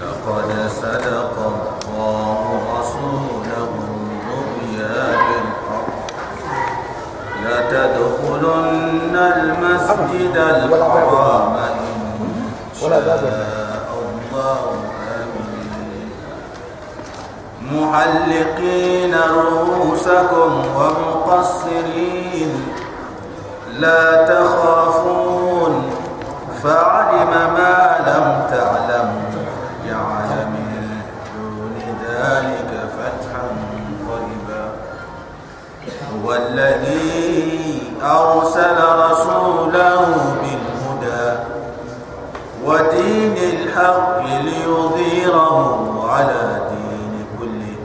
لقد 0.00 0.50
صدق 0.68 1.34
الله 1.88 2.60
رسوله 2.78 3.68
المسجد 9.16 10.36
الحرام 10.36 11.56
إن 11.56 11.90
شاء 12.80 12.88
الله 14.10 14.60
آمين 15.16 16.08
محلقين 17.72 19.14
رؤوسكم 19.14 20.50
ومقصرين 20.76 22.52
لا 23.80 24.04
تخافون 24.28 24.89
فعلم 26.62 27.30
ما 27.30 27.76
لم 28.06 28.26
تعلموا 28.50 29.30
جعل 29.86 30.46
من 30.46 31.00
دون 31.34 31.76
ذلك 32.04 32.70
فتحا 32.96 33.44
قريبا. 34.08 34.64
هو 36.24 36.34
الذي 36.34 37.82
أرسل 38.02 38.78
رسوله 39.10 40.00
بالهدى 40.40 41.38
ودين 42.64 43.36
الحق 43.36 44.20
ليظهره 44.26 46.10
على 46.10 46.60
دين 46.70 47.26
كله. 47.38 47.78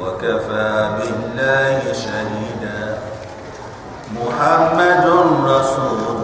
وكفى 0.00 0.88
بالله 0.98 1.92
شهيدا. 1.92 2.98
محمد 4.14 5.06
رسول 5.44 6.23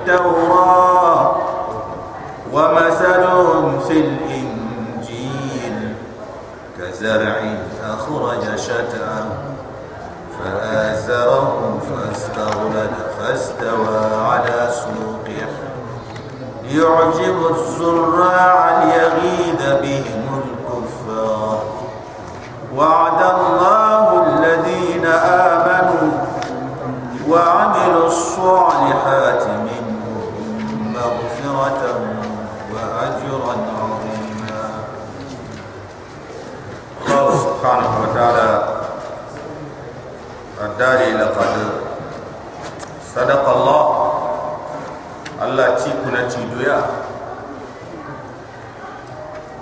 التوراة 0.00 1.36
ومثلهم 2.52 3.80
في 3.80 4.00
الإنجيل 4.00 5.94
كزرع 6.78 7.36
أخرج 7.84 8.56
شتأه 8.56 9.26
فآزره 10.38 11.78
فاستغلد 11.90 12.90
فاستوى 13.18 13.98
على 14.28 14.68
سوقه. 14.70 15.48
يعجب 16.64 17.36
الزراع 17.50 18.82
ليغيظ 18.84 19.80
بهم 19.82 20.42
الكفار. 20.42 21.62
وعد 22.76 23.22
الله 23.22 24.26
الذين 24.26 25.06
آمنوا 25.06 26.10
وعملوا 27.28 28.06
الصالحات 28.06 29.42
dari 40.80 41.12
laqad 41.12 41.60
sadaqa 43.04 43.52
Allah 43.52 43.84
Allah 45.44 45.76
ci 45.76 45.92
kuna 46.00 46.24
ci 46.24 46.40
doya 46.56 46.80
lah. 46.80 46.88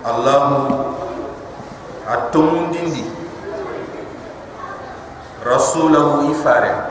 Allah 0.06 0.38
mu 0.46 0.62
rasulahu 5.42 6.30
ifare. 6.30 6.86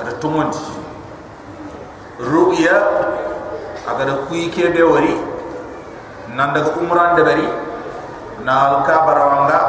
Ada 0.00 0.16
tumundi 0.16 0.64
ruya 2.16 2.76
agar 3.92 4.24
kuyi 4.24 4.48
ke 4.48 4.72
be 4.72 4.80
wari. 4.80 5.12
Nanda 6.32 6.64
ko 6.64 6.80
umran 6.80 7.12
de 7.12 7.22
bari 7.28 7.48
nal 8.40 8.88
ka 8.88 9.04
barawanga 9.04 9.60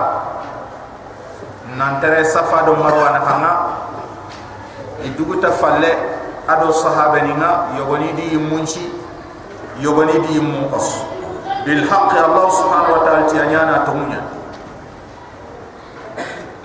وانغا 1.69 1.77
نانتري 1.77 2.23
صفا 2.23 2.61
دو 2.61 2.73
مروان 2.75 3.21
خانا 3.25 3.51
idugu 5.05 5.39
ta 5.39 5.51
falle 5.51 5.91
ado 6.47 6.71
sahaba 6.75 7.21
ni 7.23 7.31
nga 7.39 7.71
yogoni 7.77 8.11
di 8.19 8.35
munchi 8.35 8.83
yogoni 9.79 10.19
di 10.27 10.39
munkos 10.43 11.05
bil 11.63 11.87
haqq 11.87 12.11
allah 12.19 12.47
subhanahu 12.51 12.93
wa 12.99 13.01
ta'ala 13.07 13.23
ti 13.31 13.35
anyana 13.39 13.87
tumunya 13.87 14.19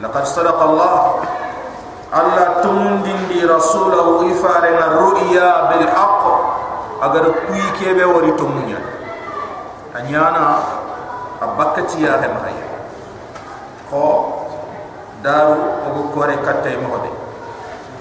laqad 0.03 0.25
sadaqa 0.27 0.63
allah 0.67 0.95
allah 2.11 2.47
tumundin 2.63 3.19
di 3.31 3.43
rasulahu 3.47 4.27
ifare 4.35 4.71
na 4.83 4.99
ru'ya 4.99 5.71
bil 5.71 5.87
haqq 5.87 6.23
agar 7.07 7.25
kuyi 7.47 7.67
kebe 7.79 8.03
wori 8.03 8.35
tumunya 8.35 8.83
anyana 9.95 10.59
abakati 11.39 12.03
ya 12.03 12.19
he 12.19 12.27
mahaya 12.27 12.67
ko 13.87 14.43
daru 15.25 15.57
ogo 15.89 16.13
kore 16.13 16.37
katte 16.45 16.77
mohode. 16.85 17.09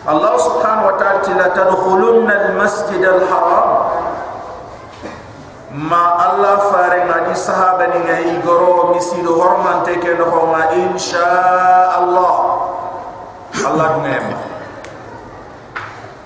Allah 0.03 0.35
subhanahu 0.35 0.91
wa 0.91 0.95
ta'ala 0.99 1.23
tila 1.23 1.47
tadkhulunna 1.55 2.51
al-masjid 2.51 2.99
al-haram 2.99 3.69
ma 5.79 6.19
Allah 6.19 6.67
fare 6.67 7.07
ngadi 7.07 7.31
sahaba 7.31 7.87
ni 7.87 8.03
ngai 8.03 8.43
goro 8.43 8.91
misil 8.91 9.23
horman 9.23 9.87
teke 9.87 10.19
no 10.19 10.27
homa 10.27 10.75
insha 10.75 11.23
Allah 11.95 12.35
Allah 13.63 13.89
ngem 14.03 14.25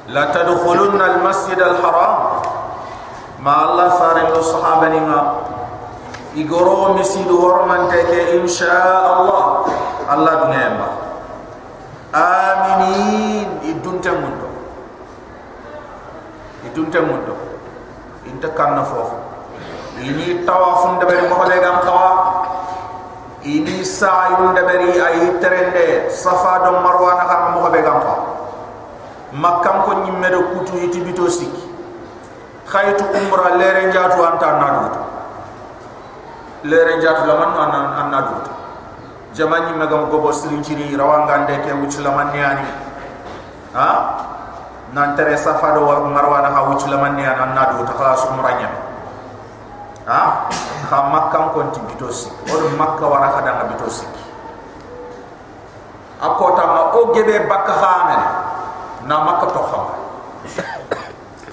la 0.09 0.33
tadkhulunna 0.33 1.21
al-masjid 1.21 1.61
al-haram 1.61 2.41
ma 3.37 3.53
Allah 3.69 3.93
fare 4.01 4.25
sahaba 4.41 4.89
ni 4.89 4.97
ngai 5.05 5.56
igoro 6.37 6.93
misido 6.93 7.33
hormante 7.41 7.97
ke 8.05 8.37
insha 8.37 8.69
Allah 9.01 9.65
Allah 10.05 10.33
dunema 10.45 10.87
aminin. 12.13 13.49
Idunta 13.67 14.13
mundo 14.15 14.47
idunta 16.63 16.99
mundo 17.01 17.35
inta 18.29 18.47
kanna 18.53 18.85
fofu 18.85 19.17
ini 19.99 20.45
tawafun 20.45 21.01
de 21.01 21.05
bari 21.09 21.25
mohode 21.27 21.57
gam 21.59 21.81
tawa 21.83 22.09
ini 23.43 23.81
sayun 23.81 24.53
de 24.55 24.61
bari 24.61 24.93
ay 25.01 25.41
terende. 25.41 26.07
Safa 26.13 26.63
do 26.63 26.79
marwa 26.85 27.17
na 27.17 27.25
kam 27.27 27.41
mohode 27.57 27.81
gam 27.81 27.97
tawa 27.99 28.23
makam 29.33 29.83
ko 29.83 29.91
nyimme 30.05 30.29
do 30.31 30.39
kutu 30.55 30.79
itibito 30.85 31.27
sik 31.27 31.51
khaytu 32.69 33.03
umra 33.19 33.57
lere 33.59 33.91
jatu 33.91 34.21
antana 34.23 34.67
do 34.79 35.16
lere 36.63 36.97
njatu 36.97 37.27
laman 37.29 37.53
an 37.97 38.07
nadu 38.09 38.37
jamani 39.37 39.77
magam 39.77 40.09
gobo 40.09 40.33
sirin 40.33 40.65
ciri 40.65 40.97
rawangande 40.97 41.61
ke 41.61 41.69
wuculamanni 41.77 42.41
ani. 42.41 42.65
Ha? 43.77 43.89
Nan 44.97 45.13
tere 45.13 45.37
safado 45.37 45.85
wa 45.85 46.09
marwana 46.09 46.49
ha 46.49 46.65
wuculamanni 46.73 47.21
ani 47.21 47.37
anna 47.37 47.77
do 47.77 47.85
ta 47.85 47.93
khalas 47.93 48.25
umranya 48.33 48.69
ha? 50.09 50.49
Kha 50.89 50.97
makkam 51.13 51.53
konti 51.53 51.77
bitosi 51.85 52.31
o 52.49 52.55
makka 52.79 53.05
wara 53.05 53.29
kada 53.37 53.51
na 53.61 53.63
bitosi 53.69 54.07
akota 56.17 56.63
ma 56.65 56.81
o 56.97 57.13
gebe 57.13 57.45
bakka 57.45 57.73
khamen 57.77 58.21
na 59.05 59.15
makka 59.21 59.47
to 59.53 59.61
kham. 59.69 59.85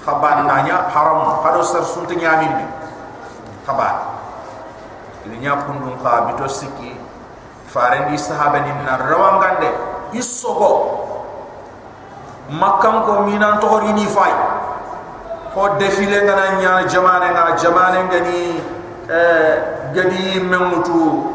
Khaban 0.05 0.45
nanya 0.45 0.85
haram. 0.93 1.41
Kado 1.41 1.61
sar 1.65 1.81
sunti 1.81 2.17
nyamin 2.17 2.53
khaban 3.65 4.14
ini 5.25 5.37
nyapundum 5.41 5.97
kha 6.03 6.29
bitosi 6.29 6.67
ki 6.77 6.95
farendi 7.67 8.17
sahaba 8.17 8.59
ni 8.59 8.71
na 8.85 8.97
rawangande 8.97 9.69
isogo 10.13 10.71
makam 12.49 13.03
ko 13.05 13.25
minan 13.25 13.59
to 13.59 13.67
ni 13.93 14.05
fay 14.05 14.33
ko 15.53 15.75
defile 15.81 16.23
ngana 16.23 16.61
nya 16.61 16.71
jamane 16.87 17.27
nga 17.33 17.55
jamane 17.57 17.99
ngani 18.05 18.41
eh 19.09 19.53
gadi 19.93 20.39
memutu 20.39 21.33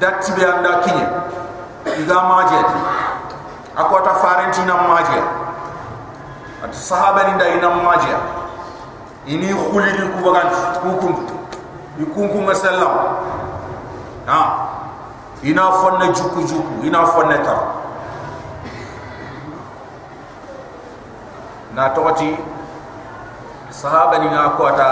datti 0.00 0.32
be 0.32 0.42
anda 0.44 0.80
kinye 0.82 1.06
iga 2.00 2.18
maje. 2.28 2.60
Akota 3.76 4.14
farenti 4.14 4.60
na 4.68 4.74
maje. 4.84 5.20
At 6.64 6.74
sahaba 6.74 7.24
ni 7.24 7.32
ndai 7.32 7.60
nam 7.60 7.80
majia 7.84 8.20
ini 9.26 9.48
khuli 9.48 9.92
di 9.96 10.04
kubagan 10.12 10.48
hukum 10.84 11.39
يكون 12.00 12.28
كم 12.28 12.48
سلام 12.52 12.94
نعم 14.26 14.50
هنا 15.44 15.64
جوك 16.16 16.34
جوك 16.48 16.68
هنا 16.84 17.00
ناتوتي. 21.74 22.36
صحابة 23.70 24.18
نعم 24.18 24.48
قواتا 24.58 24.90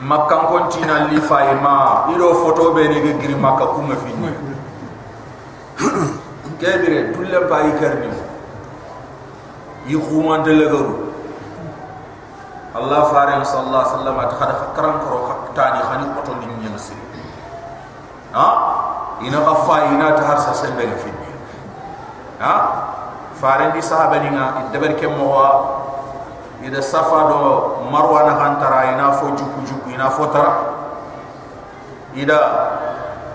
مكة 0.00 0.36
كنت 0.50 0.78
نالفا 0.84 1.52
ما. 1.64 2.04
إلو 2.12 2.34
فوتو 2.34 2.74
بني 2.74 3.16
جيري 3.16 3.34
مكة 3.34 3.66
كم 3.66 3.88
فين 3.94 4.34
كبيرة 6.60 7.16
دولة 7.16 7.38
باي 7.48 7.72
كرني. 7.80 8.12
يخوان 9.86 10.42
دلغرو 10.42 10.94
الله 12.76 13.00
فارغ 13.02 13.42
صلى 13.42 13.62
الله 13.66 13.78
عليه 13.78 13.94
وسلم 13.96 14.16
أتخذ 14.20 14.50
فكرا 14.62 14.90
كروخا. 15.02 15.36
Tani 15.54 15.80
khani 15.80 16.04
qoto 16.16 16.32
ni 16.40 16.46
nyem 16.60 16.76
si 16.78 16.94
ha 18.32 18.46
ina 19.20 19.38
khafa 19.40 19.92
ina 19.92 20.12
ta 20.16 20.22
har 20.26 20.38
sa 20.40 20.52
sembe 20.54 20.84
ni 20.84 20.94
ha 22.40 22.54
fare 23.38 23.70
di 23.74 23.82
sahaba 23.82 24.18
ni 24.22 24.30
nga 24.30 24.70
deber 24.72 24.94
ke 24.94 25.06
mo 25.06 25.24
wa 25.34 25.48
ida 26.62 26.78
safa 26.82 27.26
do 27.30 27.38
marwa 27.90 28.22
na 28.26 28.34
hantara 28.38 28.94
ina 28.94 29.12
fo 29.18 29.34
juku 29.34 29.60
juku 29.66 29.90
ina 29.94 30.06
fo 30.10 30.30
tara 30.30 30.54
ida 32.14 32.38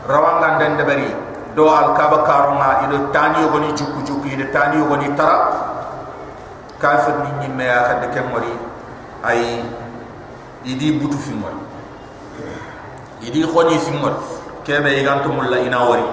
rawangan 0.08 0.60
den 0.63 0.80
debari 0.80 1.12
do 1.56 1.68
al 1.68 1.92
kaba 1.92 2.24
karona 2.24 2.88
ida 2.88 3.12
tani 3.12 3.44
yogoni 3.44 3.75
juku 3.75 4.00
juku 4.08 4.25
ida 4.31 4.48
tani 4.56 4.80
yogoni 4.80 5.12
tara 5.20 5.52
kafir 6.80 7.16
ni 7.28 7.30
nyimme 7.44 7.66
ya 7.68 7.84
khad 7.92 8.02
ke 8.16 8.22
mori 8.31 8.54
ay 9.28 9.60
idi 10.63 10.96
butu 11.04 11.20
fi 11.20 11.36
mori 11.36 11.67
idi 13.22 13.42
khoni 13.44 13.78
mori 14.02 14.16
kebe 14.66 14.90
igantu 15.00 15.30
mulla 15.34 15.58
ina 15.60 15.80
wari. 15.88 16.06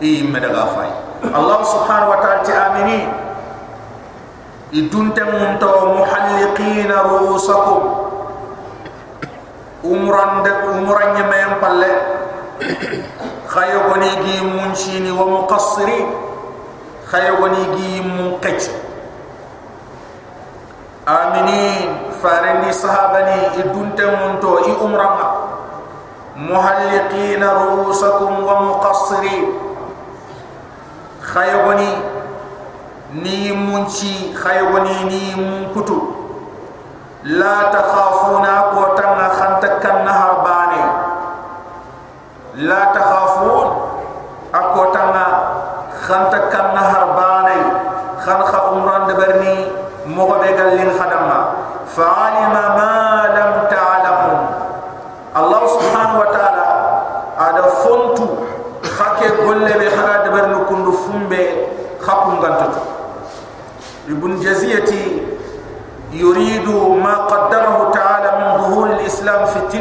I 0.00 0.24
imme 0.24 0.40
daga 0.40 0.64
fay 0.72 0.90
allah 1.28 1.60
subhanahu 1.60 2.10
wa 2.16 2.18
ta'ala 2.24 2.40
ti 2.40 2.52
amini 2.56 2.98
idunte 4.72 5.20
mun 5.28 5.60
to 5.60 5.68
muhalliqina 5.92 7.04
ruusakum 7.04 7.82
umran 9.84 10.40
de 10.44 10.52
umran 10.72 11.08
nyame 11.16 11.36
yam 11.36 11.54
palle. 11.60 11.92
Khayo 13.50 13.88
goni 13.90 14.10
gi 14.24 14.36
mun 14.46 14.70
chini 14.76 15.10
wa 15.10 15.24
muqassiri. 15.26 16.06
Khayo 17.08 17.40
goni 17.40 17.62
gi 17.76 18.00
mun 18.04 18.38
qech 18.40 18.68
aminin 21.10 22.14
farendi 22.22 22.70
sahabani 22.70 23.58
idunte 23.58 24.04
mun 24.06 24.38
to 24.40 24.52
i 24.68 24.72
umran 24.84 25.12
muhalliqina 26.40 27.48
ruusakum 27.52 28.40
wa 28.48 28.54
muqassiri 28.64 29.44
khayo 31.20 31.68
goni 31.68 31.92
ni 33.20 33.52
munci 33.52 34.32
khaywani 34.32 34.96
ni 35.04 35.22
mun 35.36 35.68
kutu 35.76 36.00
la 37.28 37.68
takhafuna 37.68 38.72
ko 38.72 38.96
tanga 38.96 39.28
khanta 39.36 39.68
kan 39.84 39.96
nahar 40.08 40.40
bane 40.40 40.82
la 42.64 42.80
takhafun 42.96 43.68
ako 44.48 44.82
tanga 44.96 45.26
khanta 46.08 46.38
kan 46.48 46.60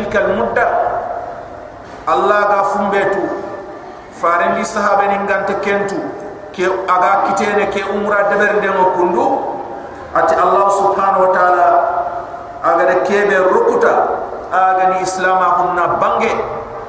tilka 0.09 0.25
almudda 0.25 0.65
allah 2.09 2.39
ga 2.49 2.61
fumbetu. 2.73 3.21
Farendi 4.17 4.65
sahabe 4.65 5.07
ni 5.13 5.17
gante 5.29 5.53
kentu. 5.61 5.95
Ke 6.51 6.65
aga 6.65 7.29
kitene 7.29 7.69
ke 7.69 7.85
umra 7.93 8.33
deber 8.33 8.57
de 8.59 8.69
kundu. 8.97 9.25
Ati 10.09 10.33
allah 10.33 10.65
subhanahu 10.73 11.29
wa 11.29 11.31
taala 11.31 11.67
aga 12.65 12.83
de 12.89 12.95
kebe 13.05 13.37
rukuta. 13.53 13.93
Aga 14.49 14.97
ni 14.97 15.05
islama 15.05 15.61
hunna 15.61 16.01
bange. 16.01 16.33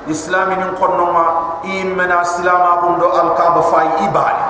Islami 0.09 0.57
nin 0.57 0.73
konnoma 0.81 1.61
imena 1.63 2.25
islama 2.25 2.81
hundo 2.83 3.13
alkaba 3.13 3.61
fay 3.69 4.09
ibali 4.09 4.45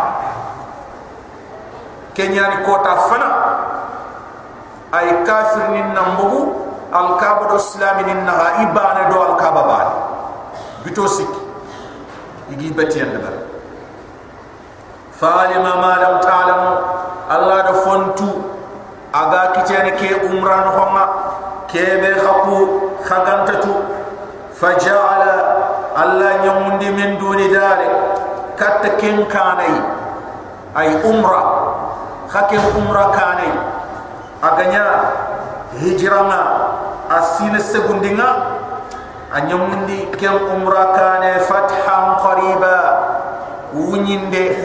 kenyani 2.15 2.63
kota 2.63 2.95
fana. 3.11 3.29
Ay 4.95 5.27
kafir 5.27 5.75
nin 5.75 5.91
nambugu. 5.91 6.70
Al 6.93 7.17
kaaba 7.19 7.49
do 7.49 7.57
islami 7.57 8.03
nin 8.07 8.27
naha 8.27 8.63
ibane 8.67 9.03
do 9.13 9.19
al 9.23 9.35
kaaba 9.39 9.63
ba 9.67 9.79
bito 10.85 11.07
sik. 11.07 11.31
Igi 12.51 12.75
beti 12.75 12.99
yanda 12.99 13.19
bar 13.23 13.37
falima 15.15 15.73
ma 15.79 15.93
lam 16.03 16.15
ta'lamu 16.21 16.73
allah 17.31 17.59
da 17.63 17.75
fontu. 17.85 18.31
Aga 19.11 19.51
kitene 19.59 19.99
ke 19.99 20.23
umran 20.31 20.71
homa 20.71 21.05
kebe 21.67 22.15
khapu. 22.15 22.59
Khagantatu. 23.03 23.75
Faja'ala. 24.55 25.35
Allah 25.99 26.39
nyamundi 26.47 26.95
min 26.95 27.19
duni 27.19 27.51
dare. 27.51 27.91
Kat 28.55 28.87
ken 29.03 29.27
kanai. 29.27 29.75
Ay 30.79 30.95
umra. 31.03 31.43
Khake 32.31 32.55
umra 32.79 33.11
kane 33.11 33.51
aganya 34.39 34.87
hijrama 35.83 36.70
asina 37.11 37.59
segundinga 37.59 38.29
anyamundi 39.35 40.07
kem 40.15 40.39
umra 40.55 40.95
kane 40.95 41.43
fathan 41.43 42.05
qariba. 42.23 42.77
Wunyinde 43.71 44.59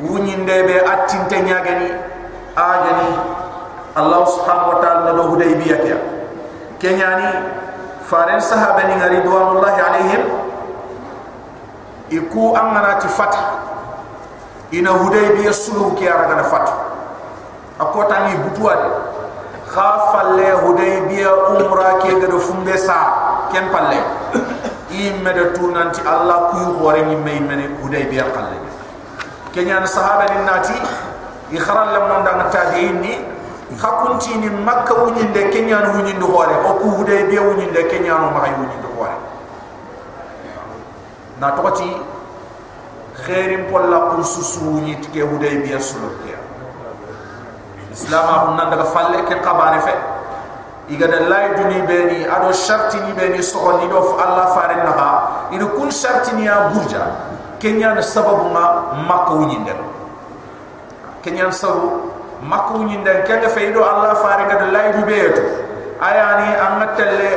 wunyinde 0.00 0.56
be 0.64 0.80
attinte 0.80 1.44
nyagani 1.44 1.92
agani 2.56 3.12
allah 3.92 4.24
subhanahu 4.24 4.72
wa 4.72 4.78
ta'ala 4.80 5.12
do 5.12 5.28
hudaybiya 5.28 5.76
kya 5.84 5.98
kenyani 6.80 7.28
faren 8.08 8.40
sahabani 8.40 8.96
ridwanullahi 8.96 9.76
alaihim 9.76 10.22
iku 12.08 12.56
amana 12.56 12.96
ti 12.96 13.08
fath. 13.12 13.36
Ina 14.72 14.90
hudaybiya 15.04 15.52
sulu 15.52 15.92
kya 16.00 16.16
raga 16.16 16.44
fath. 16.48 16.72
Akota 17.76 18.24
ni 18.24 18.40
butuwa 18.40 18.72
khafalle 19.76 20.48
hudaybiya 20.64 21.52
umra 21.52 22.00
ke 22.00 22.16
gado 22.16 22.40
fumbe 22.40 22.72
sa 22.80 22.98
ken 23.52 23.68
palle? 23.68 24.00
Imme 24.96 25.28
de 25.36 25.52
tunanti 25.52 26.00
allah 26.00 26.48
kuy 26.56 26.64
hore 26.80 27.04
ni 27.04 27.16
may 27.20 27.36
mene 27.44 27.68
hudaybiya 27.84 28.32
palle. 28.32 28.56
Kenya 29.52 29.84
na 29.84 29.88
sahaba 29.88 30.24
ni 30.32 30.40
nati 30.48 30.76
i 31.52 31.58
lam 31.60 32.04
non 32.08 32.24
dang 32.24 32.48
tabi'in 32.50 33.00
ni 33.04 33.14
khakunti 33.78 34.34
ni 34.38 34.48
makka 34.50 34.94
wuni 34.94 35.22
de 35.32 35.48
kenya 35.50 35.80
no 35.84 35.92
wuni 35.98 36.12
ndo 36.14 36.26
hore 36.26 36.54
o 36.64 36.74
ku 36.80 36.88
hudaybiya 37.02 37.42
wuni 37.42 37.66
de 37.70 37.82
kenya 37.86 38.18
no 38.18 38.30
ma 38.30 38.40
wuni 38.46 38.74
ndo 38.78 38.88
hore 38.98 39.14
na 41.40 41.50
tokati 41.52 41.96
khairim 43.26 43.66
polla 43.70 44.10
kun 44.10 44.24
susu 44.24 44.60
wuni 44.64 44.96
tike 45.02 45.20
hudaybiya 45.22 45.80
sulu 45.80 46.10
kiya 46.22 46.35
islam 47.96 48.24
ahun 48.28 48.56
nan 48.60 48.68
daga 48.70 48.84
falle 48.92 49.24
ke 49.24 49.40
qabane 49.40 49.80
fe. 49.80 49.94
Iga 50.92 51.08
da 51.08 51.18
lay 51.26 51.56
duni 51.56 51.80
beni 51.88 52.28
ado 52.28 52.52
sharti 52.52 53.00
ni 53.08 53.12
beni 53.16 53.42
so 53.42 53.58
ni 53.80 53.88
do 53.88 53.98
allah 54.20 54.52
farin 54.54 54.84
naha. 54.84 55.48
Ina 55.50 55.66
kun 55.72 55.88
sharti 55.88 56.36
ni 56.36 56.44
ya 56.44 56.68
burja 56.70 57.02
kenya 57.58 57.94
na 57.96 58.02
sababu 58.04 58.52
ma 58.52 58.92
makka 59.08 59.32
wuni 59.32 59.56
ndel 59.64 59.80
kenya 61.24 61.48
sabu 61.52 62.12
makka 62.44 62.76
wuni 62.76 63.00
ndel 63.00 63.24
kenga 63.24 63.48
fe 63.48 63.72
do 63.72 63.80
allah 63.80 64.12
farin 64.20 64.44
ga 64.46 64.60
da 64.60 64.66
lay 64.70 64.92
du 64.92 65.02
beeto 65.08 65.40
ayani 65.96 66.52
amatelle 66.52 67.32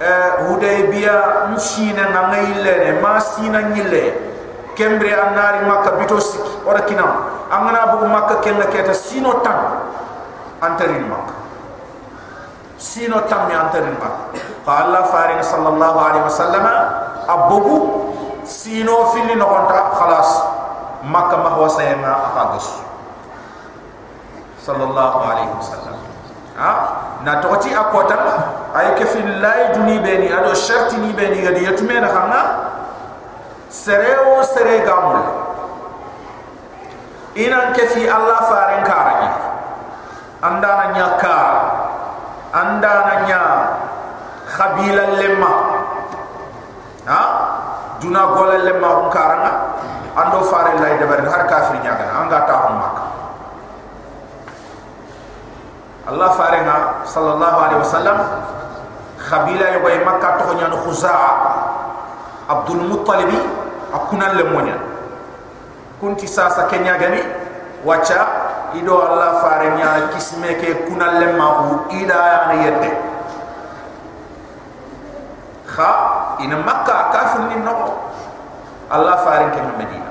eh 0.00 0.30
hudaybiya 0.48 1.52
mshina 1.52 2.08
na 2.16 2.28
ngayile 2.32 2.72
ne 2.84 2.90
ma 3.00 3.20
sina 3.20 3.62
nyile 3.62 4.14
kembre 4.76 5.08
anari 5.10 5.64
makka 5.64 5.96
bito 5.96 6.20
siki 6.20 6.62
ora 6.68 6.84
kinam 6.84 7.08
angana 7.50 7.96
bu 7.96 8.04
makka 8.06 8.44
kenna 8.44 8.68
keta 8.68 8.92
sino 8.92 9.40
tan 9.40 9.88
antarin 10.60 11.08
makka 11.08 11.34
sino 12.76 13.24
tan 13.24 13.48
mi 13.48 13.54
antarin 13.56 13.96
makka 13.96 14.36
fa 14.68 14.72
allah 14.84 15.02
farin 15.08 15.40
sallallahu 15.40 15.98
alaihi 15.98 16.24
wasallam 16.28 16.64
abugu 17.24 17.76
sino 18.44 19.10
fili 19.16 19.34
no 19.34 19.48
konta 19.48 19.96
khalas 19.96 20.30
makka 21.02 21.36
ma 21.40 21.56
wasa 21.56 21.82
ma 21.96 22.12
afagus 22.30 22.84
sallallahu 24.60 25.16
alaihi 25.24 25.50
wasallam 25.56 25.96
ha 26.60 26.72
na 27.24 27.40
toti 27.40 27.72
akota 27.72 28.16
ay 28.76 28.92
ke 28.98 29.04
fi 29.08 29.22
lay 29.40 29.72
duni 29.72 29.98
beni 30.04 30.28
ado 30.28 30.52
sharti 30.54 31.00
ni 31.00 31.12
beni 31.16 31.40
gadi 31.42 31.64
yatume 31.64 31.96
na 32.00 32.08
khanga 32.12 32.42
sereo 33.68 34.42
sere 34.46 34.82
gamul. 34.86 35.20
Ina 37.36 37.76
ke 37.76 37.84
fi 37.92 38.08
allah 38.08 38.38
faren 38.48 38.80
karani 38.86 39.28
andana 40.40 40.84
nyaka 40.96 41.38
andana 42.54 43.14
nya 43.28 43.42
khabila 44.48 45.04
lemma. 45.20 45.52
Ha? 47.06 47.22
Duna 48.00 48.22
gola 48.32 48.56
lemma 48.64 48.88
on 48.88 49.08
karanga 49.12 49.52
ando 50.16 50.40
fare 50.48 50.80
lay 50.80 50.96
debar. 50.96 51.20
Har 51.28 51.44
kafir 51.44 51.76
nyaga. 51.84 52.08
Anga 52.24 52.38
ta 52.48 52.54
on 52.70 52.74
makka 52.80 53.04
allah 56.06 56.30
fare 56.38 56.62
nga 56.62 56.76
sallallahu 57.04 57.58
alaihi 57.66 57.80
wasallam. 57.82 58.18
Khabila 59.16 59.74
yo 59.74 59.80
bay 59.82 59.98
makka 60.06 60.38
to 60.38 60.54
nyan 60.54 60.70
khuzaa 60.72 61.65
abdul 62.48 62.82
muttalib 62.86 63.30
akuna 63.94 64.32
lemonya 64.34 64.76
kunti 66.00 66.26
sasa 66.28 66.66
kenya 66.66 66.98
gani 66.98 67.20
wacha 67.84 68.26
ido 68.74 68.98
allah 69.02 69.40
fare 69.42 69.70
nya 69.78 70.10
kisme 70.14 70.54
ke 70.58 70.86
kunal 70.90 71.18
lemma 71.22 71.46
hu 71.46 71.66
ida 71.96 72.14
ya 72.14 72.40
yette 72.66 72.90
kha 75.66 75.92
ina 76.40 76.56
makka 76.62 77.12
kafir 77.12 77.42
ni 77.52 77.56
no. 77.60 78.06
Allah 78.86 79.18
fare 79.26 79.50
ke 79.50 79.60
medina 79.78 80.10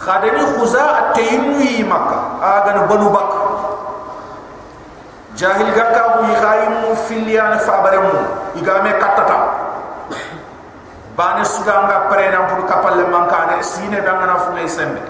khadani 0.00 0.40
khuza 0.56 1.12
ataymi 1.12 1.84
makka 1.84 2.40
aga 2.40 2.88
banu 2.88 3.12
bak 3.12 3.30
jahil 5.36 5.68
gakka 5.76 6.02
hu 6.16 6.32
khaymu 6.32 6.90
filian 7.04 7.60
fabaremu 7.60 8.24
igame 8.56 8.92
katata 8.96 9.63
bane 11.16 11.44
suganga 11.46 12.10
prena 12.10 12.50
pour 12.50 12.66
kapal 12.66 12.98
le 12.98 13.06
mankane 13.06 13.62
sine 13.62 14.02
dangana 14.02 14.38
fu 14.38 14.50
ngay 14.52 14.68
sembe 14.68 15.02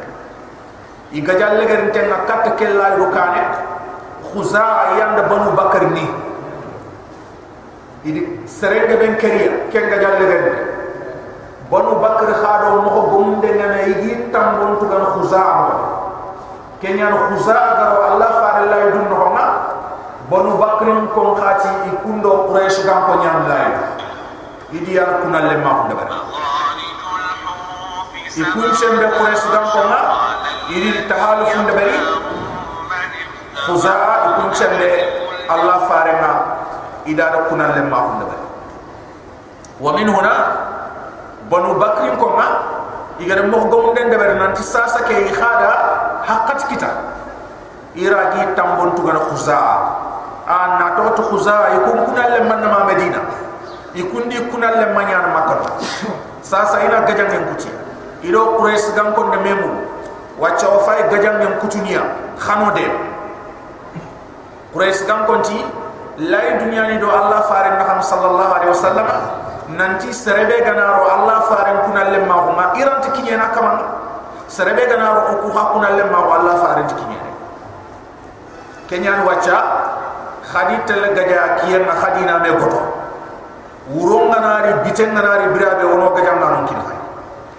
iga 1.13 1.33
jalle 1.39 1.65
gar 1.65 1.81
tenga 1.93 2.19
kat 2.29 2.57
kella 2.61 2.97
yu 3.01 3.09
kane 3.09 3.43
khuza 4.29 4.99
yanda 4.99 5.23
banu 5.31 5.55
bakar 5.55 5.87
ni. 5.95 6.05
Idi 8.05 8.21
serenge 8.45 8.99
ben 9.01 9.17
keriya 9.17 9.73
kenga 9.73 9.97
jalle 9.97 10.25
gar 10.29 10.45
banu 11.73 11.97
bakar 12.05 12.31
khado 12.37 12.85
mo 12.85 13.01
gumde 13.09 13.49
ngana 13.49 13.89
igi 13.89 14.29
tambon 14.29 14.77
tu 14.77 14.85
gan 14.93 15.05
khuza 15.17 15.41
am 15.41 15.69
kenya 16.85 17.09
khuza 17.09 17.57
garo 17.81 17.99
allah 18.13 18.31
fa 18.45 18.49
allah 18.61 18.93
dun 18.93 19.09
no 19.09 19.33
ma 19.33 19.47
banu 20.29 20.53
bakrin 20.61 21.09
kon 21.17 21.33
khati 21.33 21.73
ikundo 21.97 22.45
quraish 22.53 22.85
gam 22.85 23.09
ko 23.09 23.13
nyam 23.25 23.49
lay 23.49 23.73
idi 24.73 24.93
yar 24.97 25.21
kunal 25.21 25.45
le 25.51 25.57
ma 25.61 25.71
ko 25.75 25.83
dabar 25.93 26.09
ikun 28.35 28.71
sembe 28.75 29.07
quraish 29.19 29.47
gam 29.53 29.65
ko 29.69 29.81
ma 29.91 30.01
idi 30.71 31.05
tahalu 31.11 31.45
fun 31.53 31.67
dabari 31.69 31.99
khuza 33.67 33.95
ikun 34.33 34.51
sembe 34.55 34.91
allah 35.49 35.85
farema. 35.89 36.33
Idara 37.05 37.53
kunal 37.53 37.77
le 37.77 37.83
ma 37.85 37.99
ko 38.01 38.13
dabar 38.25 38.41
wa 39.77 39.91
min 39.93 40.09
huna 40.09 40.35
banu 41.53 41.77
bakrin 41.77 42.17
ko 42.17 42.33
ma 42.33 42.49
igara 43.21 43.45
mo 43.45 43.69
gom 43.69 43.93
den 43.93 44.09
dabar 44.09 44.33
nanti 44.41 44.65
sasa 44.65 45.05
ke 45.05 45.29
khada 45.37 45.73
haqqat 46.25 46.65
kita. 46.73 46.91
Iragi 47.95 48.57
tambon 48.59 48.97
tu 48.99 49.07
gana 49.07 49.21
khuza 49.31 49.61
an 50.49 50.83
na 50.83 50.97
to 50.97 51.23
khuza 51.29 51.79
ikun 51.79 52.09
kunal 52.09 52.29
le 52.33 52.41
man 52.49 52.65
ma 52.67 52.89
medina 52.89 53.21
ikun 53.95 54.29
di 54.29 54.37
kunal 54.51 54.75
le 54.79 54.87
man 54.93 55.07
yana 55.09 55.29
makka 55.31 55.79
sasa 56.43 56.83
ina 56.85 57.07
gajang 57.07 57.31
en 57.31 57.45
kuti 57.55 57.71
iro 58.23 58.59
quraish 58.59 58.95
gam 58.95 59.15
kon 59.15 59.31
de 59.31 59.39
memu. 59.39 59.71
Wacce 60.39 60.67
o 60.67 60.83
fay 60.83 61.07
gajang 61.11 61.41
en 61.41 61.55
kutunia 61.63 62.03
khano 62.39 62.75
de. 62.75 62.87
Quraish 64.75 65.07
gam 65.07 65.27
kon 65.27 65.43
ti 65.43 65.63
lay 66.19 66.59
dunya 66.59 66.91
ni 66.91 66.99
do 66.99 67.07
allah 67.07 67.47
fare 67.47 67.71
na 67.79 68.03
sallallahu 68.03 68.53
alaihi 68.59 68.73
wasallam. 68.75 69.09
Nanti 69.65 70.13
serebe 70.13 70.61
ganaro 70.61 71.09
allah 71.09 71.49
fare 71.49 71.73
kunal 71.89 72.13
le 72.13 72.21
ma 72.29 72.35
huma 72.45 72.77
iranti 72.77 73.09
kinyena 73.17 73.49
kama 73.57 73.81
serebe 74.45 74.85
ganaro 74.85 75.41
ko 75.41 75.49
hakuna 75.49 75.97
le 75.97 76.05
ma 76.13 76.21
allah 76.21 76.55
fare 76.61 76.85
kinyena 76.85 77.31
kenyan 78.85 79.25
wacca 79.25 79.57
khadi 80.45 80.77
tel 80.85 81.01
gaja 81.17 81.65
kiyen 81.65 81.89
na 81.89 81.95
khadi 81.97 82.29
na 82.29 82.39
me 82.45 82.53
goto 82.61 82.83
wuro 83.93 84.33
nganari 84.33 84.81
biten 84.89 85.13
nganari 85.13 85.53
birabe 85.53 85.85
wono 85.85 86.17
gaja 86.17 86.33
ngano 86.41 86.59
kin 86.65 86.81
khay 86.81 86.99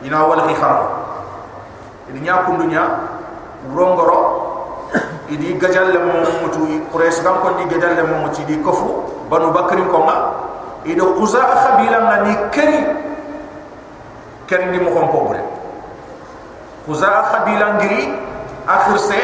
ina 0.09 0.25
wal 0.25 0.41
khi 0.49 0.55
kharo 0.57 0.85
ini 2.09 2.19
nya 2.25 2.41
kundunya 2.49 2.83
wuro 3.69 3.85
ngoro 3.93 4.19
idi 5.33 5.53
gajal 5.61 5.93
le 5.93 5.99
mo 6.01 6.25
mutu 6.41 6.65
quraish 6.89 7.21
gam 7.21 7.41
ko 7.45 7.53
di 7.61 7.69
gajal 7.69 7.93
mo 8.09 8.25
mutu 8.25 8.41
di 8.45 8.57
kofu 8.65 9.05
banu 9.29 9.53
bakri 9.53 9.85
ko 9.85 10.01
ma 10.01 10.15
ido 10.85 11.13
khuza 11.17 11.41
khabila 11.45 11.97
ngani 12.09 12.33
keri 12.49 12.79
keri 14.49 14.65
ni 14.73 14.81
mo 14.81 14.89
po 14.93 15.29
bure 15.29 15.41
khuza 16.85 17.09
khabila 17.29 17.77
ngiri 17.77 18.01
akhir 18.65 18.97
se 18.97 19.19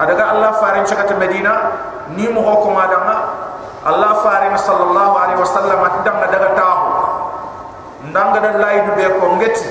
adaga 0.00 0.32
allah 0.32 0.56
farin 0.60 0.84
chakata 0.88 1.12
medina 1.20 1.76
ni 2.16 2.24
mo 2.28 2.40
ko 2.40 2.72
madanga 2.72 3.41
allah 3.82 4.12
farin 4.22 4.54
sallallahu 4.54 5.14
alaihi 5.18 5.40
wasallam 5.42 5.78
atdanga 5.82 6.26
daga 6.30 6.50
tahu. 6.54 6.86
Ndanga 8.02 8.38
da 8.42 8.50
laydu 8.58 8.90
be 8.98 9.06
ko 9.18 9.26
ngeti 9.38 9.70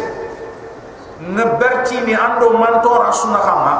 ne 1.36 1.44
berti 1.60 2.00
ni 2.08 2.15
ando 2.15 2.56
mantora 2.56 3.12
suna 3.12 3.39
khama 3.44 3.75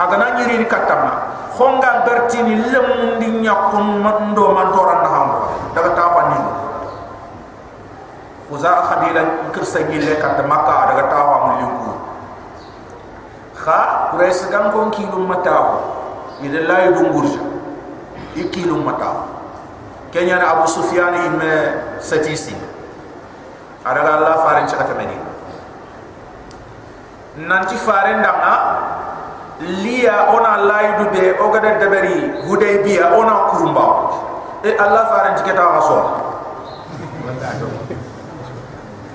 aga 0.00 0.16
na 0.16 0.26
nyiri 0.40 0.64
ni 0.64 0.66
katama. 0.66 1.28
Khonga 1.52 2.08
berti 2.08 2.40
ni 2.40 2.56
lem 2.72 3.20
ndi 3.20 3.44
nyakun 3.44 4.00
mando 4.00 4.56
mantora 4.56 5.04
na 5.04 5.08
khama 5.12 5.36
daga 5.76 5.90
tahu 5.92 6.20
ni 6.32 6.38
khuza 8.48 8.68
khabila 8.84 9.22
kirsa 9.52 9.80
gille 9.88 10.20
kat 10.20 10.40
makka 10.44 10.92
daga 10.92 11.04
tahu 11.08 11.28
am 11.32 11.46
linku 11.56 11.92
kha 13.56 14.12
quraish 14.12 14.44
gam 14.52 14.68
kon 14.72 14.92
kilum 14.92 15.24
mataw 15.24 15.80
ide 16.44 16.60
laydu 16.68 17.00
ngurja 17.08 17.40
ikilum 18.36 18.84
mata 18.84 19.31
kenya 20.12 20.36
na 20.38 20.46
abu 20.52 20.68
sufyan 20.68 21.16
ibn 21.16 21.40
satisi 21.98 22.52
adaga 23.80 24.20
allah 24.20 24.34
farin 24.44 24.68
chakata 24.68 24.92
medina 24.94 25.24
nanti 27.48 27.74
farin 27.80 28.20
danga 28.20 28.54
liya 29.80 30.28
ona 30.36 30.68
laidu 30.68 31.08
be 31.16 31.32
ogada 31.40 31.80
deberi 31.80 32.44
hudaybiya 32.44 33.14
ona 33.14 33.48
kurumba. 33.48 33.86
E 34.62 34.70
allah 34.76 35.02
farin 35.08 35.34
chakata 35.40 35.64
waso 35.64 35.98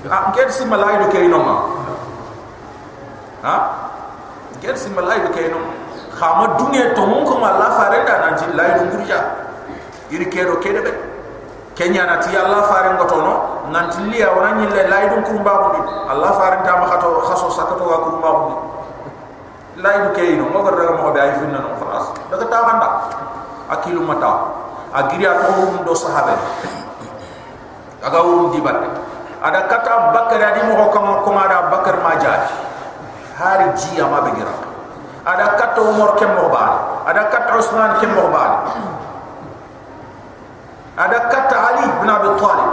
ah 0.07 0.31
nged 0.33 0.49
si 0.49 0.63
malaidu 0.65 1.11
kayno 1.11 1.37
ma 1.43 1.55
ha? 3.43 3.55
Nged 4.57 4.75
si 4.79 4.87
malaidu 4.95 5.29
kayno 5.35 5.59
khama 6.15 6.57
dunia 6.57 6.95
to 6.95 7.03
mon 7.05 7.21
ko 7.27 7.37
Allah 7.43 7.75
farenda 7.77 8.13
nanti 8.23 8.47
laydo 8.55 8.87
ngurja 8.89 9.46
iri 10.11 10.25
kedo 10.31 10.57
kede 10.59 10.81
be. 10.83 10.91
Kenya 11.77 12.05
na 12.09 12.17
ti 12.17 12.33
Allah 12.33 12.65
faren 12.65 12.97
goto 12.97 13.17
no. 13.21 13.33
Nanti 13.69 14.01
liya 14.09 14.33
wana 14.33 14.57
ni 14.57 14.65
le 14.71 14.87
laydo 14.89 15.21
kurumba 15.27 15.51
ko 15.51 15.67
di 15.77 15.81
Allah 16.09 16.31
faren 16.35 16.61
ta 16.65 16.79
ma 16.79 16.85
khato 16.89 17.21
khaso 17.27 17.47
sakato 17.53 17.83
wa 17.85 17.97
kurumba 18.05 18.29
ko 18.29 18.41
di 18.49 18.55
laydo 19.83 20.09
kayno 20.17 20.49
mo 20.49 20.59
daga 20.65 20.93
mo 20.97 21.11
be 21.11 21.19
ay 21.21 21.33
finna 21.37 21.59
no. 21.61 21.75
Khalas. 21.77 22.05
Daga 22.33 22.45
ta 22.49 22.57
banda 22.65 22.89
akilu 23.73 24.01
mata. 24.01 24.31
Agiri 24.95 25.27
ato 25.27 25.83
do 25.85 25.93
sahabe. 25.93 26.33
Aga 28.01 28.19
wum 28.23 28.49
di 28.55 28.59
batte. 28.63 28.89
Ada 29.37 29.69
kata 29.69 30.11
bakar 30.17 30.41
adi 30.41 30.65
mo 30.65 30.89
ko 30.89 30.97
ko 30.97 31.29
ma 31.29 31.45
da 31.45 31.69
bakar 31.69 32.01
ma 32.01 32.17
jaati 32.17 32.65
hari 33.37 33.69
ji 33.77 34.01
ama 34.01 34.25
be 34.25 34.33
gira 34.33 34.49
ada 35.21 35.53
kata 35.61 35.77
umar 35.85 36.17
kem 36.17 36.33
mohbal 36.33 37.05
ada 37.05 37.29
kata 37.29 37.53
usman 37.61 38.01
kem 38.01 38.09
mohbal 38.17 38.65
ada 40.97 41.17
kata 41.29 41.57
ali 41.71 41.85
bin 42.01 42.09
abi 42.09 42.29
talib? 42.41 42.71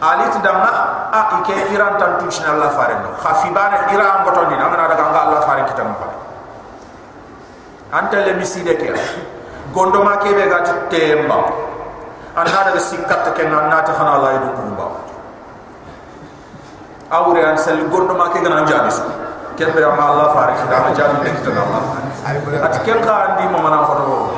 Ali 0.00 0.24
tidama 0.32 0.70
a 1.12 1.20
ike 1.40 1.72
iran 1.74 1.96
tan 2.00 2.16
tuchna 2.20 2.56
allah 2.56 2.70
fare 2.72 2.94
no 3.04 3.12
khafi 3.20 3.52
bana 3.52 3.88
iran 3.92 4.24
goto 4.24 4.48
ni 4.48 4.56
na 4.56 4.68
ngana 4.72 4.88
daga 4.88 5.04
allah 5.12 5.40
fare 5.44 5.62
kitam 5.68 5.92
pa 6.00 6.08
ante 8.00 8.18
le 8.24 8.32
miside 8.40 8.74
ke? 8.80 8.88
Gondo 9.74 10.04
ma 10.04 10.16
ke 10.22 10.30
be 10.32 10.44
gat 10.48 10.68
temba 10.88 11.38
anda 12.36 12.50
daga 12.72 12.80
sikkat 12.80 13.34
ke? 13.36 13.42
Na 13.50 13.68
na 13.68 13.82
ta 13.84 13.92
khana 13.92 14.16
allah 14.20 14.30
yidu 14.38 14.50
kumba 14.56 14.86
awre 17.10 17.42
an 17.44 17.56
sel 17.58 17.78
gondo 17.90 18.14
ma 18.14 18.30
ke 18.32 18.40
gana 18.40 18.64
jani 18.66 18.90
su 18.90 19.02
kembira 19.56 19.94
ma 19.94 20.10
Allah 20.10 20.26
faare 20.34 20.54
da 20.70 20.78
ma 20.82 20.90
jabi 20.94 21.22
nek 21.24 21.42
to 21.42 21.50
Allah 21.50 21.82
at 22.66 22.74
ken 22.84 22.98
ka 23.02 23.14
andi 23.28 23.44
mo 23.50 23.58
mana 23.62 23.86
foto 23.86 24.34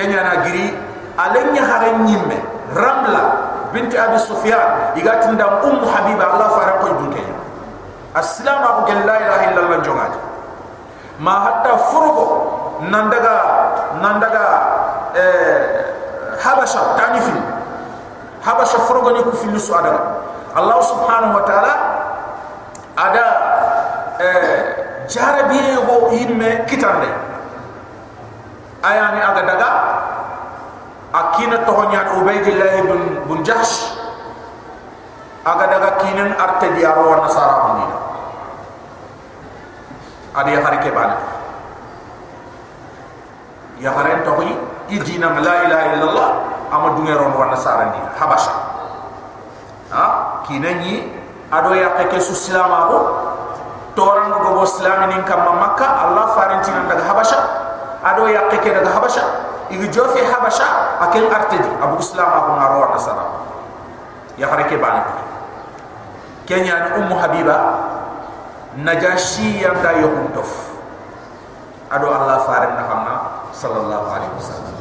kenya 0.00 0.24
na 0.24 0.34
giri 0.48 0.72
alenya 1.20 1.60
haren 1.68 2.08
nyimme 2.08 2.40
ramla 2.72 3.22
binti 3.76 4.00
abi 4.00 4.16
sufyan 4.16 4.96
igati 4.96 5.28
ndam 5.36 5.60
um 5.60 5.84
habiba 5.84 6.24
Allah 6.24 6.48
faare 6.56 6.72
ko 6.80 6.96
dun 6.96 7.12
kenya 7.12 7.36
aslam 8.16 8.64
abu 8.64 8.80
gel 8.88 9.04
la 9.04 9.16
ilaha 9.20 9.44
illallah 9.52 9.78
jongati 9.84 10.18
ma 11.20 11.34
hatta 11.44 11.76
furugo 11.92 12.26
nandaga 12.88 13.36
nandaga 14.00 14.44
eh 15.12 15.60
habasha 16.40 16.96
tanifi 16.96 17.36
habasha 18.40 18.80
furugo 18.88 19.12
ni 19.12 19.20
ku 19.20 19.36
filu 19.36 19.60
su 19.60 19.76
adaga. 19.76 20.00
Allah 20.56 20.80
subhanahu 20.80 21.36
wa 21.36 21.44
ta'ala 21.44 21.72
ada 22.96 23.26
eh 24.16 24.58
jarabiye 25.06 25.76
go 25.84 26.08
yimme 26.16 26.64
kitande 26.64 27.29
ayani 28.80 29.20
aga 29.20 29.42
daga 29.44 29.70
akina 31.12 31.56
tohonya 31.68 32.16
ubaydillah 32.20 32.70
ibn 32.84 33.00
bin 33.28 33.38
jahsh 33.44 33.96
aga 35.44 35.64
daga 35.68 35.90
kinen 36.04 36.32
arte 36.36 36.68
di 36.76 36.82
aro 36.84 37.20
nasara 37.20 37.54
bundina 37.68 37.98
adi 40.36 40.52
hari 40.56 40.78
ke 40.84 40.90
bana 40.94 41.16
ya 43.80 43.90
haren 43.96 44.22
tohi 44.24 44.52
idina 44.92 45.32
la 45.40 45.54
ilaha 45.64 45.86
illallah 45.96 46.28
amadu 46.70 47.02
ngero 47.02 47.34
wa 47.34 47.50
nasara 47.50 47.90
ni. 47.90 48.00
Habasha. 48.14 48.54
Ha? 49.90 50.06
Kinani 50.46 51.02
ado 51.50 51.74
ya 51.74 51.98
ke 52.06 52.20
su 52.22 52.30
silama 52.36 52.86
ko 52.86 52.98
toran 53.98 54.30
go 54.30 54.62
silami 54.62 55.10
nin 55.10 55.26
kam 55.26 55.42
makka 55.58 56.06
allah 56.06 56.30
farantina 56.38 56.86
daga 56.86 57.02
habasha 57.10 57.40
ado 58.04 58.28
ya 58.28 58.48
ke 58.48 58.64
daga 58.64 58.90
habasha. 58.90 59.24
Igi 59.70 59.86
jofi 59.88 60.20
habasha. 60.24 60.98
Akel 61.00 61.30
artedi 61.30 61.68
abu 61.80 61.96
silama 62.02 62.44
ko 62.44 62.50
ngaro 62.58 62.92
nasara 62.92 63.24
ya 64.40 64.48
hare 64.48 64.64
ke 64.68 64.76
bana 64.80 65.04
kenya 66.48 66.74
ni 66.80 66.88
ummu 67.04 67.14
habiba 67.20 67.56
najashi 68.80 69.60
yang 69.62 69.76
da 69.84 69.96
yohum 70.00 70.32
tof 70.32 70.48
ado 71.92 72.08
allah 72.08 72.42
faran 72.48 72.72
na 72.74 72.82
hamna 72.88 73.14
sallallahu 73.52 74.06
alaihi 74.08 74.32
wasallam. 74.34 74.74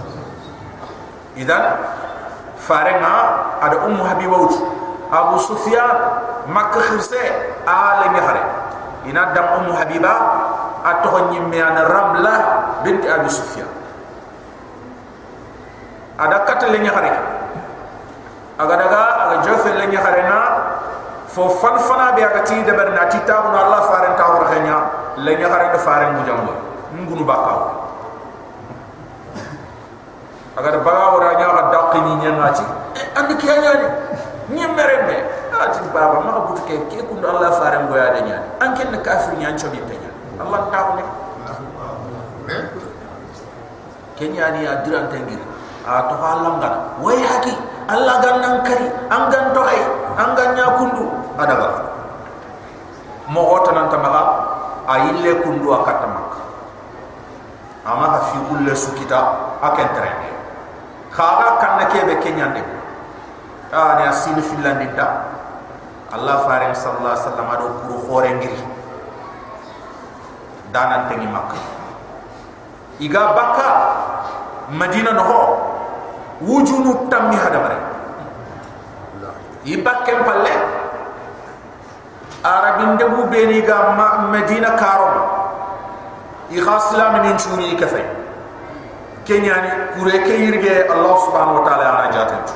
Idan 1.39 1.63
farenga 2.59 3.15
ado 3.63 3.87
ummu 3.87 4.03
habiba 4.03 4.35
wutu 4.43 4.59
abu 5.11 5.39
sufyan 5.39 5.87
makka 6.51 6.83
khirse 6.89 7.21
ala 7.63 8.11
ni 8.11 8.19
khare 8.19 8.43
ina 9.07 9.31
dam 9.31 9.63
ummu 9.63 9.71
habiba 9.75 10.13
ato 10.83 11.31
nyimme 11.31 11.59
ana 11.63 11.83
ramla 11.87 12.35
binti 12.83 13.07
abu 13.07 13.29
sufyan. 13.29 13.67
Ada 16.19 16.43
kata 16.43 16.67
le 16.67 16.83
ni 16.83 16.91
khare 16.91 17.11
aga 18.59 18.75
daga 18.75 19.01
aga 19.23 19.35
jofe 19.47 19.71
le 19.71 19.87
ni 19.87 19.95
khare 19.95 20.19
na 20.27 20.37
fo 21.31 21.47
fan 21.47 21.79
fana 21.79 22.11
be 22.11 22.19
aga 22.27 22.43
ti 22.43 22.59
de 22.67 22.73
ber 22.75 22.91
na 22.91 23.07
ti 23.07 23.15
ta 23.23 23.39
Allah 23.39 23.87
faren 23.87 24.13
ta 24.19 24.27
wor 24.35 24.43
khanya 24.51 24.77
le 25.15 25.31
ni 25.39 25.43
khare 25.47 25.71
de 25.71 25.79
faren 25.79 26.19
bu 26.19 26.27
jambo 26.27 26.51
ngunu 26.91 27.23
bakaw 27.23 27.59
aga 30.59 30.69
da 30.75 30.79
baga 30.83 31.05
wora 31.15 31.31
nya 31.39 31.47
ga 31.55 31.63
dakini 31.71 32.13
nya 32.19 32.31
ngati 32.35 32.65
andi 33.15 33.33
kiyanya 33.39 33.71
ni 33.79 34.59
ni 34.59 34.67
merembe 34.75 35.23
ati 35.55 35.79
baba 35.95 36.19
ma 36.19 36.51
ko 36.51 36.59
ke 36.67 36.75
ke 36.91 36.99
kun 37.07 37.23
Allah 37.23 37.55
faram 37.55 37.87
goya 37.87 38.11
de 38.19 38.27
nya 38.27 38.43
an 38.59 38.75
ken 38.75 38.91
kafir 38.99 39.39
nya 39.39 39.55
cho 39.55 39.71
bi 39.71 39.79
Allah 40.35 40.67
ta 40.67 40.99
ne 40.99 41.03
kenya 44.19 44.51
ni 44.51 44.67
adiran 44.67 45.07
tengir 45.07 45.39
a 45.87 46.03
to 46.11 46.15
Allah 46.19 46.59
ngana 46.59 46.79
way 46.99 47.17
haki 47.23 47.55
Allah 47.89 48.19
gannan 48.21 48.61
kari 48.67 48.85
an 49.09 49.31
gan 49.33 49.55
to 49.55 49.61
ay 49.65 49.79
an 50.19 50.35
gan 50.37 50.53
nya 50.53 50.77
kundu. 50.77 51.09
Adaga 51.39 51.89
mo 53.31 53.41
hota 53.47 53.71
nan 53.71 53.87
tamaga 53.87 54.21
ayille 54.91 55.39
kundu 55.39 55.71
akata 55.71 56.05
mak 56.11 56.29
ama 57.87 58.05
ha 58.11 58.19
fi 58.27 58.37
kulle 58.51 58.73
sukita 58.75 59.19
aken 59.63 59.87
trene 59.95 60.29
khaga 61.15 61.47
kan 61.63 61.79
ke 61.87 61.99
be 62.03 62.15
kenya 62.19 62.51
de 62.51 62.61
ani 63.71 64.03
asini 64.11 64.43
filandi 64.43 64.91
da 64.99 65.29
Allah 66.09 66.41
faring 66.43 66.73
sallallahu 66.73 67.05
alaihi 67.13 67.21
wasallam 67.23 67.47
ado 67.53 67.65
kuru 67.85 67.95
khore 68.09 68.29
ngiri 68.41 68.61
danan 70.73 71.05
tengi 71.07 71.29
makka 71.29 71.57
iga 72.97 73.23
baka 73.37 73.69
madina 74.71 75.11
no 75.11 75.23
wujunu 76.41 77.07
tammi 77.09 77.35
hadamare 77.35 77.77
ibakke 79.65 80.13
palle 80.25 80.53
arabin 82.43 82.97
de 82.97 83.05
bu 83.05 83.27
beni 83.31 83.61
ga 83.61 83.77
madina 84.31 84.71
karom. 84.77 85.39
I 86.51 86.55
khaslam 86.57 87.21
min 87.21 87.37
chuni 87.37 87.77
kafay 87.77 88.01
kenyani 89.25 89.93
kure 89.93 90.17
ke 90.25 90.33
yirge 90.41 90.89
Allah 90.89 91.13
subhanahu 91.25 91.61
wa 91.61 91.63
ta'ala 91.69 91.85
ara 91.93 92.05
jatantu 92.09 92.53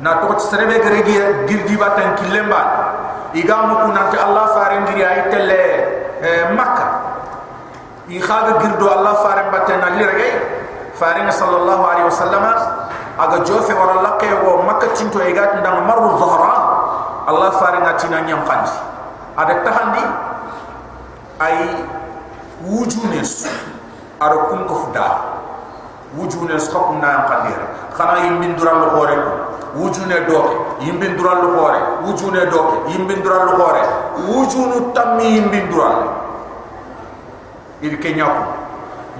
na 0.00 0.20
to 0.20 0.36
serebe 0.38 0.76
gere 0.82 1.00
gi 1.08 1.16
girdi 1.48 1.76
batan 1.80 2.12
kilemba 2.20 2.60
igamu 3.32 3.76
kunante 3.80 4.16
allah 4.20 4.44
fare 4.52 4.76
ngiri 4.84 5.02
ay 5.04 5.20
tele 5.32 5.62
makka 6.52 6.86
i 8.08 8.18
khaga 8.20 8.58
girdo 8.62 8.86
allah 8.90 9.14
fare 9.22 9.50
batan 9.50 9.80
na 9.80 9.88
lirge 9.98 10.30
fare 10.94 11.26
sallallahu 11.32 11.82
alaihi 11.82 12.06
wasallam 12.06 12.44
aga 13.18 13.38
jofe 13.44 13.72
wara 13.74 14.02
lakke 14.02 14.30
wo 14.44 14.62
makka 14.62 14.86
tinto 14.94 15.18
e 15.20 15.32
gat 15.32 15.58
ndang 15.60 15.86
maru 15.86 16.14
zahran 16.20 16.62
allah 17.26 17.50
fare 17.58 17.78
ngatina 17.82 18.22
nyam 18.22 18.46
khandi 18.46 18.74
ada 19.36 19.54
tahandi 19.66 20.04
ay 21.42 21.56
wujunes 22.64 23.44
ada 24.22 24.36
kun 24.48 24.64
ko 24.70 24.74
fuda 24.86 25.08
wujunes 26.16 26.70
khapun 26.70 27.02
na 27.02 27.26
khadira 27.28 27.66
khana 27.92 28.24
yimbin 28.24 28.54
dural 28.56 28.88
khore 28.94 29.16
ko 29.18 29.32
wujune 29.76 30.16
doke 30.26 30.80
yimbin 30.80 31.16
dural 31.16 31.42
lu 31.44 31.48
hore 31.60 31.80
wujune 32.04 32.48
doke 32.48 32.88
yimbin 32.88 33.20
dural 33.20 33.44
lu 33.44 33.54
hore 33.60 33.82
wujunu 34.24 34.92
tammi 34.96 35.36
yimbin 35.36 35.68
dural 35.68 36.25
il 37.82 37.98
kenyaku 37.98 38.44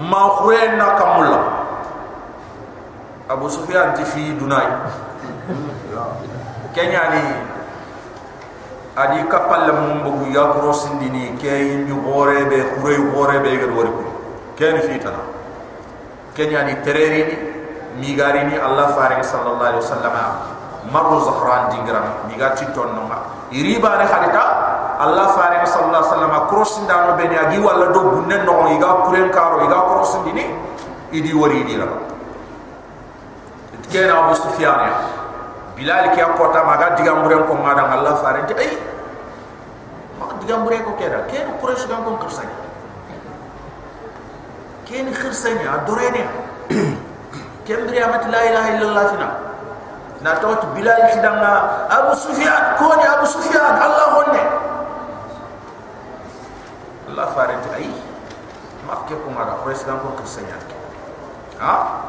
ma 0.07 0.23
khuena 0.41 0.87
kamulla 0.97 1.41
abu 3.29 3.49
sufyan 3.51 3.93
ti 3.97 4.05
fi 4.05 4.33
dunay 4.39 4.69
kenyani 6.73 7.23
adi 8.97 9.21
kapal 9.29 9.69
mumbu 9.73 10.31
ya 10.33 10.53
krosindini 10.57 11.37
ke 11.37 11.49
yimbi 11.51 11.93
hore 11.93 12.45
be 12.49 12.63
khurey 12.77 13.01
hore 13.13 13.37
be 13.45 13.51
gad 13.61 13.73
wori 13.77 13.93
ken 14.57 14.81
fi 14.81 14.97
tana 15.01 15.21
kenyani 16.33 16.81
tererini 16.85 17.37
migari 18.01 18.45
ni 18.45 18.57
Allah 18.61 18.93
faring 18.93 19.25
sallallahu 19.25 19.65
alaihi 19.73 19.81
wasallam. 19.81 20.15
Maru 20.87 21.19
zahran 21.27 21.75
dingram 21.75 22.31
migati 22.31 22.63
ton 22.71 22.95
no 22.95 23.11
iri 23.51 23.79
bare 23.83 24.07
hadita 24.07 24.43
Allah 24.97 25.27
faring 25.37 25.65
sallallahu 25.69 26.01
alaihi 26.01 26.11
wasallam 26.13 26.35
cross 26.49 26.73
ndano 26.85 27.17
be 27.21 27.25
ni 27.29 27.37
agi 27.37 27.59
wala 27.61 27.93
do 27.93 28.01
bunne 28.01 28.37
no 28.45 28.67
iga 28.73 29.05
kuren 29.05 29.29
karo 29.31 29.61
iga 29.65 29.79
cross 29.93 30.17
ndini 30.25 30.45
idi 31.13 31.31
wari 31.37 31.65
di 31.69 31.77
la 31.77 31.87
kena 33.87 34.19
Abu 34.27 34.35
Sufyan 34.35 34.79
ya. 34.83 34.95
Bilal 35.77 36.11
ki 36.17 36.21
akota 36.25 36.65
maga 36.67 36.97
digam 36.97 37.23
buren 37.23 37.45
ko 37.47 37.55
madam 37.55 37.93
Allah 37.93 38.17
faring 38.25 38.49
ay 38.57 38.73
mak 40.19 40.41
digam 40.41 40.65
buren 40.65 40.81
ko 40.83 40.97
kera 40.97 41.29
ken 41.29 41.47
Quraysh 41.61 41.85
gam 41.87 42.01
ko 42.03 42.17
kirsanya 42.25 42.57
ken 44.89 45.07
khirsanya 45.13 45.85
dorene 45.85 46.25
kembri 47.69 47.99
amat 48.01 48.25
la 48.33 48.41
ilaha 48.49 48.69
illallah 48.73 49.05
fina 49.13 49.29
na 50.25 50.33
tot 50.41 50.63
bilal 50.73 51.03
tidanga 51.13 51.85
abu 51.93 52.17
sufyan 52.17 52.79
ko 52.81 52.89
ni 52.97 53.05
abu 53.05 53.27
sufyan 53.29 53.75
allah 53.77 54.07
honne 54.17 54.43
allah 57.17 57.33
faret 57.33 57.65
ay 57.73 57.89
makke 58.85 59.17
ko 59.17 59.33
mara 59.33 59.57
ko 59.65 59.73
islam 59.73 60.05
ko 60.05 60.13
krisanya 60.21 60.61
ha? 61.57 62.05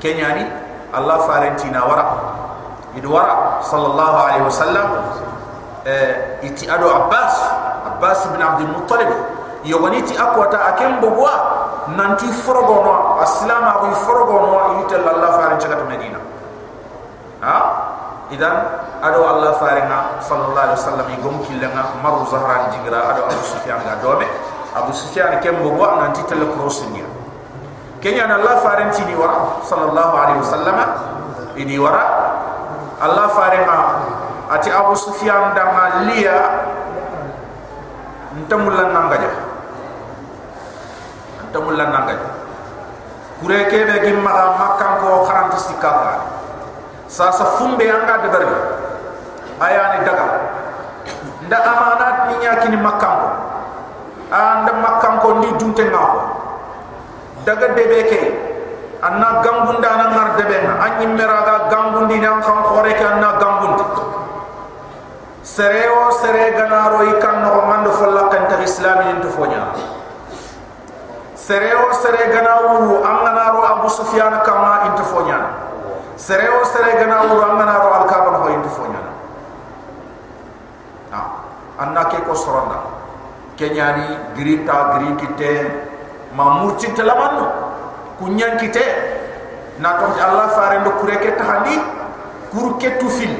Kenyani 0.00 0.48
allah 0.96 1.28
farentina 1.28 1.84
wara 1.84 2.04
idu 2.96 3.12
wara 3.12 3.60
sallallahu 3.60 4.16
alaihi 4.16 4.44
wasallam. 4.48 4.88
Eh 5.84 6.40
iti 6.48 6.64
ado 6.64 6.88
abbas. 6.88 7.36
Abbas 7.84 8.32
ibn 8.32 8.40
abd 8.40 8.60
al-muttalib 8.64 9.10
yogoniti 9.64 10.16
akwata 10.16 10.72
akembo 10.72 11.12
bwa 11.12 11.34
nanti 11.92 12.24
forogono 12.32 13.20
aslama 13.20 13.84
ko 13.84 13.86
forogono 14.08 14.80
ite 14.84 14.96
Allah 14.96 15.30
farin 15.36 15.60
chagat 15.60 15.84
medina. 15.84 16.18
Ha? 17.44 17.56
Idan 18.32 18.56
ado 19.04 19.20
Allah 19.22 19.54
faringa 19.60 20.18
sallallahu 20.18 20.58
alaihi 20.58 20.78
wasallam 20.82 21.08
igom 21.14 21.36
kilanga 21.46 21.94
maru 22.02 22.26
zahran 22.26 22.74
jingra 22.74 23.14
ado 23.14 23.28
abu 23.30 23.42
sufyan 23.46 23.78
ga 23.86 24.02
dobe 24.02 24.26
abu 24.76 24.92
sufyan 24.92 25.40
kembo 25.40 25.72
wa 25.72 26.04
nan 26.04 26.12
titel 26.12 26.44
crossing 26.52 26.92
kenya 28.04 28.28
na 28.28 28.36
allah 28.36 28.60
farenti 28.60 29.02
ni 29.08 29.16
wara 29.16 29.58
sallallahu 29.64 30.14
alaihi 30.14 30.38
wasallam. 30.44 30.78
Ini 31.56 31.80
wara 31.80 32.04
allah 33.00 33.32
farema 33.32 33.76
ati 34.52 34.68
abu 34.68 34.92
sufyan 34.92 35.56
da 35.56 35.72
maliya 35.72 36.36
ntamulla 38.44 38.92
nangaja 38.92 39.32
ntamulla 41.48 41.84
nangaja 41.88 42.28
kure 43.40 43.58
kebe 43.72 43.96
gimma 44.04 44.32
makkan 44.60 45.00
ko 45.00 45.24
kharanta 45.24 45.56
sikaka 45.60 46.14
sa 47.08 47.32
sa 47.32 47.56
fumbe 47.56 47.88
anga 47.88 48.20
de 48.20 48.28
bari 48.28 48.48
ayani 49.60 50.04
daga 50.04 50.26
nda 51.48 51.58
amanat 51.64 52.16
ni 52.28 52.34
nyaki 52.44 52.68
ni 52.68 52.78
makkam 52.80 53.12
ko 53.24 53.28
anda 54.30 54.72
makkam 54.82 55.20
ko 55.22 55.28
ni 55.38 55.50
dunte 55.58 55.86
ngako 55.86 56.22
daga 57.46 57.74
debeke 57.78 58.22
anna 59.02 59.38
gambunda 59.44 59.90
na 59.96 60.06
ngar 60.10 60.28
debe 60.40 60.58
na 60.66 60.72
anyi 60.82 61.06
meraga 61.14 61.70
gambundi 61.70 62.18
na 62.18 62.40
kham 62.42 62.58
khore 62.66 62.90
ke 62.96 63.04
anna 63.06 63.38
gambundi 63.38 63.84
sereo 65.46 66.10
sere 66.10 66.58
ganaro 66.58 67.06
ikan 67.16 67.36
no 67.46 67.62
mando 67.70 67.94
folla 67.94 68.26
kan 68.34 68.50
ta 68.50 68.58
islamin 68.58 69.22
to 69.22 69.30
fonya. 69.30 69.70
Sereo 71.36 71.94
sere 71.94 72.32
ganawu 72.34 73.06
amnaro 73.06 73.62
abu 73.62 73.86
sufyan 73.86 74.42
kama 74.42 74.90
into 74.90 75.06
fonya. 75.06 75.38
Sereo 76.18 76.66
sere 76.66 76.98
ganawu 76.98 77.38
amnaro 77.38 77.94
al 77.94 78.04
kaaba 78.10 78.42
ho 78.42 78.46
into 78.50 78.66
fonya. 78.74 78.98
Anna 81.78 82.08
ke 82.10 82.18
ko 82.26 82.34
soronda 82.34 82.95
kenyani 83.56 84.36
grita 84.36 84.96
gri 84.96 85.10
kite 85.20 85.52
ma 86.36 86.64
telamanno 86.96 87.46
kunyan 88.18 88.56
kite 88.60 88.84
na 89.78 89.98
to 89.98 90.06
allah 90.20 90.48
fare 90.56 90.80
ndo 90.80 90.90
kure 91.00 91.16
ke 91.16 91.36
tahandi 91.36 91.76
kur 92.52 92.78
ke 92.80 92.96
tu 93.00 93.08
fil 93.08 93.34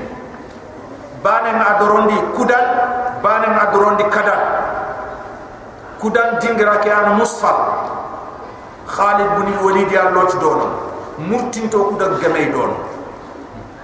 bane 1.22 1.50
ma 1.56 1.78
dorondi 1.80 2.16
kudan 2.36 2.64
bane 3.22 3.48
ma 3.50 3.64
dorondi 3.72 4.04
kadan. 4.10 4.40
Kudan 5.96 6.36
dingra 6.38 6.78
ke 6.84 6.92
an 6.92 7.16
musfal. 7.18 7.56
Khalid 8.86 9.30
bin 9.40 9.48
walid 9.64 9.90
ya 9.90 10.12
lot 10.12 10.30
dono. 10.38 10.68
Murtin 11.18 11.66
to 11.72 11.90
kudan 11.90 12.20
gamay 12.20 12.52
dono. 12.52 12.76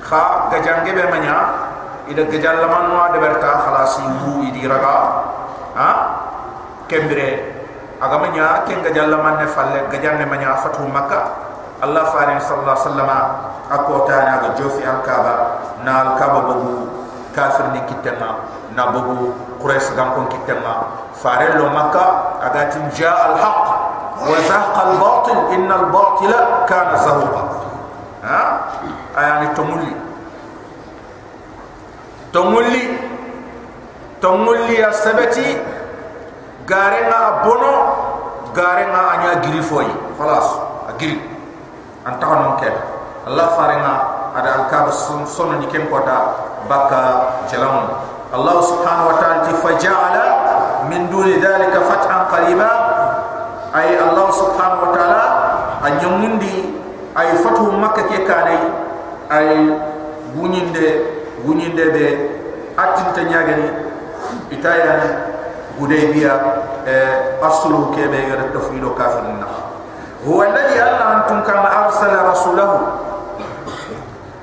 Kha 0.04 0.52
gajange 0.52 0.92
be 0.92 1.04
manya 1.08 1.36
ida 2.06 2.22
gejal 2.28 2.60
laman 2.60 2.92
no 2.92 3.00
de 3.12 3.18
berta 3.18 3.50
khalasi 3.64 4.02
bu 4.20 4.44
idi 4.44 4.68
raga 4.68 4.94
ha 5.74 5.88
kembere 6.92 7.28
aga 7.96 8.16
manya 8.20 8.68
ken 8.68 8.84
gejal 8.84 9.08
laman 9.08 9.40
ne 9.40 9.46
falle 9.48 9.88
gejal 9.88 10.20
ne 10.20 10.28
manya 10.28 10.60
fatu 10.60 10.84
makka. 10.84 11.48
Allah 11.82 12.04
farin 12.14 12.38
sallallahu 12.38 12.76
alaihi 12.78 12.86
wasallam 12.86 13.10
akota 13.72 14.16
na 14.22 14.34
ga 14.44 14.48
jofi 14.60 14.84
al 14.86 15.00
kaaba 15.02 15.34
na 15.82 15.92
al 16.04 16.10
kaaba 16.20 16.40
bugu 16.52 16.86
kafir 17.34 17.72
ni 17.74 17.80
kitema 17.90 18.44
na 18.76 18.92
bugu 18.94 19.32
quraish 19.58 19.90
gam 19.98 20.14
kon 20.14 20.28
kitema 20.30 20.86
fare 21.16 21.56
lo 21.58 21.72
makka 21.74 22.38
aga 22.44 22.70
tin 22.70 22.86
ja 22.94 23.10
al 23.32 23.34
haqq 23.34 23.66
wa 24.30 24.36
zahqa 24.46 24.80
al 24.84 24.94
batil 25.00 25.40
inna 25.58 25.74
al 25.82 25.86
batila 25.90 26.38
kana 26.70 26.94
zahuqa. 27.02 27.42
Ha? 28.22 28.40
Ayani 29.18 29.50
tumuli 29.58 29.90
tongulli 32.30 32.84
tongulli 34.22 34.78
ya 34.78 34.94
sabati 34.94 35.58
garenga 36.66 37.42
bono 37.44 37.74
garenga 38.54 39.02
anya 39.18 39.32
girifoy 39.42 39.86
khalas 40.18 40.46
agiri 40.92 41.18
anta 42.06 42.26
non 42.26 42.54
ke 42.58 42.70
allah 43.26 43.46
farenga 43.54 43.94
ada 44.34 44.50
alkab 44.64 44.90
sun 44.92 45.26
sonu 45.26 45.60
ni 45.60 45.66
kem 45.68 45.86
kota 45.90 46.34
baka 46.66 47.02
jalam 47.50 47.90
allah 48.32 48.56
subhanahu 48.64 49.12
wa 49.12 49.16
ta'ala 49.20 49.44
ti 49.44 49.52
faja'ala 49.60 50.24
min 50.88 51.12
duni 51.12 51.36
dhalika 51.36 51.84
fathan 51.84 52.26
qariba. 52.32 52.70
Ay 53.72 53.96
allah 53.96 54.28
subhanahu 54.32 54.88
wa 54.88 54.90
ta'ala 54.96 55.24
anyamundi 55.84 56.76
ay 57.16 57.36
fatu 57.40 57.72
makkah 57.76 58.04
ke 58.08 58.24
kanai 58.24 58.60
ay 59.32 59.48
bunyinde 60.36 60.88
wunyinde 61.44 61.84
be 61.92 62.06
atin 62.76 63.08
ta 63.16 63.22
nyagani 63.24 63.68
itaya 64.52 64.92
ni 65.00 65.08
حديبية 65.82 66.40
أصله 67.42 67.92
كما 67.96 68.16
يرى 68.16 68.94
كافر 68.98 69.18
النخ 69.18 69.54
هو 70.28 70.42
الذي 70.42 70.80
قال 70.80 71.02
أنتم 71.16 71.42
كان 71.42 71.64
أرسل 71.84 72.24
رسوله 72.30 72.80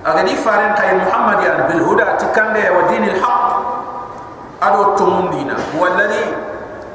أغني 0.08 0.36
فارن 0.36 0.74
قيل 0.74 0.98
محمد 0.98 1.44
يعني 1.44 1.64
بالهدى 1.74 2.04
تكن 2.20 2.54
ودين 2.78 3.04
الحق 3.04 3.60
أدو 4.64 4.82
التمون 4.82 5.30
دينا 5.30 5.56
هو 5.80 5.88
الذي 5.88 6.26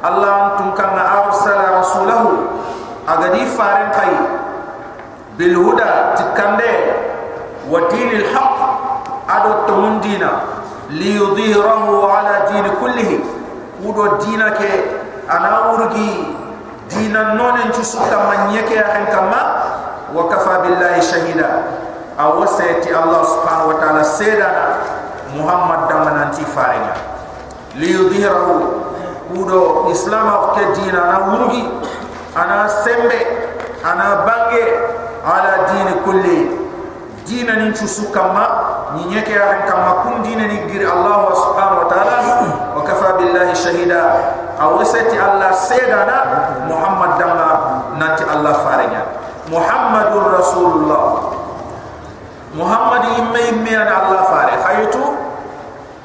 الله 0.05 0.47
أنتم 0.47 0.71
كان 0.75 0.99
أرسل 1.25 1.59
رسوله 1.79 2.33
أغني 3.09 3.47
فارن 3.47 3.91
قيل 3.91 4.17
بالهدى 5.39 5.91
تكن 6.17 6.61
ودين 7.71 8.11
الحق 8.11 8.59
أدو 9.31 9.51
التمون 9.51 10.01
دينا 10.01 10.31
ليظهره 10.91 12.13
على 12.13 12.47
دين 12.53 12.65
كلهم 12.81 13.21
udo 13.85 14.17
dina 14.25 14.57
ke 14.57 14.73
ana 15.29 15.77
urgi 15.77 16.33
dina 16.89 17.37
nonen 17.37 17.69
ci 17.77 17.85
sutta 17.85 18.29
manyeke 18.29 18.75
ya 18.75 18.89
hen 18.97 19.07
kama 19.13 19.43
wa 20.15 20.29
kafa 20.29 20.65
billahi 20.65 21.03
shahida. 21.05 21.51
Aw 22.15 22.39
wasati 22.39 22.95
allah 22.95 23.27
subhanahu 23.27 23.75
wa 23.75 23.77
ta'ala 23.83 24.03
sedana 24.07 24.67
muhammad 25.35 25.91
damananti 25.91 26.47
faringa. 26.47 26.95
Li 27.75 27.91
yudhirahu 27.91 28.55
udo 29.35 29.91
islam 29.91 30.55
ke 30.55 30.63
dina 30.79 31.11
na 31.11 31.19
urgi 31.35 31.67
ana 32.39 32.71
sembe 32.71 33.19
ana 33.83 34.23
bange 34.23 34.65
ala 35.27 35.75
din 35.75 35.89
kulli 36.07 36.64
dina 37.25 37.57
nin 37.57 37.73
ci 37.75 37.89
sukama 37.89 38.47
ni 38.97 39.05
nyeke 39.13 39.33
ya 39.33 39.65
kama 39.69 40.05
kun 40.05 40.23
dina 40.23 40.45
ni 40.47 40.69
giri 40.69 40.85
Allah 40.85 41.33
subhanahu 41.33 41.83
wa 41.85 41.89
ta'ala. 41.89 42.17
Wa 42.77 42.83
kafa 42.85 43.17
billahi 43.19 43.53
shahida 43.57 44.03
awasati 44.61 45.17
Allah 45.19 45.51
sedana 45.57 46.17
Muhammad 46.69 47.17
damma 47.19 47.49
nanti 47.97 48.23
Allah 48.29 48.55
farinya. 48.65 49.03
Muhammadur 49.49 50.37
Rasulullah. 50.41 51.05
Muhammad 52.55 53.03
imme 53.19 53.41
imme 53.51 53.73
an 53.75 53.89
Allah 53.91 54.21
fare 54.31 54.55
khaytu 54.63 55.03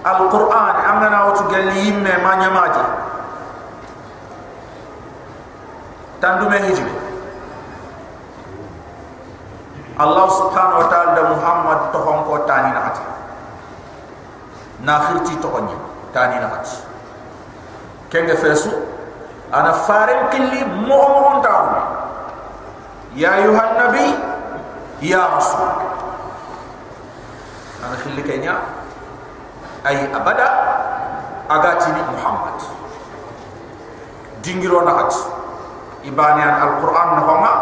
Al-Quran 0.02 0.76
amana 0.82 1.30
watu 1.30 1.46
galli 1.52 1.94
imme 1.94 2.10
ma 2.26 2.40
nyamaji 2.42 2.84
tandume 6.24 6.58
hijbe 6.66 6.92
الله 10.00 10.28
سبحانه 10.30 10.76
وتعالى 10.80 11.22
محمد 11.36 11.80
تهم 11.94 12.18
كو 12.24 12.38
تاني 12.48 12.72
نحت 12.72 12.96
ناخرتي 14.88 15.36
تهني 15.44 15.76
تاني 16.16 16.36
نحت 16.40 16.68
كن 18.12 18.28
فيسو 18.36 18.72
أنا 19.54 19.72
فارم 19.72 20.30
كلي 20.32 20.64
مؤمن 20.88 21.42
داون 21.42 21.74
يا 23.20 23.36
ايها 23.36 23.64
النبي 23.72 24.10
يا 25.02 25.24
رسول 25.38 25.70
أنا 27.84 27.96
خلي 28.04 28.22
كينيا 28.24 28.56
اي 29.88 30.16
ابدا 30.16 30.48
اغاتي 31.52 31.92
محمد 31.92 32.58
دينغرو 34.44 34.82
نحت 34.88 35.14
يبانيان 36.04 36.56
القران 36.64 37.10
نفما 37.20 37.54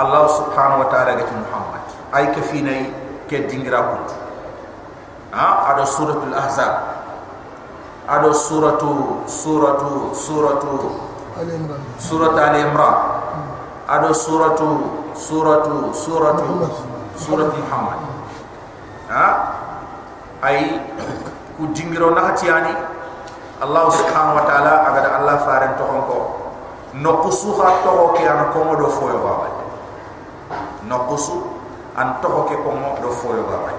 الله 0.00 0.26
سبحانه 0.26 0.76
وتعالى 0.80 1.10
قد 1.22 1.30
محمد 1.32 1.63
ay 2.14 2.30
ke 2.30 2.40
finay 2.46 2.86
ke 3.26 3.50
dingira 3.50 3.82
ko 3.82 3.96
ha? 5.34 5.74
Ado 5.74 5.82
suratul 5.82 6.30
ahzab. 6.30 6.72
Ado 8.06 8.30
suratu 8.30 9.24
suratu 9.26 10.14
suratu 10.14 10.74
surat 11.98 12.36
al-imran 12.38 12.96
ado 13.90 14.14
suratu 14.14 14.68
suratu 15.18 15.90
suratu 15.90 16.54
surat 17.18 17.50
Muhammad. 17.50 17.98
Ha? 19.10 19.26
Ay 20.44 20.78
ku 21.58 21.66
dingiro 21.74 22.14
na 22.14 22.30
hatiyani 22.30 22.70
Allah 23.58 23.86
subhanahu 23.90 24.38
wa 24.38 24.44
ta'ala 24.44 24.72
agada 24.92 25.08
Allah 25.18 25.36
faran 25.42 25.72
to 25.80 25.84
ko 25.86 26.18
no 27.00 27.12
kusuha 27.24 27.80
to 27.82 27.94
ke 28.18 28.22
an 28.28 28.50
ko 28.52 28.58
modo 28.66 28.86
foyo 28.92 29.18
baba 29.24 29.48
nokusu 30.84 31.53
an 31.96 32.18
toho 32.22 32.44
ke 32.50 32.56
ko 32.58 32.70
mo 32.74 32.98
do 33.02 33.10
foyo 33.14 33.46
ga 33.46 33.58
bay 33.66 33.76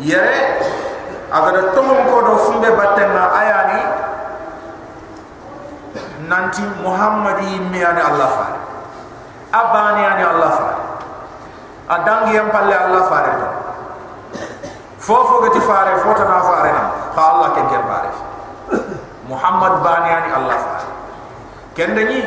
yere 0.00 0.60
agada 1.28 1.72
tomon 1.76 2.00
ko 2.08 2.16
do 2.24 2.34
fumbe 2.48 2.68
battenga 2.72 3.24
ayani 3.36 3.80
nanti 6.28 6.64
muhammadi 6.80 7.60
miyani 7.68 8.00
allah 8.00 8.28
faare 8.32 8.60
abani 9.52 10.02
ani 10.06 10.22
allah 10.24 10.50
faare 10.56 10.82
adangi 11.92 12.32
yam 12.40 12.48
palle 12.48 12.72
allah 12.72 13.02
faare 13.12 13.32
to 13.36 13.48
fofo 14.96 15.44
gati 15.44 15.60
faare 15.60 15.92
fota 16.00 16.24
na 16.24 16.40
faare 16.40 16.70
na 16.72 16.84
fa 17.12 17.22
allah 17.36 17.48
ken 17.52 17.66
ken 17.68 17.82
faare 17.84 18.10
muhammad 19.28 19.84
bani 19.84 20.08
ani 20.08 20.30
allah 20.40 20.56
faare 20.56 20.86
kende 21.76 22.02
ni 22.08 22.18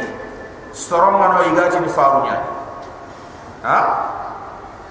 soronga 0.69 1.27
no 1.33 1.39
igati 1.49 1.79
ni 1.81 1.89
faaru 1.89 2.29
nyani 2.29 2.49
ha 3.65 3.77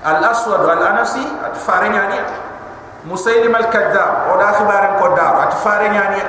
al 0.05 0.21
aswad 0.25 0.61
wal 0.69 0.83
anasi 0.85 1.25
at 1.45 1.57
faare 1.57 1.89
nyani 1.89 2.21
musaylim 3.09 3.55
al 3.55 3.69
kadhab 3.73 4.29
o 4.33 4.37
da 4.37 4.53
khibaran 4.53 5.01
ko 5.01 5.17
dar 5.17 5.49
at 5.49 5.53
faare 5.65 5.89
nyani 5.89 6.21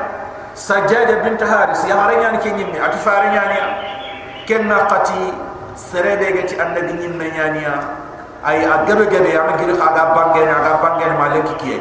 sajjada 0.55 1.19
bint 1.23 1.43
haris 1.43 1.83
ya 1.83 1.99
haare 1.99 2.15
nyani 2.15 2.37
ke 2.39 2.49
nyimmi 2.55 2.79
at 2.79 2.95
faare 3.03 3.27
nyani 3.35 3.59
kenna 4.47 4.87
qati 4.87 5.35
serebe 5.75 6.31
gati 6.31 6.55
annabi 6.55 6.95
nyimme 6.95 7.27
nyani 7.35 7.67
ay 8.47 8.63
agabe 8.63 9.11
gabe 9.11 9.29
ya 9.35 9.43
magir 9.43 9.75
khaga 9.75 10.15
bangene 10.15 10.51
aga 10.55 10.73
bangene 10.79 11.13
maleki 11.19 11.53
kiye 11.59 11.77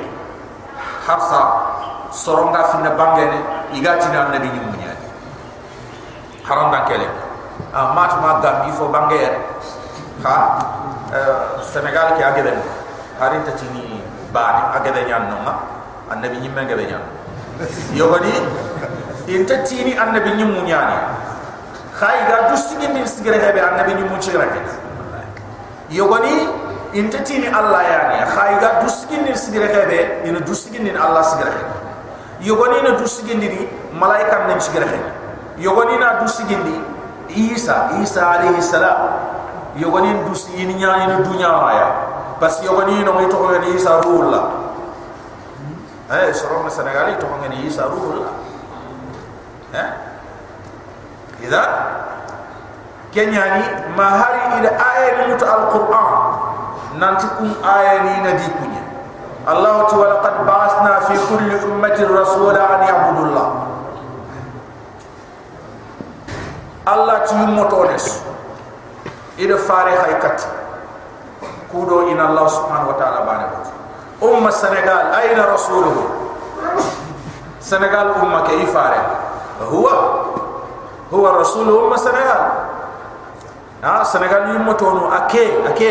harsa 1.07 1.41
soronga 2.11 2.75
finna 2.75 2.91
bangene 2.99 3.39
igati 3.79 4.11
na 4.11 4.27
annabi 4.27 4.51
nyimme 4.51 4.75
nyani 4.83 5.07
haram 6.43 6.75
da 6.75 6.83
kele 6.91 7.07
a 7.71 7.95
mat 7.95 8.13
ma 8.19 8.43
gambi 8.43 8.75
fo 8.75 8.91
bangere 8.91 9.39
ha 10.27 10.35
senegal 11.63 12.19
ke 12.19 12.23
agebe 12.27 12.53
harin 13.21 13.43
ta 13.47 13.53
tini 13.55 14.03
bani 14.35 14.63
agebe 14.79 15.07
nyan 15.07 15.31
no 15.31 15.37
ma 15.47 15.55
annabi 16.11 16.43
nyimme 16.43 16.61
agebe 16.67 16.85
nyan 16.91 17.03
yogoni 17.95 18.35
inta 19.31 19.63
tini 19.63 19.95
annabi 19.95 20.35
nyimmu 20.35 20.67
nyani 20.67 20.99
khay 21.95 22.19
ga 22.27 22.51
dustigi 22.51 22.89
min 22.91 23.07
sigere 23.07 23.39
hebe 23.39 23.61
annabi 23.63 23.95
nyimmu 23.95 24.19
chira 24.19 24.47
ke 24.51 24.61
yogoni 25.91 26.51
inta 26.95 27.23
tini 27.23 27.47
allah 27.47 27.83
yani 27.83 28.19
khay 28.35 28.59
ga 28.63 28.83
dustigi 28.83 29.19
min 29.23 29.35
sigere 29.35 29.71
hebe 29.71 30.27
ina 30.29 30.41
dustigi 30.43 30.79
min 30.83 30.97
allah 30.97 31.23
sigere 31.23 31.51
hebe 31.55 31.75
yogoni 32.43 32.83
na 32.83 32.99
dustigi 32.99 33.35
ni 33.35 33.69
malaika 33.95 34.47
min 34.51 34.59
sigere 34.61 34.87
hebe 34.91 35.11
yogoni 35.59 35.99
na 35.99 36.19
dustigi 36.23 36.59
ni 36.59 36.75
isa 37.35 37.91
isa 38.03 38.23
alayhi 38.35 38.63
salam 38.63 39.34
yogoni 39.77 40.15
dustigi 40.29 40.65
ni 40.67 40.75
nyani 40.75 41.07
na 41.07 41.17
dunya 41.21 41.51
aya 41.51 41.89
bas 42.41 42.63
yogoni 42.63 43.03
no 43.05 43.13
mai 43.19 43.27
to 43.27 43.37
ko 43.37 43.51
ni 43.59 43.75
isa 43.75 44.01
ruulla 44.03 44.43
eh 46.11 46.31
soro 46.35 46.63
na 46.63 46.71
senegali 46.71 47.19
to 47.19 47.27
ko 47.27 47.35
ni 47.51 47.67
isa 47.67 47.91
ruulla 47.91 48.31
eh? 49.75 49.91
Ida 51.45 51.63
kenyani 53.11 53.93
mahari 53.99 54.63
ila 54.63 54.71
aya 54.81 55.09
ni 55.19 55.23
muta 55.35 55.47
alquran. 55.51 56.07
Nanti 56.95 57.27
kum 57.37 57.51
aya 57.63 58.07
ni 58.07 58.15
na 58.23 58.33
di 58.39 58.47
kunya 58.55 58.83
allah 59.45 59.85
ta 59.91 59.95
wala 59.99 60.17
qad 60.25 60.37
ba'athna 60.47 60.93
fi 61.11 61.15
kulli 61.29 61.59
ummatin 61.69 62.07
rasula 62.09 62.63
an 62.65 62.81
ya'budullah. 62.87 63.47
Allah 66.89 67.17
ti 67.29 67.35
motones 67.51 68.25
ida 69.39 69.57
fare 69.59 69.97
haykat 69.97 70.47
kudo 71.73 72.09
in 72.09 72.21
allah 72.21 72.47
subhanahu 72.49 72.95
wa 72.95 72.97
ta'ala 72.99 73.21
bane 73.27 73.45
ko 73.51 73.75
umma 74.25 74.51
senegal 74.53 75.13
ayna 75.13 75.45
rasuluhu? 75.53 76.03
Senegal 77.61 78.21
umma 78.21 78.45
ke 78.45 78.61
ifare 78.65 79.01
huwa. 79.69 79.97
Huwa 81.11 81.29
rasuluhu 81.41 81.89
umma 81.89 81.99
senegal. 81.99 82.43
Ha 83.83 84.05
senegal 84.05 84.53
ni 84.53 84.59
motono 84.65 85.13
ake 85.13 85.65
ake. 85.69 85.91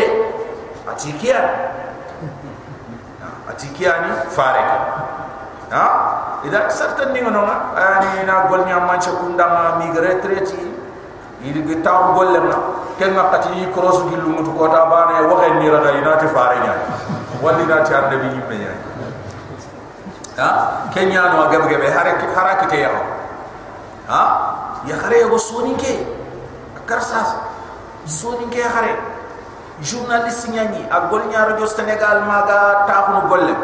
Atikia. 0.90 1.40
Atikia 3.50 3.92
ni 4.06 4.10
fare 4.30 4.62
ke. 4.62 4.78
Ha 5.74 5.86
ida 6.46 6.70
certain 6.70 7.12
ni 7.12 7.22
ngono 7.22 7.42
ani 7.74 8.26
na 8.26 8.46
gol 8.46 8.66
nya 8.66 8.80
manche 8.80 9.10
kundama 9.10 9.78
migre 9.82 10.20
treti 11.44 11.60
idi 11.60 11.60
ge 11.68 11.82
taw 11.82 12.14
golle 12.16 12.40
na 12.40 12.56
ken 12.98 13.12
ngakati 13.12 13.48
yi 13.60 13.72
cross 13.72 14.08
gi 14.08 14.16
lu 14.16 14.28
mutu 14.28 14.52
ko 14.56 14.68
ta 14.68 14.86
bane 14.88 15.28
waxe 15.28 15.50
ni 15.60 15.68
rada 15.68 15.92
inati 15.92 16.26
fare 16.32 16.56
nya 16.60 16.74
wali 17.42 17.64
na 17.66 17.82
ti 17.82 17.94
ande 17.94 18.16
bi 18.16 18.28
yimme 18.32 18.56
nya 18.56 18.72
ha? 20.38 20.88
Kenya 20.92 21.28
no 21.32 21.48
gabe 21.50 21.68
gabe 21.68 21.86
hare 21.90 22.16
haraki 22.34 22.66
te 22.66 22.80
yawo 22.80 23.00
ha? 24.08 24.22
Ya 24.86 24.96
khare 24.96 25.20
yo 25.20 25.38
soni 25.38 25.74
ke? 25.76 26.06
Karsas 26.86 27.36
soni 28.06 28.48
ke 28.50 28.60
khare 28.60 28.96
journaliste 29.80 30.48
nyani 30.50 30.88
a 30.90 31.08
gol 31.08 31.28
nya 31.28 31.48
radio 31.48 31.66
senegal 31.66 32.24
maga 32.24 32.84
taxunu 32.86 33.28
golle 33.28 33.54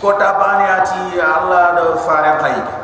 ko 0.00 0.12
ta 0.16 0.36
bane 0.38 0.64
ati 0.68 1.20
allah 1.20 1.74
do 1.76 1.96
fare 2.04 2.38
khayike 2.40 2.74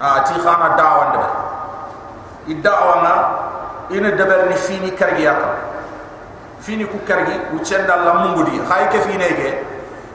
ati 0.00 0.34
khana 0.40 0.74
dawande 0.76 1.41
iddawa 2.46 2.94
nga 3.02 3.14
ina 3.94 4.10
deber 4.16 4.48
ni 4.48 4.56
fini 4.56 4.90
kargi 4.92 5.24
yaka 5.24 5.72
fini 6.62 6.86
ku 6.86 7.02
kargi 7.02 7.34
u 7.52 7.58
cenda 7.60 7.96
la 8.06 8.12
mungudi. 8.22 8.62
Hay 8.70 8.86
ke 8.88 9.02
fini 9.02 9.26
ke? 9.34 9.50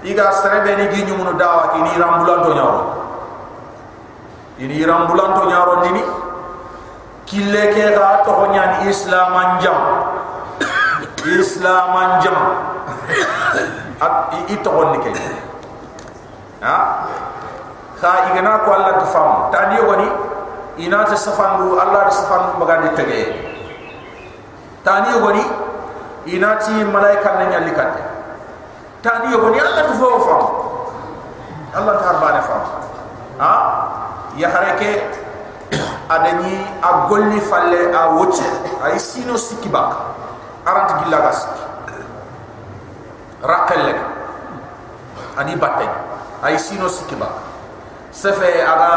Iga 0.08 0.32
serebe 0.32 0.80
ni 0.80 0.88
gi 0.96 1.04
nyumuno 1.04 1.36
dawa 1.36 1.76
ki 1.76 1.80
ni 1.84 1.92
rambulanto 2.00 2.52
nyaro. 2.56 2.82
Ini 4.64 4.86
rambulanto 4.88 5.44
nyaro 5.52 5.84
nini? 5.84 6.04
Kille 7.28 7.64
ke 7.76 7.92
ga 7.92 8.24
to 8.24 8.48
nyani 8.56 8.88
islam 8.88 9.36
anjam 9.36 9.80
islam 11.40 11.92
anjam 12.00 12.38
at 14.06 14.16
i 14.48 14.56
to 14.64 14.72
ni 14.96 14.98
ke? 15.04 15.12
Ha? 16.64 16.78
Kha 18.00 18.12
igana 18.32 18.64
ko 18.64 18.72
alla 18.72 19.04
to 19.04 19.06
fam 19.12 19.52
tani 19.52 19.84
woni 19.84 20.08
ina 20.78 21.04
ta 21.06 21.18
safandu 21.18 21.78
Allah 21.78 22.06
da 22.08 22.14
safandu 22.14 22.62
bagandi 22.62 22.90
tege. 22.96 23.22
Tani 24.86 25.12
yogoni 25.18 25.44
ina 26.32 26.56
ti 26.62 26.72
malaika 26.86 27.36
na 27.38 27.46
nyalli 27.52 27.72
katte 27.74 28.02
tani 29.02 29.32
yogoni 29.34 29.60
Allah 29.60 29.84
tu 29.90 29.94
fo 29.98 30.08
fam. 30.22 30.44
Allah 31.76 31.94
ta 32.00 32.06
harbane 32.14 32.42
fam. 32.46 32.64
Ha? 33.42 33.54
Ya 34.38 34.50
hareke 34.54 35.02
adani 36.10 36.62
a 36.82 37.10
golli 37.10 37.40
falle 37.42 37.92
a 37.92 38.14
woche. 38.16 38.46
Ay 38.84 38.96
sino 39.02 39.36
sikibak 39.36 39.92
arant 40.64 41.04
gillaga 41.04 41.32
sik 41.34 41.58
rakelle 43.42 43.94
ani 45.42 45.54
batte. 45.58 45.90
Ay 46.46 46.56
sino 46.62 46.86
sikibak 46.86 47.34
sefe 48.14 48.62
aga 48.62 48.92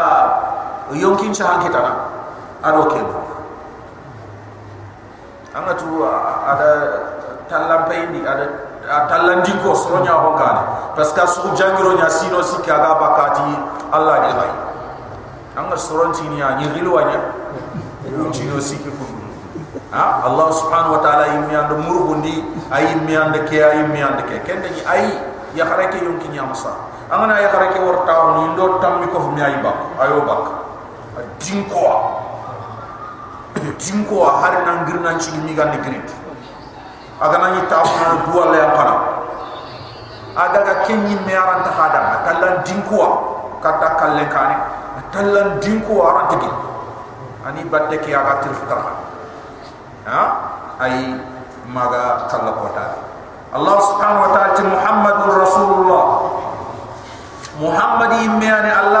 yonkin 0.95 1.33
cha 1.33 1.55
hankita 1.57 1.79
na 1.79 1.91
ado 2.63 2.85
kebo 2.91 3.17
anga 5.51 5.73
tu 5.75 6.03
ada 6.47 6.69
tallam 7.51 7.81
payni 7.91 8.23
ada 8.23 8.71
tallan 9.11 9.43
dinko 9.43 9.75
soronya 9.75 10.15
honkane 10.15 10.63
parce 10.95 11.11
que 11.13 11.23
su 11.27 11.43
jangiro 11.55 11.95
nya 11.99 12.07
sino 12.09 12.39
sikka 12.39 12.75
ga 12.79 12.95
bakati 12.95 13.51
allah 13.91 14.15
di 14.23 14.31
hay 14.31 14.51
anga 15.59 15.75
soronti 15.75 16.23
ni 16.31 16.39
ni 16.39 16.65
rilwanya 16.71 17.19
chino 18.31 18.55
sikki 18.59 18.87
ko 18.87 19.03
ha 19.91 20.23
allah 20.23 20.47
subhanahu 20.55 20.95
wa 20.95 21.01
ta'ala 21.03 21.35
yimmi 21.35 21.51
and 21.51 21.71
murbundi 21.83 22.39
ay 22.71 22.95
yimmi 22.95 23.11
and 23.15 23.35
ke 23.47 23.59
ay 23.59 23.83
yimmi 23.83 23.99
and 23.99 24.23
ke. 24.23 24.39
Kende 24.47 24.71
ni 24.71 24.79
ay 24.87 25.11
ya 25.51 25.67
harake 25.67 25.99
yonkin 25.99 26.31
nya 26.31 26.47
masa 26.47 26.71
anga 27.11 27.35
ya 27.43 27.51
harake 27.51 27.75
worta 27.83 28.39
ni 28.39 28.55
ndo 28.55 28.79
tammi 28.79 29.11
ko 29.11 29.19
mi 29.35 29.43
ay 29.43 29.59
bak 29.59 29.99
ayo 29.99 30.23
bak 30.23 30.70
dinko 31.39 31.85
dinko 33.81 34.17
har 34.25 34.53
nan 34.65 34.85
girnan 34.85 35.19
ci 35.19 35.31
mi 35.43 35.53
gandi 35.53 35.77
grit 35.83 36.07
aga 37.19 37.37
nani 37.37 37.61
ta 37.67 37.81
ko 37.83 38.05
duwa 38.31 38.43
le 38.53 38.59
akana 38.61 38.95
aga 40.35 40.59
ga 40.67 40.75
kenyi 40.87 41.15
me 41.25 41.33
aran 41.33 41.63
ta 41.63 41.71
hada 41.75 42.01
kallan 42.25 42.55
dinko 42.63 43.01
kata 43.61 43.87
kallen 43.99 44.27
kane 44.29 44.57
kallan 45.11 45.59
dinko 45.59 45.95
aran 46.01 46.25
tigi. 46.31 46.51
Ani 47.41 47.65
batte 47.65 47.97
ki 48.05 48.13
aga 48.13 48.45
tir 48.45 48.53
ha? 50.05 50.21
Ay 50.77 51.17
maga 51.65 52.29
kala 52.29 52.53
kota. 52.53 52.85
Allah 53.51 53.77
subhanahu 53.81 54.23
wa 54.23 54.31
ta'ala 54.31 54.61
Muhammadur 54.61 55.33
Rasulullah. 55.41 56.03
Muhammadi 57.57 58.29
meane 58.37 58.69
Allah 58.71 59.00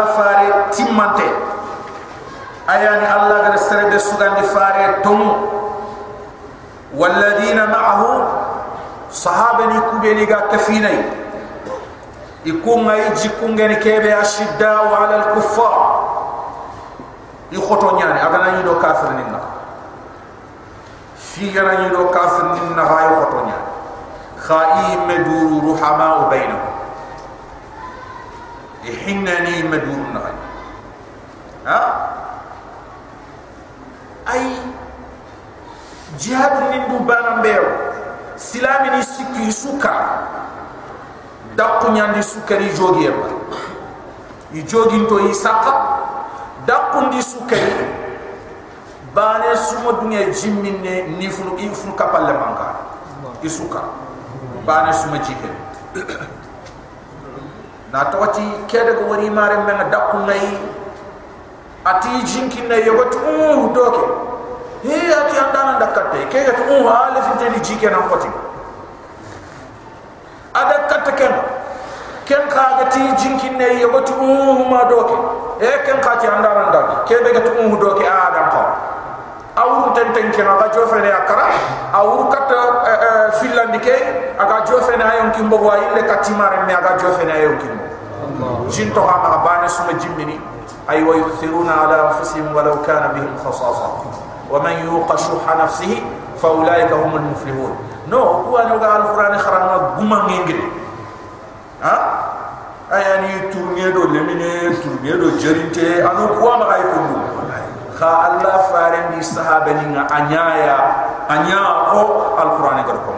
ayani 2.71 3.05
Allah 3.05 3.37
gar 3.51 3.57
serbe 3.57 3.99
sugandi 3.99 4.43
fare 4.53 5.01
tom 5.03 5.21
walladina 6.95 7.67
ma'ahu 7.67 8.11
sahabani 9.11 9.79
kubeni 9.91 10.25
ga 10.25 10.47
kafinai 10.51 11.03
ikunga 12.45 12.97
ijikungeni 13.11 13.75
kebe 13.75 14.13
ashidda 14.13 14.81
wa 14.81 14.95
ala 15.07 15.15
al-kuffar 15.15 15.77
ikhoto 17.51 17.91
nyani 17.99 18.19
agana 18.19 18.57
ni 18.57 18.63
do 18.63 18.75
kafir 18.79 19.11
ninna. 19.11 19.39
Fi 21.15 21.51
gana 21.51 21.83
ni 21.83 21.89
do 21.91 22.07
kafir 22.09 22.45
ha 22.79 22.97
ikhoto 23.11 23.39
nyani 23.45 23.67
kha'i 24.47 24.97
maduru 25.07 25.61
ruhama 25.61 26.27
bainahum 26.31 26.71
ihinnani 28.83 29.63
maduru 29.69 30.05
na 30.13 30.21
ha 31.65 32.10
ay 34.31 34.47
jihad 36.17 36.71
nindu 36.71 37.03
bana 37.03 37.43
mbeo 37.43 37.67
silami 38.35 38.89
ni 38.89 39.03
sikki 39.03 39.51
suka 39.51 39.91
dakku 41.55 41.91
nyandi 41.91 42.23
sukari 42.23 42.71
jogi 42.73 43.05
yamba 43.05 43.27
i 44.53 44.63
jogi 44.63 45.05
to 45.07 45.19
i 45.19 45.35
saka 45.35 45.73
dakku 46.65 47.01
ndi 47.01 47.23
sukari 47.23 47.85
bane 49.15 49.57
sumo 49.57 49.91
dunya 49.91 50.31
jimminne 50.31 51.01
ni 51.19 51.29
fulu 51.29 51.59
i 51.59 51.69
fulu 51.69 51.93
kapalle 51.93 52.33
manka 52.33 52.75
i 53.43 53.49
suka 53.49 53.83
bane 54.65 54.93
sumo 54.93 55.17
jike 55.17 55.49
na 57.91 58.05
tawati 58.05 58.41
kede 58.67 58.95
go 58.95 59.11
wari 59.11 59.29
mare 59.29 59.57
men 59.67 59.91
dakku 59.91 60.23
ngai 60.23 60.47
ati 61.85 62.09
jinki 62.23 62.61
na 62.67 62.75
yogot 62.75 63.15
uh 63.15 63.73
doke 63.73 64.03
he 64.83 64.95
ati 65.13 65.35
andana 65.37 65.79
dakate 65.79 66.27
kege 66.29 66.53
to 66.53 66.63
uh 66.63 66.89
ale 66.89 67.21
finteni 67.21 67.59
jike 67.59 67.89
na 67.89 67.97
koti 68.09 68.29
ada 70.53 70.87
katta 70.87 71.11
ken. 71.15 71.33
Ken 72.25 72.47
ka 72.47 72.77
ga 72.79 72.85
ti 72.91 72.99
jinkin 73.17 73.57
ne 73.57 73.81
yogo 73.81 74.01
tu 74.05 74.13
ma 74.69 74.83
doke. 74.83 75.15
E 75.59 75.71
ken 75.85 75.99
ka 75.99 76.15
ti 76.15 76.27
andara 76.27 76.69
ndag 76.69 77.07
ke 77.07 77.15
be 77.23 77.31
ga 77.33 77.41
tu 77.41 77.51
doke 77.79 78.03
a 78.03 78.31
dam 78.35 78.47
ko 78.51 78.61
awru 79.55 79.91
ten 79.95 80.13
ten 80.13 80.31
ken 80.31 80.45
ga 80.45 80.67
jo 80.71 80.85
fene 80.87 81.11
akara 81.11 81.49
awru 81.91 82.29
katta 82.31 82.59
filandi 83.39 83.79
ke 83.79 83.95
aga 84.37 84.63
jo 84.67 84.79
fene 84.87 85.03
ayon 85.03 85.31
kimbo 85.31 85.57
wa 85.57 85.75
ile 85.75 86.03
kati 86.07 86.31
mare 86.33 86.63
me 86.67 86.73
aga 86.73 86.95
jo 86.99 87.11
fene 87.17 87.31
ayon 87.31 87.57
kimbo. 87.57 87.83
Jin 88.69 88.93
to 88.93 89.01
ha 89.01 89.17
ma 89.23 89.43
bana 89.43 89.67
suma 89.67 89.93
jimmini 89.93 90.39
ala 90.99 91.95
anfusihim 92.11 92.51
walau 92.51 92.83
kana 92.83 93.15
bihim 93.15 93.31
khasasa 93.39 93.87
wa 94.51 94.59
man 94.59 94.75
yuqa 94.83 95.15
shuha 95.15 95.55
nafsihi 95.55 96.03
fa 96.35 96.51
ulaika 96.51 96.95
humul 96.99 97.23
muflihun 97.31 97.71
no 98.11 98.43
ko 98.43 98.59
anu 98.59 98.75
ga 98.81 98.99
alquran 98.99 99.33
kharanga 99.39 99.95
guma 99.95 100.27
ngengri 100.27 100.59
ha 101.79 101.95
ayani 102.91 103.47
tourner 103.53 103.95
do 103.95 104.11
lemine 104.11 104.75
tourner 104.83 105.15
do 105.15 105.39
jerinte 105.39 106.03
anu 106.03 106.27
ko 106.35 106.51
ma 106.59 106.65
ay 106.75 106.83
kundu 106.91 107.17
kha 107.95 108.11
allah 108.27 108.55
faren 108.73 109.15
di 109.15 109.21
sahaba 109.23 109.71
ni 109.77 109.95
nga 109.95 110.03
anyaya 110.11 110.77
anya 111.31 111.61
ko 111.93 112.35
alquran 112.35 112.83
ga 112.83 112.95
ko 112.99 113.13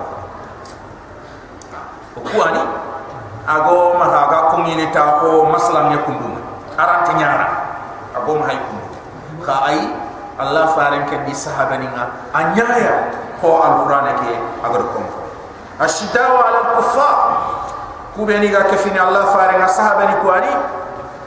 ko 2.21 2.37
ani 2.45 2.61
ago 3.49 3.97
ma 3.97 4.05
ga 4.11 4.39
ko 4.53 4.55
ngini 4.67 4.91
ta 4.93 5.17
ko 5.23 5.47
maslam 5.49 5.89
ya 5.95 5.99
kundu 6.05 6.37
arante 6.77 7.17
nyara 7.17 7.62
ago 8.13 8.31
ma 8.39 8.45
hay 8.49 8.57
kundu 8.57 8.97
kha 9.43 9.55
ay 9.69 9.79
allah 10.39 10.73
faren 10.77 11.03
ke 11.09 11.17
di 11.25 11.33
sahaba 11.33 11.77
ni 11.77 11.87
nga 11.89 12.09
anyaya 12.33 13.13
ko 13.41 13.59
alquran 13.61 14.07
ke 14.21 14.33
agar 14.63 14.83
ko 14.93 15.01
ashidaw 15.81 16.37
ala 16.37 16.59
alkuffar. 16.69 17.17
Kubeni 18.13 18.53
ga 18.53 18.69
kefini 18.69 19.01
allah 19.01 19.33
fare 19.33 19.57
nga 19.57 19.65
sahaba 19.65 20.05
ni 20.05 20.15
kwani 20.21 20.53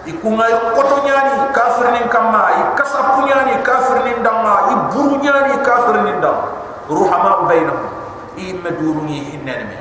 ikunga 0.07 0.46
koto 0.70 1.03
nyani 1.03 1.51
kafir 1.51 1.90
nin 1.99 2.07
kamma 2.07 2.46
ikasa 2.62 3.18
kunyani 3.18 3.59
kafir 3.66 4.07
nin 4.07 4.22
damma 4.22 4.70
iburu 4.70 5.18
nyani 5.18 5.59
kafir 5.66 5.99
nin 6.07 6.22
dam 6.22 6.46
ruhama 6.87 7.51
bainahum 7.51 7.90
imaduruni 8.38 9.35
hinnan 9.35 9.66
me 9.66 9.79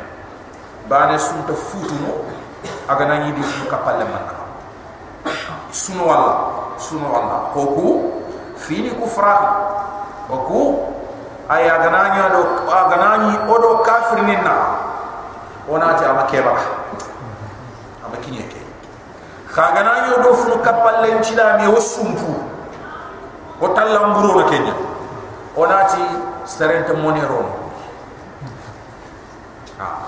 bane 0.90 1.14
sunta 1.22 1.54
futuno 1.54 2.26
aga 2.90 3.06
nani 3.06 3.38
di 3.38 3.44
fu 3.46 3.70
kapalle 3.70 4.02
man 4.10 4.26
sunu 5.70 6.10
walla 6.10 6.65
sunu 6.78 7.14
walla 7.14 7.50
hoku 7.54 8.14
fini 8.56 8.90
kufra. 8.92 9.38
Hoku 10.30 10.80
aya 11.50 11.78
gananya 11.78 12.30
do 12.34 12.42
ganani 12.90 13.38
odo 13.50 13.78
kafir 13.86 14.24
ninna. 14.24 14.56
Onati 15.70 16.06
ama 16.06 16.24
keba 16.30 16.52
ama 18.06 18.18
kinyeke 18.22 18.62
kha 19.54 19.72
ganani 19.74 20.14
odo 20.14 20.34
fu 20.34 20.60
kapalle 20.60 21.14
nchila 21.20 21.58
mi 21.58 21.68
osumpu. 21.68 22.36
O 23.62 23.68
talamburo 23.68 24.42
na 24.42 24.50
kenya. 24.50 24.74
Onati 25.58 26.02
serente 26.46 26.94
monero. 26.94 27.46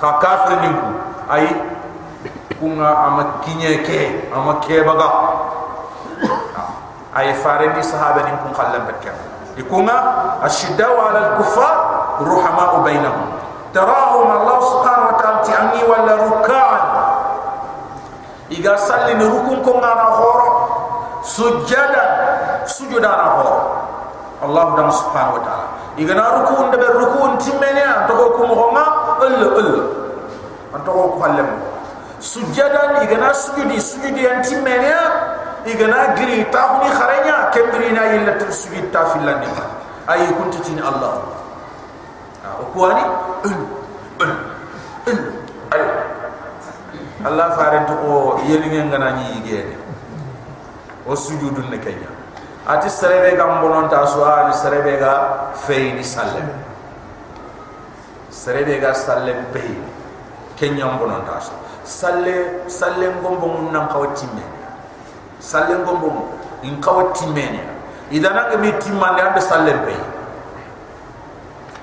Kha 0.02 0.14
kafir 0.22 0.62
ninku. 0.62 0.88
Ay 1.30 1.48
kunga 2.60 2.98
ama 2.98 3.24
kinyeke 3.46 4.30
ama 4.36 4.54
keba 4.66 4.94
ga 4.96 5.10
ay 7.17 7.35
farendi 7.35 7.83
sahaba 7.85 8.23
ninku 8.25 8.51
khallam 8.57 8.87
bekkem 8.89 9.15
يكون 9.57 9.91
الشداء 10.45 11.01
على 11.01 11.19
الكفار 11.19 11.77
رحماء 12.25 12.81
بينهم 12.85 13.27
تراهم 13.75 14.29
الله 14.41 14.59
سبحانه 14.61 15.05
وتعالى 15.09 15.39
تعني 15.45 15.81
ولا 15.85 16.15
ركعا 16.17 16.81
إذا 18.51 18.77
صلي 18.77 19.15
نركون 19.15 19.63
كون 19.65 19.85
أنا 19.85 20.05
خورا 20.05 20.49
سجدا 21.23 22.05
سجدا 22.67 23.09
أنا 23.15 23.29
خورا 23.43 23.63
الله 24.45 24.65
دم 24.77 24.91
سبحانه 24.91 25.31
وتعالى 25.35 25.67
إذا 25.99 26.15
نركون 26.15 26.71
دبر 26.71 26.97
ركون 26.97 27.39
تمنيا 27.39 28.07
تقولكم 28.09 28.49
هما 28.57 28.85
أل 29.23 29.43
أل 29.59 29.69
أنتقولكم 30.77 31.23
هلم 31.23 31.49
سجدا 32.21 33.01
إذا 33.05 33.17
نسجدي 33.31 33.81
سجدي 33.81 34.33
أنت 34.33 34.49
منيا 34.65 35.01
igana 35.68 36.16
giri 36.16 36.46
tahuni 36.52 36.90
kharenya 36.92 37.52
kembirina 37.52 38.04
illa 38.16 38.34
tusugit 38.40 38.92
tafilani 38.92 39.48
ay 40.08 40.24
kunti 40.40 40.60
tin 40.64 40.80
allah. 40.80 41.22
O 42.60 42.64
kuani 42.72 43.04
allah 47.28 47.48
faran 47.60 47.84
to 47.86 47.94
o 48.08 48.40
yelinge 48.48 48.82
ngana 48.88 49.12
ni. 49.20 49.24
Yigede 49.38 49.76
o 51.08 51.16
sujudun 51.16 51.70
ne 51.72 51.78
kenya 51.80 52.10
ati 52.68 52.90
serebe 52.90 53.36
gam 53.38 53.62
bonon 53.62 53.88
ta 53.90 54.06
so 54.06 54.24
ani 54.28 54.54
serebe 54.54 55.00
ga 55.00 55.14
feini 55.56 56.04
sallem 56.04 56.50
serebe 58.30 58.80
ga 58.84 58.92
sallem 58.94 59.40
pe 59.54 59.64
kenya 60.60 60.86
bonon 61.00 61.24
ta 61.26 61.40
so 61.40 61.54
salle 61.84 62.68
salle 62.68 63.08
ngombo 63.22 63.48
mun 63.48 63.72
nan 63.72 63.88
kawtimme 63.88 64.44
salle 65.40 65.76
ngombo 65.84 66.38
in 66.64 66.82
kawtimme 66.82 67.46
ne 67.52 67.64
idan 68.12 68.38
ang 68.38 68.60
mi 68.60 68.72
timmande 68.80 69.22
ambe 69.22 69.42
salle 69.42 69.74
pe 69.86 69.96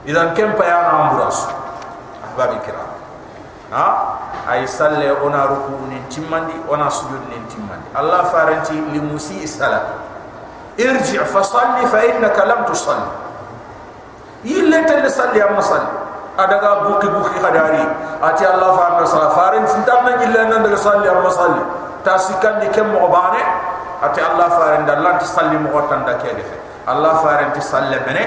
idan 0.06 0.34
kem 0.34 0.54
pa 0.54 0.64
ya 0.64 0.78
na 0.82 0.92
amburas 1.08 1.48
ahbabi 2.24 2.58
kiram 2.66 2.90
ha? 3.70 3.86
Ay 4.44 4.68
salle 4.68 5.08
ona 5.24 5.48
ruku 5.48 5.88
ni 5.88 5.96
timmandi 6.12 6.52
ona 6.68 6.90
sujud 6.92 7.20
ni 7.32 7.40
timmandi 7.48 7.88
allah 7.96 8.28
faranti 8.28 8.76
li 8.92 9.00
musi 9.00 9.40
salat 9.48 10.04
irji 10.76 11.18
fa 11.24 11.42
salli 11.42 11.86
fa 11.86 12.02
innaka 12.04 12.44
lam 12.44 12.64
tusalli. 12.66 13.10
Yille 14.44 14.84
tel 14.84 15.06
salli 15.10 15.40
amma 15.40 15.62
salli. 15.62 15.86
Adaga 16.36 16.82
buki 16.84 17.06
buki 17.08 17.38
khadari. 17.38 17.78
Ati 18.20 18.44
allah 18.44 18.74
faranti 18.74 19.06
sala. 19.10 19.30
Faranti 19.30 19.70
sintamna 19.70 20.18
yille 20.20 20.40
nan 20.50 20.62
daga 20.66 20.76
salli 20.76 21.08
amma 21.08 21.30
salli 21.30 21.62
tasikan 22.04 22.60
di 22.60 22.68
kem 22.68 22.92
mo 22.92 23.08
bane 23.08 23.40
ati 24.04 24.20
allah 24.20 24.52
faranti 24.52 24.90
allah 24.92 25.12
ti 25.16 25.26
salli 25.26 25.56
mo 25.56 25.72
tan 25.88 26.04
da 26.04 26.20
ke 26.20 26.30
defe. 26.36 26.56
Allah 26.84 27.16
faranti 27.24 27.64
salle 27.64 27.96
mene 28.04 28.24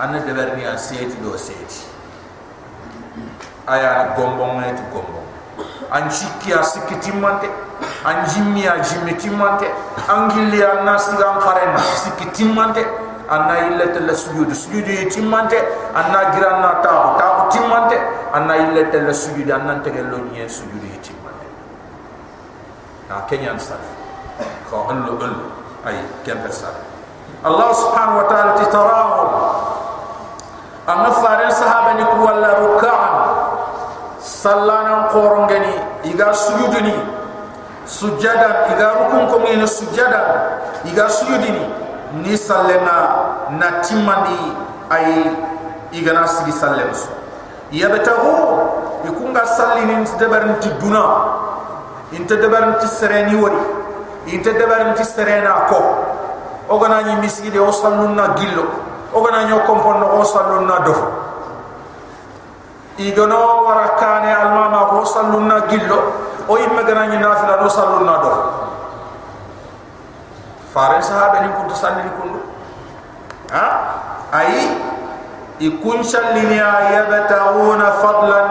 an 0.00 0.16
de 0.16 0.32
berni 0.32 0.64
an 0.64 0.80
seti 0.80 1.12
do 1.20 1.36
seti 1.36 1.84
aya 3.68 4.16
gombong 4.16 4.64
ne 4.64 4.72
tu 4.72 4.82
gombong. 4.88 5.28
An 5.92 6.08
cikki 6.08 6.56
a 6.56 6.64
sikki 6.64 6.96
timmante. 7.04 7.52
An 8.04 8.24
jimmi 8.24 8.64
a 8.64 8.80
jimmi 8.80 9.12
timmante. 9.20 9.68
An 10.08 10.30
gilli 10.32 10.64
a 10.64 10.82
na 10.82 10.96
sigan 10.96 11.36
karen 11.38 11.76
sikki 11.76 12.32
timmante. 12.32 12.80
An 13.28 13.46
na 13.46 13.68
illete 13.68 14.00
le 14.00 14.16
sujudu 14.16 14.56
sujudu 14.56 15.12
timmante. 15.12 15.60
An 15.92 16.10
na 16.12 16.32
gira 16.32 16.64
na 16.64 16.80
tahu 16.80 17.20
tahu 17.20 17.50
timmante. 17.52 18.00
An 18.32 18.48
na 18.48 18.56
illete 18.56 19.04
le 19.04 19.12
sujudu 19.12 19.52
an 19.52 19.66
nan 19.66 19.82
tege 19.84 20.00
lo 20.00 20.16
nye 20.32 20.48
sujudu 20.48 20.88
timmante 21.04 21.21
na 23.12 23.28
kenyan 23.28 23.60
sal 23.60 23.76
ko 24.72 24.88
allo 24.88 25.20
allo 25.20 25.52
ay 25.84 26.00
kempe 26.24 26.48
sal 26.48 26.72
Allah 27.44 27.68
subhanahu 27.76 28.24
wa 28.24 28.26
ta'ala 28.32 28.52
ti 28.56 28.64
tarahu 28.72 29.20
amma 30.88 31.10
faren 31.20 31.52
sahaba 31.52 31.92
ni 32.00 32.04
ku 32.08 32.24
wala 32.24 32.50
ruk'an 32.64 33.14
sallana 34.16 35.12
qorongani 35.12 35.76
iga 36.08 36.32
sujuduni 36.32 36.96
sujada 37.84 38.72
iga 38.72 38.96
rukun 39.04 39.28
ko 39.28 39.36
ngene 39.44 39.68
sujada 39.68 40.20
iga 40.88 41.04
sujudini 41.12 41.68
ni. 42.24 42.32
Sallena 42.38 42.96
na 43.60 43.80
timandi 43.84 44.40
ay 44.88 45.28
iga 45.92 46.12
na 46.16 46.24
sigi 46.24 46.52
sallen. 46.54 46.88
So 46.96 47.10
yabtahu 47.74 48.32
ikunga 49.08 49.44
sallini 49.44 50.00
debarinti 50.16 50.70
duna 50.80 51.04
inte 52.12 52.36
debarinti 52.36 52.86
sereni 52.86 53.34
wori 53.40 53.58
inte 54.26 54.52
debarinti 54.52 55.04
serena 55.04 55.66
ko 55.66 55.80
ogana 56.68 57.02
ni 57.02 57.16
misgide 57.20 57.58
o 57.60 57.72
sallunna 57.72 58.34
gillo. 58.38 58.64
Ogana 59.12 59.44
nyo 59.44 59.60
kompondo 59.68 60.06
o 60.08 60.24
sallunna 60.24 60.80
dofo 60.86 61.06
igano 62.96 63.64
warakane 63.66 64.32
almama 64.32 64.88
ko 64.88 65.04
sallunna 65.04 65.66
gillo. 65.68 66.00
O 66.48 66.56
yimme 66.58 66.82
gana 66.84 67.06
ni 67.06 67.18
nafila 67.18 67.60
do 67.60 67.68
sallunna 67.68 68.14
dofo 68.22 68.42
fare 70.72 71.02
sahabe 71.04 71.44
ni 71.44 71.48
kuntu 71.52 71.74
sallini 71.76 72.10
kundu 72.16 72.40
ha? 73.52 73.64
Ayi 74.32 74.72
ikun 75.60 76.00
sallini 76.00 76.56
yabtaguna 76.56 78.00
fadlan 78.00 78.46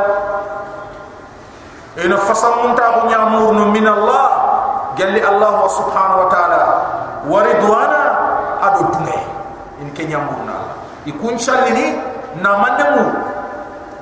ina 1.99 2.15
fasamunta 2.23 2.83
ko 2.95 2.99
nyamurnu 3.11 3.67
min 3.75 3.83
allah 3.83 4.27
galli 4.95 5.19
allah 5.19 5.67
subhanahu 5.67 6.23
wa 6.23 6.29
ta'ala. 6.31 6.59
Wa 7.27 7.39
ridwana 7.43 8.01
ado 8.63 8.87
dunge 8.95 9.19
in 9.83 9.91
ke 9.91 10.07
nyamurna. 10.07 10.55
Ikun 11.03 11.35
shallini 11.35 11.99
na 12.39 12.61
mandemu 12.63 13.05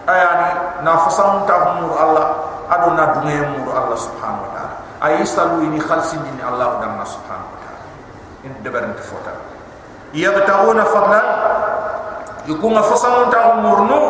ayani 0.05 0.49
na 0.85 0.91
fasam 1.07 1.45
ta 1.49 1.79
mur 1.81 1.93
allah 1.97 2.27
ado 2.69 2.93
na 2.93 3.17
dunge 3.17 3.37
mur 3.57 3.73
allah 3.73 3.97
subhanahu 3.97 4.45
wa 4.45 4.51
ta'ala. 4.53 4.75
Ay 4.99 5.23
salu 5.25 5.65
ini 5.65 5.79
khalsin 5.81 6.21
din 6.27 6.37
allah 6.45 6.77
dan 6.83 6.93
subhanahu 7.01 7.49
wa 7.55 7.59
ta'ala. 7.63 7.83
In 8.45 8.53
debarin 8.61 8.93
te 8.93 9.03
fota 9.03 9.33
yabtaguna 10.13 10.83
fadlan 10.89 11.27
ikun 12.49 12.73
fasam 12.81 13.29
ta 13.29 13.61
murnu 13.61 14.01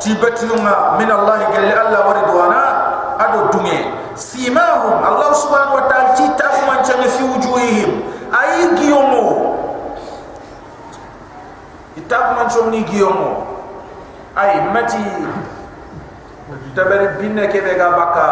tibatuna 0.00 0.96
min 0.96 1.08
allah 1.12 1.44
galli 1.52 1.72
allah 1.76 2.00
wa 2.08 2.14
ado 3.22 3.54
dunge 3.54 3.78
simahum 4.18 4.98
allah 4.98 5.30
subhanahu 5.30 5.78
wa 5.78 5.84
ta'ala 5.86 6.18
ti 6.18 6.26
tafman 6.34 6.82
changa 6.82 7.06
fi 7.06 7.22
wujuhihim. 7.22 7.90
Ay 8.32 8.74
giyomo. 8.80 9.54
Itak 11.94 12.24
man 12.34 12.46
chomni 12.50 12.82
giyomo. 12.88 13.46
Ay 14.34 14.66
mati. 14.72 15.00
Tabari 16.74 17.20
binne 17.20 17.46
ke 17.48 17.60
be 17.62 17.72
ga 17.76 17.92
baka 17.92 18.28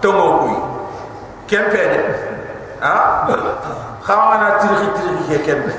tomo 0.00 0.44
kuy 0.44 0.56
kempe 1.48 1.80
de 1.80 2.00
ha? 2.80 3.24
Khamana 4.04 4.60
tirhi 4.60 4.88
tirhi 4.96 5.24
ke 5.28 5.38
kempe 5.44 5.72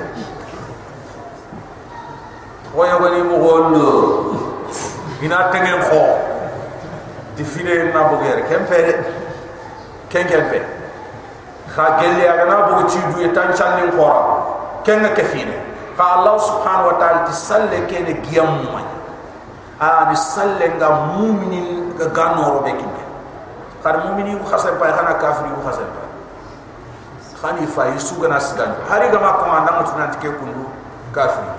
woyo 2.74 3.01
gani 3.01 3.22
mo 3.26 3.38
gondo 3.41 3.89
ina 5.26 5.49
tengen 5.49 5.82
fo 5.89 6.01
di 7.40 7.46
fine 7.48 7.88
na 7.96 8.12
bugere 8.12 8.44
kempe 8.52 8.76
de 8.84 8.94
ken 10.12 10.28
kempe 10.28 10.60
kha 11.72 11.96
gelle 12.04 12.28
aga 12.28 12.44
na 12.52 12.56
bugu 12.68 12.84
ci 12.92 13.00
du 13.16 13.24
etan 13.24 13.56
chalni 13.56 13.88
khora 13.96 14.44
ken 14.84 15.08
ke 15.16 15.24
fine 15.24 15.56
fa 15.96 16.20
allah 16.20 16.36
subhanahu 16.36 16.92
wa 16.92 16.96
ta'ala 17.00 17.24
ti 17.24 17.32
salle 17.32 17.88
ken 17.88 18.04
giyam 18.28 18.60
mo 18.68 18.76
a 19.80 20.12
ni 20.12 20.16
salle 20.20 20.68
nga 20.76 21.16
mu'minin 21.16 21.96
ga 21.96 22.12
ganoro 22.12 22.60
be 22.60 22.76
kin 22.76 22.92
khar 23.88 24.04
mu'mini 24.04 24.36
bu 24.36 24.44
khasar 24.44 24.76
pa 24.76 24.92
khana 24.92 25.16
kafiri 25.16 25.56
bu 25.56 25.64
khasar 25.64 25.88
pa 25.96 26.04
khani 27.40 27.64
fa 27.72 27.88
yusu 27.96 28.20
gana 28.20 28.36
sigan 28.36 28.76
hari 28.92 29.08
ga 29.08 29.20
ma 29.24 29.40
kuma 29.40 29.64
ndam 29.64 29.88
tuna 29.88 30.12
tike 30.12 30.28
kundu 30.36 30.68
kafiri 31.16 31.56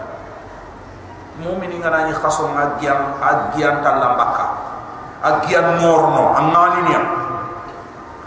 mu'mini 1.40 1.80
ngana 1.80 2.04
ni 2.04 2.12
khaso 2.12 2.52
nga 2.52 2.76
giyam 2.76 3.16
a 3.24 3.48
giyam 3.56 3.80
talambaka 3.80 4.69
a 5.22 5.40
giyam 5.46 5.80
norno 5.80 6.34
amani 6.36 6.88
ni 6.88 6.94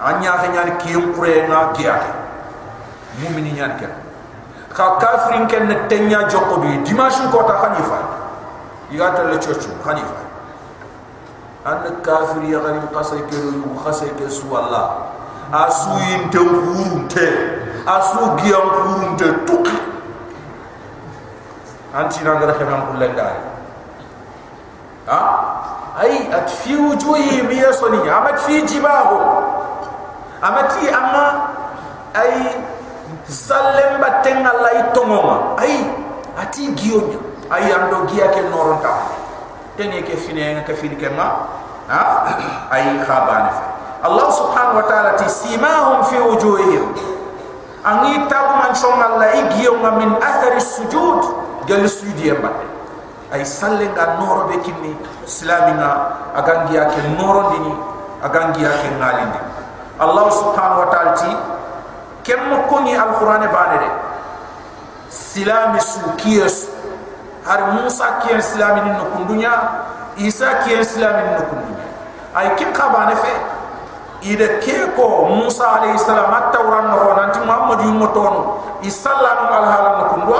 anya 0.04 0.32
ka 0.38 0.48
nyani 0.48 0.72
kiyum 0.84 1.14
pure 1.14 1.48
nga 1.48 1.74
giyate 1.74 2.12
mu'mini 3.22 3.52
nyani 3.58 3.74
ken 3.80 3.94
ka 4.74 4.98
kafirin 4.98 5.48
ken 5.48 5.68
ne 5.68 5.76
tenya 5.88 6.28
joko 6.30 6.58
bi 6.62 6.78
dimashin 6.84 7.30
ko 7.32 7.44
ta 7.44 7.58
khani 7.62 7.82
fa 7.84 8.00
igata 8.92 9.24
le 9.24 9.38
chochu 9.40 9.70
khani 9.84 10.02
fa 10.02 10.22
an 11.66 12.02
kafiri 12.04 12.52
ya 12.52 12.60
gani 12.60 12.82
qasay 12.94 13.22
ke 13.30 13.38
ru 13.40 13.72
khasay 13.84 14.10
ke 14.20 14.30
su 14.30 14.46
walla 14.52 15.14
asu 15.52 15.94
inte 16.14 16.38
urunte 16.38 17.28
asu 17.86 18.20
giyam 18.42 18.68
urunte 18.74 19.28
tuk. 19.46 19.68
Anti 21.94 22.24
na 22.26 22.34
ngara 22.36 22.54
kham 22.58 22.82
kullu 22.90 23.06
ndari 23.14 23.42
ha 25.06 25.20
ay 25.98 26.28
at 26.34 26.50
fi 26.50 26.74
wujuhi 26.74 27.46
bi 27.46 27.62
yasni 27.62 28.02
amat 28.10 28.38
fi 28.42 28.62
jibahu. 28.66 29.18
Amati 30.44 30.90
amma 30.90 31.28
ay 32.18 32.60
sallem 33.30 34.02
batten 34.02 34.42
Allah 34.44 34.90
itongonga. 34.90 35.38
Ay 35.62 35.86
ati 36.36 36.74
giyonya 36.74 37.20
ay 37.54 37.70
ando 37.70 38.10
giya 38.10 38.28
ke 38.34 38.42
noronta 38.50 39.14
tene 39.78 40.02
ke 40.02 40.18
fine 40.18 40.66
ke 40.66 40.74
fine 40.74 40.98
ke 40.98 41.10
ma. 41.14 41.48
Ha? 41.88 42.02
Ay 42.74 42.96
khabane 43.04 43.52
fa 43.52 43.66
Allah 44.04 44.28
subhanahu 44.32 44.84
wa 44.84 44.86
ta'ala 44.88 45.16
ti 45.16 45.28
simahum 45.32 46.04
fi 46.08 46.20
wujuhihim. 46.20 46.92
Angi 47.84 48.16
tab 48.28 48.60
man 48.60 48.72
som 48.76 48.96
Ay 53.34 53.42
sallenga 53.42 54.22
noro 54.22 54.46
be 54.46 54.62
kinni 54.62 54.94
islamina 55.26 56.14
agangiya 56.38 56.86
ke 56.94 57.02
noro 57.18 57.50
dini 57.58 57.74
agangiya 58.22 58.70
ke 58.78 58.88
ngalindi 58.94 59.42
Allah 59.98 60.26
subhanahu 60.30 60.86
wa 60.86 60.90
ta'ala 60.94 61.12
ti 61.18 61.32
kem 62.22 62.46
ko 62.70 62.78
ni 62.86 62.94
alquran 62.94 63.42
bane 63.50 63.78
de. 63.82 63.90
Silami 65.10 65.82
su 65.82 66.02
kiyes 66.22 66.70
har 67.46 67.74
musa 67.74 68.22
kiyen 68.22 68.42
silami 68.42 68.82
ni 68.86 68.92
no 68.94 69.06
kundunya 69.18 69.52
isa 70.18 70.64
kiyen 70.64 70.86
silami 70.86 71.22
ni 71.26 71.32
no 71.36 71.44
kundunya 71.50 71.86
ay 72.38 72.56
kim 72.56 72.70
khabane 72.74 73.16
fe 73.18 73.34
ida 74.24 74.62
ke 74.64 74.94
ko 74.96 75.28
musa 75.28 75.68
alayhi 75.82 76.00
salam 76.00 76.32
at-tawran 76.32 76.88
no 76.94 77.18
nanti 77.18 77.40
muhammad 77.44 77.82
yummo 77.84 78.08
tonu 78.16 78.42
isallanu 78.82 79.46
al 79.52 79.66
halam 79.68 79.94
no 80.24 80.38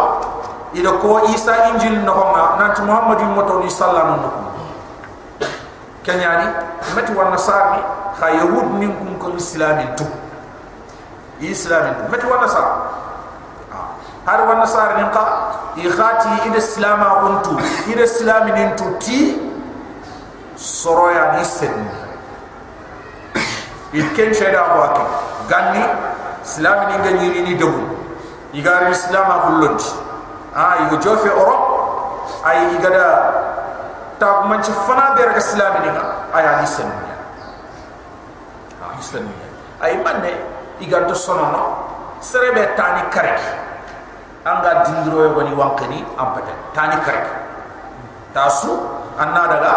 ida 0.74 0.92
ko 0.98 1.22
isa 1.30 1.70
injil 1.74 2.02
no 2.02 2.14
nanti 2.60 2.82
muhammad 2.82 3.20
yummo 3.22 3.42
tonu 3.46 3.66
isallanu 3.66 4.18
no 4.22 4.30
kundwa 4.30 4.64
kenyani 6.04 6.48
meti 6.96 7.12
wa 7.16 7.30
nasarni 7.30 7.80
kha 8.20 8.30
yahud 8.30 8.78
nin 8.80 8.92
kun 8.98 9.16
ko 9.22 9.32
islamin 9.38 9.88
tu 9.96 10.06
islamin 11.40 11.94
tu 11.96 12.04
meti 12.12 12.26
wa 12.28 12.38
nasar. 12.42 12.68
Har 14.26 14.40
wa 14.48 14.56
nasar 14.56 14.96
nin 14.98 15.10
qa 15.12 15.24
i 15.76 15.88
khati 15.90 16.48
ida 16.48 16.58
islama 16.58 17.08
kuntu 17.24 17.58
ida 17.92 18.04
islamin 18.04 18.76
tu 18.76 18.86
ti 19.00 19.20
soroya 20.56 21.36
ni 21.38 21.44
sen 21.46 21.76
il 23.94 24.08
ken 24.16 24.34
sheda 24.34 24.64
ko 24.74 24.80
ke 24.96 25.04
ganni 25.50 25.84
islamin 26.44 26.88
ni 26.92 26.98
ganyiri 27.08 27.42
ni 27.48 27.54
debu 27.56 27.84
igari 28.54 28.92
islama 28.92 29.36
kullonti 29.48 30.03
ah 30.56 30.86
igo 30.88 30.98
jofe 30.98 31.28
europe 31.30 31.66
ay 32.46 32.76
igada 32.78 33.08
ta 34.20 34.46
man 34.46 34.62
ci 34.64 34.72
fana 34.86 35.14
be 35.16 35.22
rek 35.26 35.38
islamin 35.38 35.82
ni. 35.82 35.92
Aya 36.34 36.62
ni. 36.62 36.68
Sen 36.68 36.88
islamiya 39.04 39.48
ay 39.84 39.94
manne 40.00 40.32
iganto 40.80 41.12
sonono 41.16 41.64
serebe 42.24 42.72
tani 42.80 43.04
karek 43.12 43.40
anga 44.48 44.84
dindiro 44.88 45.28
yo 45.28 45.30
bani 45.36 45.52
wankani 45.52 46.00
ampete 46.16 46.54
tani 46.72 46.96
karek 47.04 47.28
tasu 48.34 48.72
anna 49.20 49.44
daga 49.52 49.74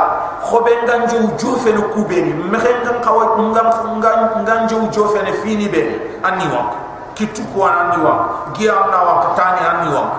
khobe 0.47 0.71
nganju 0.87 1.35
jofe 1.37 1.75
no 1.75 1.91
kubeni 1.91 2.33
mexe 2.33 2.71
ngan 2.87 3.03
xawa 3.03 3.25
ngan 3.37 3.69
ngan 3.99 4.21
nganju 4.47 4.79
jofe 4.95 5.19
ne 5.27 5.33
fini 5.43 5.69
be 5.69 5.83
anni 6.23 6.47
wank 6.55 6.71
kitu 7.19 7.43
ko 7.55 7.67
anni 7.67 7.99
wank 8.05 8.55
giya 8.55 8.79
na 8.91 8.99
wank 9.03 9.35
tani 9.37 9.61
anni 9.67 9.91
wank 9.91 10.13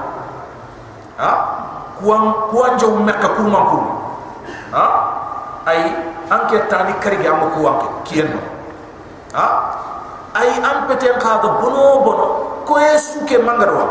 ha? 1.18 1.32
Kuan 1.97 2.49
kuan 2.53 2.78
jo 2.78 2.93
mekka 3.01 3.34
kurma 3.34 3.59
kurma 3.74 3.93
ha? 4.72 4.86
Ay 5.65 5.91
anke 6.30 6.70
tani 6.70 6.93
karek 7.01 7.26
am 7.26 7.49
ko 7.51 7.59
wank 7.65 7.84
kiyenno 8.05 8.39
ha? 9.34 9.45
Ay 10.38 10.61
am 10.61 10.86
pete 10.88 11.09
ka 11.18 11.41
ga 11.41 11.49
bono 11.57 12.05
bono. 12.05 12.28
Ko 12.68 12.76
yesu 12.78 13.24
ke 13.24 13.39
mangar 13.39 13.72
wa 13.72 13.86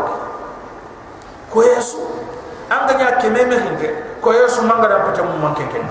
ko 1.49 1.65
yesu 1.65 1.97
anga 2.69 2.93
nya 2.93 3.17
ke 3.17 3.27
meme 3.33 3.57
hinke 3.57 3.89
ko 4.21 4.31
yesu 4.31 4.61
mangar 4.63 4.91
pete 5.09 5.21
mu 5.25 5.35
manke 5.41 5.65
ke? 5.67 5.81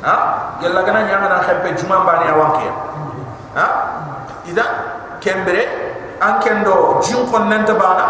Ha? 0.00 0.16
Gella 0.62 0.80
gana 0.86 1.04
nya 1.04 1.20
ngana 1.20 1.44
xempe 1.44 1.76
juma 1.76 2.00
mbani 2.00 2.24
ya 2.30 2.34
wanke 2.38 2.68
ha? 3.58 3.66
Ida 4.48 4.64
kembere 5.20 5.68
an 6.22 6.40
kendo 6.40 7.02
jin 7.04 7.28
kon 7.28 7.50
nanta 7.50 7.74
bana 7.76 8.06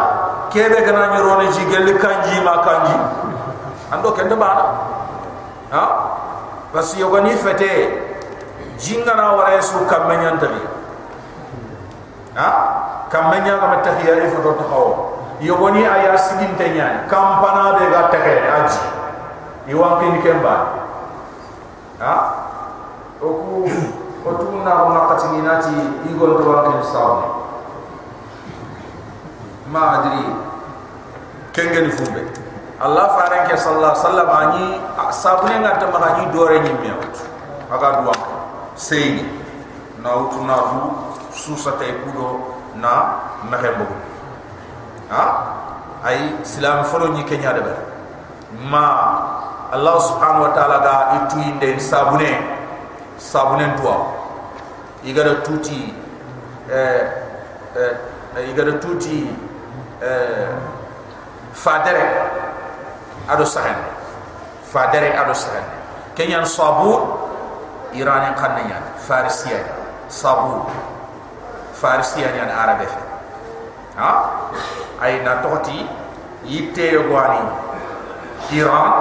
kebe 0.51 0.83
gana 0.85 1.15
ni 1.15 1.19
rone 1.23 1.47
ji 1.53 1.65
gel 1.71 1.87
kanji 1.99 2.41
ma 2.45 2.61
kanji. 2.63 2.97
Ando 3.91 4.13
kendo 4.13 4.37
bana 4.37 4.65
ha? 5.71 5.85
Bas 6.75 6.95
yogani 6.99 7.35
fete. 7.35 8.07
Jinga 8.79 9.15
na 9.15 9.33
wara 9.37 9.63
su 9.63 9.79
kamenya 9.87 10.31
ndali 10.37 10.61
ha? 12.35 12.49
Kamenya 13.11 13.59
ga 13.59 13.67
matahiya 13.67 14.25
ifo 14.27 14.43
do 14.43 14.53
to 14.55 14.65
hawo 14.69 14.91
yogoni 15.41 15.87
aya 15.87 16.19
sigin 16.19 16.57
tenya. 16.57 17.07
Kampana 17.09 17.79
be 17.79 17.91
ga 17.91 18.09
teke 18.11 18.35
aji. 18.51 18.81
Iwan 19.69 20.01
kin 20.01 20.23
kemba 20.23 20.55
ha? 22.01 22.15
Oku 23.21 23.69
otuna 24.25 24.65
na 24.65 25.01
katini 25.09 25.43
nati 25.43 25.73
igon 26.09 26.37
to 26.41 26.45
wankin 26.49 26.81
sawo 26.93 27.40
ma 29.71 30.03
adri. 30.03 30.27
Kengen 31.55 31.91
fumbe. 31.95 32.23
Allah 32.81 33.13
faran 33.13 33.45
ke 33.45 33.55
sallallahu 33.61 33.93
alaihi 33.93 34.05
wasallam 34.09 34.31
ani 34.33 34.65
sabune 35.13 35.55
ngata 35.61 35.85
ma 35.93 36.17
ni 36.17 36.25
dore 36.33 36.65
ni 36.65 36.73
mi 36.81 36.89
aga 37.69 38.01
duwa 38.01 38.15
sey 38.73 39.21
na 40.01 40.17
utuna 40.17 40.57
fu 40.65 40.81
susa 41.29 41.77
tay 41.77 41.93
kudo 42.01 42.57
na 42.81 43.21
mahembo 43.45 43.85
ha? 45.13 45.25
Ay 46.01 46.41
islam 46.41 46.81
folo 46.89 47.13
ni 47.13 47.21
kenya 47.29 47.53
de 47.53 47.61
ma 48.65 48.87
allah 49.69 50.01
subhanahu 50.01 50.49
wa 50.49 50.53
ta'ala 50.57 50.77
ga 50.81 50.97
itu 51.21 51.37
inde 51.53 51.77
sabune. 51.77 52.33
Sabune 53.21 53.77
duwa 53.77 54.09
igara 55.05 55.45
tuti 55.45 55.93
eh 56.73 57.01
eh 57.77 58.49
igara 58.49 58.81
tuti 58.81 59.29
fadere 61.53 62.05
ado 63.29 63.45
sahen 63.45 63.77
fadere 64.65 65.13
ado 65.13 65.35
sahen 65.37 65.65
kenyan 66.17 66.45
sabur 66.49 67.29
iran 67.93 68.33
kan 68.35 68.57
nyan 68.65 68.85
farisiya 68.97 69.61
sabur 70.09 70.67
farisiya 71.77 72.33
nyan 72.33 72.49
arabe 72.49 72.87
fe 72.89 73.03
ha? 73.97 74.13
Ay 75.01 75.21
na 75.25 75.41
toti 75.45 75.85
yitte 76.45 76.93
yogwani 76.93 77.41
iran 78.53 78.93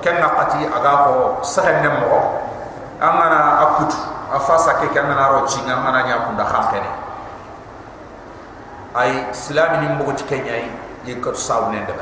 ken 0.00 0.20
na 0.20 0.28
qati 0.32 0.64
aga 0.64 0.92
ko 1.08 1.14
sahen 1.44 1.82
nem 1.84 2.04
mo 2.04 2.40
amana 3.00 3.60
akutu. 3.68 3.96
Afasa 4.26 4.82
ke 4.82 4.90
ken 4.90 5.06
na 5.06 5.30
ro 5.30 5.46
chinga 5.46 5.78
mana 5.86 6.02
nya 6.02 6.26
kunda 6.26 6.42
ay 8.96 9.28
islam 9.28 9.84
ni 9.84 9.86
mbogo 9.92 10.16
ci 10.16 10.24
kenya 10.24 10.56
yi 11.04 11.12
ko 11.20 11.36
saw 11.36 11.68
ne 11.68 11.84
de 11.84 11.92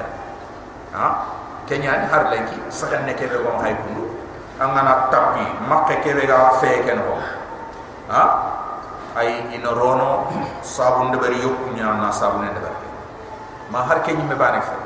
ha? 0.94 1.06
Kenya 1.66 1.98
ni 1.98 2.06
har 2.06 2.30
lenki 2.30 2.54
saxan 2.70 3.02
ne 3.02 3.18
ke 3.18 3.26
be 3.26 3.42
won 3.42 3.58
hay 3.58 3.74
kundu 3.74 4.06
angana 4.62 5.10
tapi 5.10 5.42
makke 5.66 5.98
ke 6.06 6.14
be 6.14 6.22
ga 6.30 6.54
fe 6.62 6.86
ken 6.86 7.02
ho 7.02 7.18
ha? 8.14 8.22
Ay 9.18 9.42
ino 9.54 9.74
rono 9.74 10.30
sabu 10.62 11.10
de 11.10 11.18
bari 11.18 11.42
yokku 11.42 11.74
nya 11.74 11.98
na 11.98 12.14
sabu 12.14 12.38
ne 12.38 12.54
de 12.54 12.60
bari 12.62 12.86
ma 13.74 13.82
har 13.82 13.98
kenya 14.06 14.22
me 14.22 14.34
bane 14.38 14.62
fe 14.62 14.76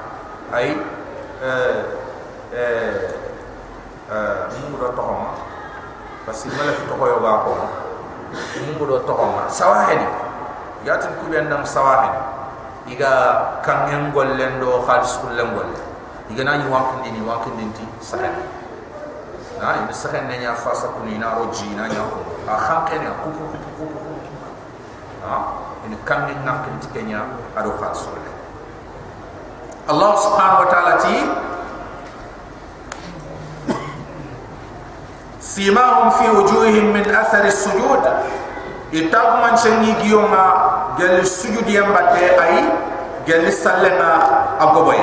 ay 0.57 0.73
euh 1.45 1.85
euh 2.57 2.97
euh 4.09 4.49
mu 4.73 4.81
do 4.81 4.89
toxoma 4.97 5.37
parce 6.25 6.41
que 6.45 6.57
mala 6.57 6.73
fi 6.73 6.83
toxoyo 6.89 7.21
ga 7.21 7.33
ko 7.45 7.53
mu 8.65 8.85
do 8.89 8.97
toxoma 9.05 9.45
sawaheni 9.49 10.28
yatin 10.87 11.11
ku 11.18 11.26
ben 11.31 11.49
dam 11.51 11.62
sawahin 11.66 12.12
iga 12.89 13.12
kangen 13.64 14.11
gollen 14.14 14.59
do 14.62 14.83
khalis 14.87 15.18
kullen 15.22 15.51
golle 15.55 15.79
iga 16.31 16.43
nani 16.45 16.64
wakin 16.70 16.99
dini 17.05 17.20
wakin 17.24 17.53
dinti 17.59 17.85
sahen 18.01 18.33
na 19.59 19.83
ini 19.83 19.93
sahen 19.93 20.31
ne 20.31 20.39
nya 20.39 20.55
fasa 20.55 20.95
kuni 20.95 21.18
na 21.18 21.35
roji 21.39 21.66
na 21.74 21.91
nya 21.91 22.03
ko 22.07 22.20
a 22.47 22.55
khanke 22.57 22.97
ne 23.03 23.09
ku 23.24 23.29
ku 23.35 23.45
ku 23.51 23.85
ku 23.91 24.07
ha 25.26 25.37
ini 25.87 25.97
kangen 26.07 26.41
nak 26.47 26.64
dinti 26.68 26.89
kenya 26.95 27.26
ado 27.59 27.74
khalis 27.76 28.07
kulle 28.07 28.33
Allah 29.89 30.12
subhanahu 30.20 30.62
wa 30.64 30.68
ta'ala 30.68 30.93
ti 31.01 31.16
simahum 35.41 36.12
fi 36.12 36.29
wujuhihim 36.29 36.93
min 36.93 37.09
athari 37.09 37.49
sujud 37.49 38.05
itab 38.93 39.45
man 39.45 39.53
shengi 39.59 39.93
giyonga 40.01 40.45
gel 40.97 41.20
sujudi 41.26 41.76
yambate 41.76 42.36
ay 42.41 42.64
gel 43.28 43.45
sallenga 43.53 44.11
agoboy 44.57 44.97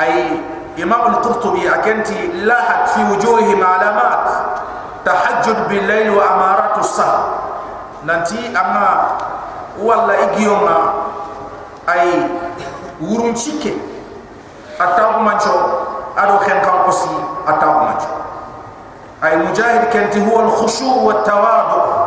ay 0.00 0.40
imam 0.80 1.12
al-qurtubi 1.12 1.68
akenti 1.68 2.44
lahat 2.48 2.88
fi 2.96 3.00
wujuhihim 3.12 3.60
alamat 3.60 4.24
tahajjud 5.04 5.68
bil 5.68 5.84
layl 5.84 6.16
wa 6.16 6.24
amarat 6.32 6.74
as-sah 6.80 7.16
nanti 8.08 8.40
amma 8.56 9.20
walla 9.76 10.16
igiyonga 10.32 10.78
ay 11.92 12.08
wurun 13.04 13.36
chike 13.36 13.76
atabu 14.80 15.20
mancho 15.20 15.52
ado 16.16 16.40
khen 16.40 16.56
kam 16.64 16.88
kosi 16.88 17.12
atabu 17.44 17.78
mancho 17.84 18.10
ay 19.20 19.36
mujahid 19.44 19.92
kenti 19.92 20.24
huwa 20.24 20.48
al-khushu' 20.48 21.04
wa 21.04 21.14
tawadu 21.20 22.01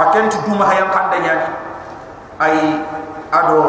akenti 0.00 0.36
duma 0.48 0.64
hayan 0.64 0.88
kande 0.88 1.16
nyani 1.20 1.48
ay 2.40 2.56
ado 3.32 3.60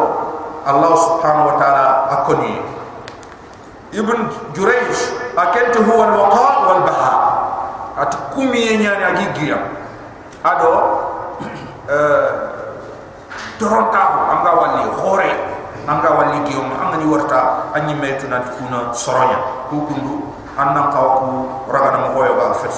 allah 0.63 0.93
subhanahu 0.95 1.47
wa 1.51 1.55
ta'ala 1.59 1.85
akoni 2.15 2.63
ibn 3.91 4.17
jurayj 4.55 4.95
akenti 5.35 5.79
huwa 5.83 6.07
alwaqa 6.07 6.45
wal 6.71 6.81
baha 6.87 7.13
at 7.99 8.11
kumi 8.31 8.79
nyani 8.79 9.03
agigia 9.03 9.57
ado 10.43 10.71
euh 11.91 12.51
doronta 13.61 14.01
anga 14.33 14.51
wali 14.57 14.83
khore 14.97 15.29
anga 15.85 16.09
wali 16.17 16.37
giyom 16.49 16.65
anga 16.81 16.97
ni 16.97 17.05
warta 17.05 17.69
anyi 17.77 17.93
metu 17.93 18.25
na 18.25 18.41
kuna 18.57 18.89
soronya 18.89 19.37
kukundu 19.69 20.33
annan 20.57 20.89
kawaku 20.89 21.45
ragana 21.69 22.09
mo 22.09 22.17
hoyo 22.17 22.33
ba 22.41 22.57
fet 22.57 22.73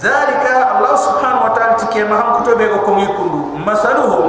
ذلك 0.00 0.44
الله 0.78 0.94
سبحانه 0.96 1.40
وتعالى 1.44 1.74
تكي 1.78 2.02
مهم 2.04 2.42
كتب 2.42 2.60
يقوم 2.60 2.98
يكون 2.98 3.32
مثلهم 3.66 4.26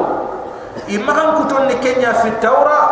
إمهم 0.90 1.28
كتب 1.44 1.60
نكينيا 1.62 2.12
في 2.22 2.28
التوراة 2.28 2.88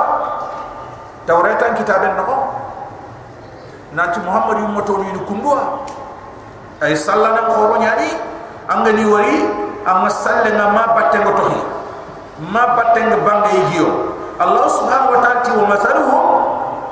توراة 1.27 1.61
كتاب 1.77 2.01
النقو 2.03 2.37
نات 3.93 4.17
محمد 4.25 4.57
يمتون 4.57 5.01
ينكمبوا 5.05 5.59
أي 6.83 6.95
صلى 6.95 7.15
الله 7.15 7.27
عليه 7.29 7.47
وسلم 7.53 7.81
يعني 7.81 8.07
أنجل 8.73 8.99
يوري 8.99 9.37
أما 9.87 10.09
صلى 10.09 10.49
الله 10.49 10.69
ما 10.73 10.85
باتنغ 10.97 11.27
تهي 11.37 11.61
ما 12.53 12.63
باتنغ 12.75 13.15
بانغ 13.21 13.45
يجيو 13.53 13.87
الله 14.41 14.65
سبحانه 14.67 15.07
وتعالى 15.13 15.51
ومثلهم 15.61 16.25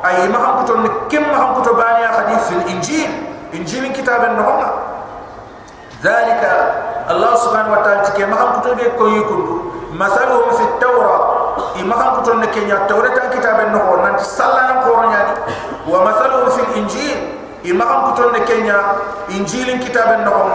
أي 0.06 0.28
مهم 0.30 0.54
كتب 0.66 0.78
نكيم 0.86 1.24
مهم 1.34 1.50
كتب 1.62 1.74
بانيا 1.76 2.08
حديث 2.08 2.42
في 2.48 2.54
الإنجيل 2.56 3.10
إنجيل 3.54 3.84
كتاب 3.98 4.22
النقو 4.24 4.91
ذلك 6.04 6.42
الله 7.10 7.36
سبحانه 7.36 7.72
وتعالى 7.72 8.02
كي 8.18 8.26
ما 8.26 8.36
كنت 8.58 8.68
به 8.74 8.88
كوي 8.98 9.22
كنت 9.22 9.50
مثلهم 9.94 10.52
في 10.52 10.64
التوراة 10.64 11.22
ما 11.84 11.96
كنت 11.96 12.30
نكيا 12.30 12.76
التوراة 12.76 13.18
كتاب 13.30 13.60
النهور 13.60 13.98
نت 14.12 14.20
سلام 14.20 14.80
قرآن 14.82 15.12
يعني 15.12 15.34
ومثلهم 15.90 16.50
في 16.50 16.62
الإنجيل 16.62 17.20
ما 17.78 17.86
كنت 18.10 18.20
نكيا 18.36 18.82
إنجيل 19.30 19.84
كتاب 19.86 20.20
النهور 20.20 20.52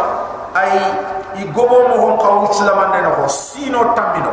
أي 0.56 0.80
يقبل 1.36 1.82
مهم 1.94 2.16
قوي 2.16 2.52
سلام 2.52 2.92
النهور 2.92 3.26
سينو 3.28 3.94
تامينو 3.94 4.32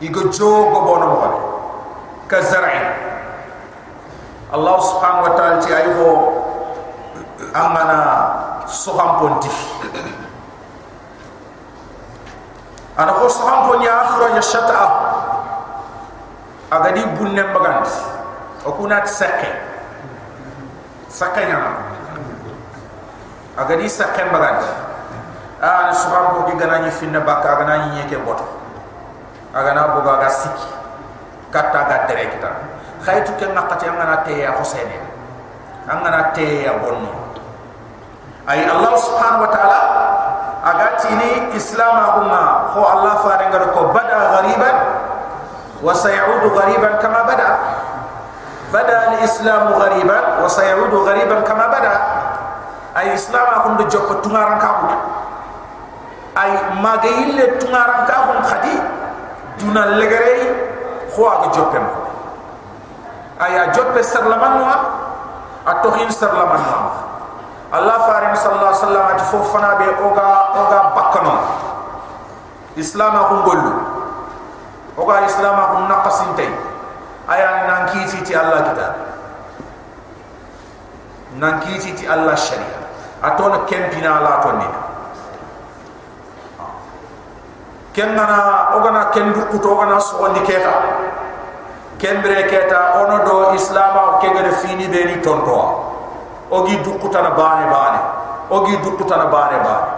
يقجو 0.00 0.52
قبل 0.74 1.02
مهم 1.06 1.34
كزرع 2.30 2.72
الله 4.54 4.80
سبحانه 4.80 5.22
وتعالى 5.22 5.76
أيه 5.76 5.98
أمنا 7.56 8.41
soham 8.72 9.20
pontif 9.20 9.52
ana 12.96 13.12
ko 13.12 13.28
soham 13.28 13.68
pon 13.68 13.84
ya 13.84 13.92
akhra 14.00 14.32
ya 14.32 14.42
shata 14.42 14.82
agadi 16.72 17.04
bunne 17.20 17.44
bagand 17.52 17.84
okunat 18.64 19.04
sakke 19.04 19.52
sakke 21.12 21.44
nyama 21.44 21.84
agadi 23.60 23.84
sakke 23.84 24.24
bagand 24.32 24.64
ana 25.60 25.92
soham 25.92 26.40
ko 26.40 26.48
ki 26.48 26.56
ganani 26.56 26.88
finna 26.88 27.20
bakka 27.20 27.60
ganani 27.60 28.00
nyeke 28.00 28.16
boto 28.24 28.48
agana 29.52 29.92
boga 29.92 30.24
ga 30.24 30.32
siki. 30.32 30.82
Katta 31.52 31.84
ga 31.84 32.08
tere 32.08 32.32
kita. 32.32 32.50
Khaytu 33.04 33.36
ken 33.36 33.52
nakati 33.52 33.84
angana 33.84 34.24
te 34.24 34.40
ya 34.40 34.56
hosene 34.56 34.96
angana 35.84 36.32
te 36.32 36.64
ya 36.64 36.78
bonno 36.80 37.12
ay 38.46 38.66
allah 38.66 38.94
subhanahu 38.98 39.46
wa 39.46 39.50
ta'ala 39.54 39.80
agati 40.62 41.10
ni 41.14 41.30
islam 41.58 41.94
umma 42.22 42.74
kho 42.74 42.82
allah 42.82 43.14
faare 43.22 43.46
ngar 43.50 43.70
ko 43.70 43.90
bada 43.94 44.38
ghariban 44.38 44.76
wa 45.82 45.90
sayaudu 45.90 46.54
ghariban 46.54 46.94
kama 47.02 47.26
bada. 47.26 47.48
Bada 48.70 49.10
al 49.10 49.14
islam 49.26 49.74
ghariban 49.74 50.38
wa 50.38 50.46
sayaudu 50.46 51.02
ghariban 51.02 51.42
kama 51.42 51.66
bada. 51.68 51.94
Ay 52.94 53.18
islam 53.18 53.46
akum 53.50 53.74
do 53.82 53.84
jokko 53.90 54.22
tungaran 54.22 54.62
ka 54.62 54.68
ko 54.78 54.86
ay 56.38 56.50
magayille 56.80 57.56
tungaran 57.60 58.04
ka 58.08 58.16
ko 58.28 58.32
khadi 58.46 58.76
duna 59.60 59.96
legere 60.00 60.48
kho 61.12 61.22
aga 61.28 61.48
joppem 61.52 61.84
ko 61.84 62.00
ay 63.40 63.52
a 63.58 63.64
joppe 63.72 64.00
sarlaman 64.04 64.60
wa 64.64 64.74
atohin 65.68 66.08
sarlaman 66.08 66.60
wa 66.60 67.11
Allah 67.72 67.96
farin 68.04 68.36
sallallahu 68.36 68.68
alaihi 68.68 68.84
wasallam 68.84 69.04
ati 69.16 69.24
fo 69.32 69.38
fana 69.48 69.80
be 69.80 69.88
oga 70.04 70.28
oga 70.60 70.78
bakano. 70.92 71.34
Islam 72.76 73.16
ko 73.16 73.34
gollu 73.48 73.72
oga 74.96 75.24
islam 75.24 75.56
ko 75.56 75.76
naqasinte 75.88 76.46
aya 77.28 77.64
nan 77.68 77.80
kiti 77.88 78.20
ti 78.28 78.32
Allah 78.36 78.60
kitab 78.68 78.92
nan 81.40 81.60
kiti 81.64 81.96
ti 81.96 82.04
Allah 82.04 82.36
sharia 82.36 82.76
atona 83.24 83.64
kempina 83.64 84.20
la 84.20 84.34
to 84.44 84.50
ni 84.60 84.68
kengana 87.96 88.72
ogana 88.76 89.08
kendu 89.16 89.48
kuto 89.48 89.68
ogana 89.80 89.96
so 90.00 90.20
ndi 90.28 90.40
keta. 90.44 90.76
Ono 92.02 93.16
do 93.22 93.54
islam 93.54 93.94
ko 93.94 94.18
kegere 94.18 94.50
fini 94.58 94.90
be 94.90 95.06
ni 95.06 95.16
tonto 95.22 95.86
ogi 96.52 96.76
dukutana 96.84 97.32
bane 97.32 97.64
bane 97.72 98.00
ogi 98.52 98.76
dukutana 98.84 99.24
bane 99.32 99.56
bane 99.64 99.88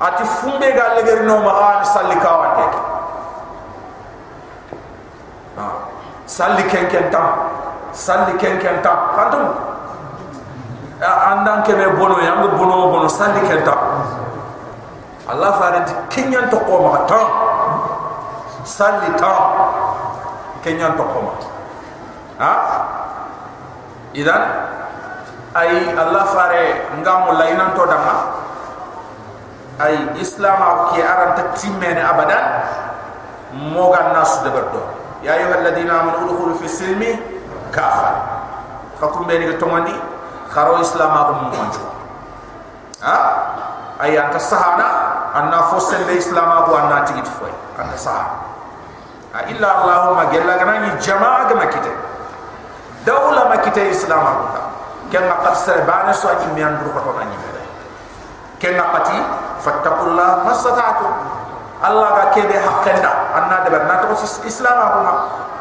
ati 0.00 0.24
fumbe 0.24 0.68
ga 0.76 0.94
leger 1.00 1.24
no 1.24 1.40
ma 1.40 1.52
an 1.72 1.84
salli 1.84 2.16
kawante 2.20 2.66
ha. 5.56 5.66
Salli 6.26 6.64
ken 6.68 6.86
ken 6.88 7.10
tam 7.10 7.32
salli 7.92 8.36
ken 8.36 8.58
ken 8.60 8.82
tam 8.82 8.98
kantum 9.16 9.46
andan 11.02 11.62
ke 11.64 11.72
bono 11.98 12.20
yang 12.20 12.44
bono 12.56 12.92
bono 12.92 13.08
salli 13.08 13.40
ken 13.48 13.64
allah 15.28 15.50
faranti 15.56 15.94
kenyan 16.12 16.50
to 16.50 16.58
ko 16.66 16.82
ma 16.82 17.06
tam 17.06 17.26
salli 18.64 19.08
tam 19.16 19.40
kenyan 20.62 20.92
to 20.98 21.04
ko 21.04 21.18
ma. 21.20 21.34
Ha? 22.42 22.52
Idan 24.12 24.42
ay 25.54 25.92
allah 25.96 26.24
fare 26.32 26.92
ngam 27.00 27.36
la 27.36 27.44
inan 27.52 27.70
to 27.76 27.84
dama. 27.86 28.16
Ay 29.80 29.96
islam 30.20 30.92
ki 30.92 31.00
aranta 31.00 31.52
timmene 31.56 32.00
abadan 32.00 32.44
moga 33.72 34.12
nas 34.12 34.40
de 34.44 34.50
berdo. 34.50 34.82
Ya 35.22 35.36
ayuha 35.38 35.60
alladhina 35.60 36.00
amanu 36.00 36.28
udkhulu 36.28 36.58
fi 36.60 36.68
silmi 36.68 37.10
kafa. 37.70 38.10
Fakum 39.02 39.26
be 39.26 39.34
ni 39.38 39.50
to 39.58 39.66
mandi 39.66 39.94
kharo 40.52 40.78
islam 40.78 41.10
mo 41.42 41.50
manjo 41.50 41.82
ha? 43.02 43.16
Ay 43.98 44.14
anta 44.14 44.38
sahana 44.38 44.86
anna 45.34 45.66
fosen 45.74 46.06
be 46.06 46.14
islam 46.14 46.46
ko 46.66 46.76
anna 46.78 47.02
tigit 47.02 47.26
foy 47.26 47.50
anta 47.80 47.98
sahana 47.98 49.42
illa 49.48 49.68
allahumma 49.80 50.30
gella 50.30 50.54
ganani 50.60 50.92
jamaa 51.00 51.48
ga 51.48 51.54
makite 51.56 51.92
dawla 53.02 53.48
makite 53.50 53.90
islam 53.90 54.22
ko 54.22 54.60
ken 55.12 55.28
na 55.28 55.36
qad 55.44 55.54
sare 55.60 55.84
bana 55.84 56.16
so 56.16 56.32
ani 56.32 56.48
mi 56.56 56.64
andur 56.64 56.88
ko 56.88 57.12
ani 57.20 57.36
mere 57.36 57.60
ken 58.56 58.80
na 58.80 58.88
qati 58.96 59.20
fattaqullah 59.60 60.48
masata'tu 60.48 61.06
allah 61.84 62.08
ga 62.16 62.24
kebe 62.32 62.56
hakkenda 62.56 63.12
anna 63.36 63.60
de 63.68 63.70
na 63.76 64.00
to 64.00 64.16
islam 64.48 64.78
ko 64.96 64.98
ma 65.04 65.12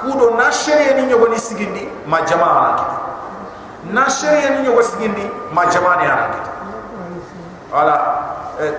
kudo 0.01 0.33
na 0.39 0.47
shari'a 0.49 0.95
ni 0.95 1.11
nyogo 1.11 1.27
ni 1.29 1.37
sigindi 1.37 1.83
ma 2.05 2.21
jamaa 2.25 2.61
na 2.61 2.71
kita. 2.79 2.97
Na 3.93 4.03
shari'a 4.09 4.49
ni 4.57 4.65
nyogo 4.65 4.81
sigindi 4.81 5.25
ma 5.53 5.65
jamaa 5.69 5.95
ni 6.01 6.05
ana 6.09 6.25
kita. 6.33 6.51
Wala 7.71 7.95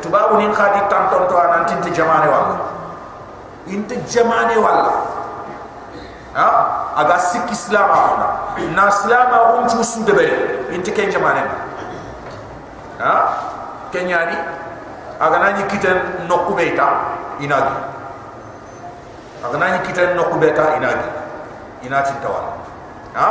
tubabu 0.02 0.36
ni 0.38 0.50
khadi 0.50 0.80
tanton 0.90 1.26
to 1.28 1.34
anan 1.38 1.66
tinti 1.66 1.90
jamaa 1.90 2.26
wala 2.26 2.56
inte 3.66 3.96
jamaa 4.10 4.50
wala 4.58 4.90
ha? 6.34 6.48
Aga 6.96 7.16
sik 7.18 7.48
islam 7.50 7.88
akona 7.88 8.28
na 8.76 8.88
islam 8.88 9.28
akon 9.32 9.68
chu 9.68 9.84
su 9.84 10.04
de 10.04 10.12
bere 10.12 10.36
inte 10.72 10.92
ken 10.92 11.10
jamane 11.10 11.42
ha? 12.98 13.14
Kenyani 13.92 14.36
aga 15.20 15.38
nani 15.38 15.62
kiten 15.68 16.26
nokku 16.28 16.54
beta 16.54 16.88
inagi 17.40 17.76
aga 19.44 19.56
nani 19.58 19.78
kiten 19.86 20.16
nokku 20.16 20.38
beta 20.38 20.76
inagi 20.76 21.08
inati 21.82 22.14
tawal 22.22 22.60
ha? 23.14 23.28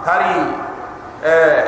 Hari 0.00 0.34
eh 1.22 1.64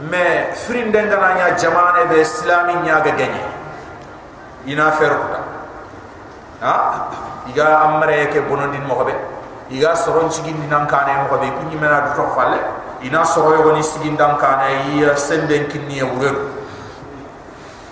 me 0.00 0.52
frin 0.54 0.90
dengana 0.92 1.34
nya 1.36 1.46
jamane 1.58 2.08
be 2.08 2.20
islami 2.20 2.74
nya 2.82 3.00
genye 3.04 3.44
ina 4.66 4.90
ferkuta 4.92 5.40
ha? 6.60 6.74
Iga 7.46 7.86
amre 7.86 8.26
ke 8.34 8.42
bonondin 8.42 8.82
mo 8.82 9.04
be 9.04 9.14
iga 9.70 9.96
soron 9.96 10.30
sigin 10.30 10.56
nan 10.68 10.86
kane 10.86 11.26
mo 11.28 11.36
be 11.38 11.48
kunni 11.50 11.76
mena 11.76 12.12
du 12.14 12.22
falle 12.34 12.58
ina 13.02 13.24
soro 13.24 13.54
yo 13.58 13.72
ni 13.74 13.82
sigin 13.82 14.16
dan 14.16 14.36
kane 14.38 14.94
yi 14.94 15.04
senden 15.16 15.66
kinni 15.68 15.98
e 15.98 16.06
wure 16.06 16.32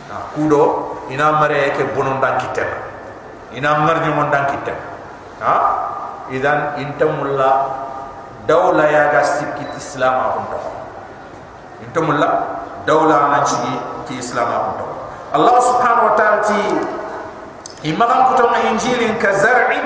na 0.08 0.16
kudo 0.34 0.94
ina 1.10 1.32
mare 1.40 1.74
ke 1.76 1.84
bonon 1.94 2.20
dan 2.20 2.40
kitten. 2.40 2.68
Ina 3.54 3.86
marni 3.86 4.08
mon 4.10 4.32
dan 4.32 4.48
kitten. 4.50 4.74
Ha? 5.44 5.56
Idan 6.32 6.80
intamulla 6.80 7.84
dawla 8.48 8.84
ya 8.88 9.08
ga 9.12 9.22
sikki 9.24 9.64
islam 9.76 10.14
a 10.20 10.26
hunto 10.36 10.58
intamulla 11.84 12.28
dawla 12.84 13.32
na 13.32 13.38
ci 13.44 13.56
ki 14.08 14.20
islam 14.20 14.48
a 14.48 14.58
hunto 14.68 14.86
allah 15.32 15.56
subhanahu 15.64 16.08
wa 16.12 16.14
ta'ala 16.16 16.38
ti 16.44 16.60
imagan 17.88 18.20
kutonga 18.32 18.60
injilin 18.68 19.16
ka 19.16 19.32
zar'in 19.40 19.84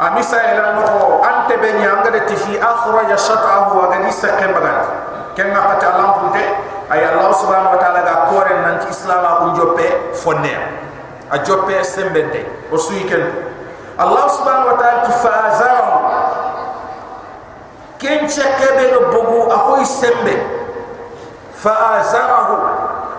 amisa 0.00 0.36
ila 0.52 0.72
no 0.80 1.20
ante 1.20 1.56
be 1.60 1.72
nyanga 1.76 2.10
de 2.10 2.20
tifi 2.20 2.56
akhraja 2.56 3.16
shat'ahu 3.20 3.76
wa 3.78 3.86
gani 3.92 4.08
sakem 4.12 4.48
bagat 4.56 4.88
ken 5.36 5.52
ma 5.52 5.60
pata 5.68 5.92
lam 5.92 6.10
punte 6.16 6.40
ay 6.88 7.04
allah 7.04 7.28
subhanahu 7.36 7.76
wa 7.76 7.80
ta'ala 7.80 8.00
ga 8.00 8.16
kore 8.32 8.54
nan 8.64 8.80
ci 8.80 8.88
islam 8.88 9.20
ko 9.28 9.46
joppe 9.60 9.86
fonne 10.16 10.56
a 11.28 11.36
joppe 11.44 11.84
sembente 11.84 12.48
o 12.72 12.80
suiken 12.80 13.28
allah 14.00 14.24
subhanahu 14.32 14.72
wa 14.72 14.76
ta'ala 14.80 14.98
ti 15.04 15.12
fazara 15.20 15.92
ken 18.00 18.24
chekebe 18.24 18.96
no 18.96 19.12
bogu 19.12 19.52
akoy 19.52 19.84
sembe 19.84 20.34
fazarahu 21.60 22.56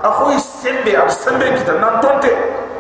akoy 0.02 0.34
sembe 0.42 0.98
ab 0.98 1.14
sembe 1.14 1.46
kita 1.62 1.78
nan 1.78 2.02
tonte 2.02 2.34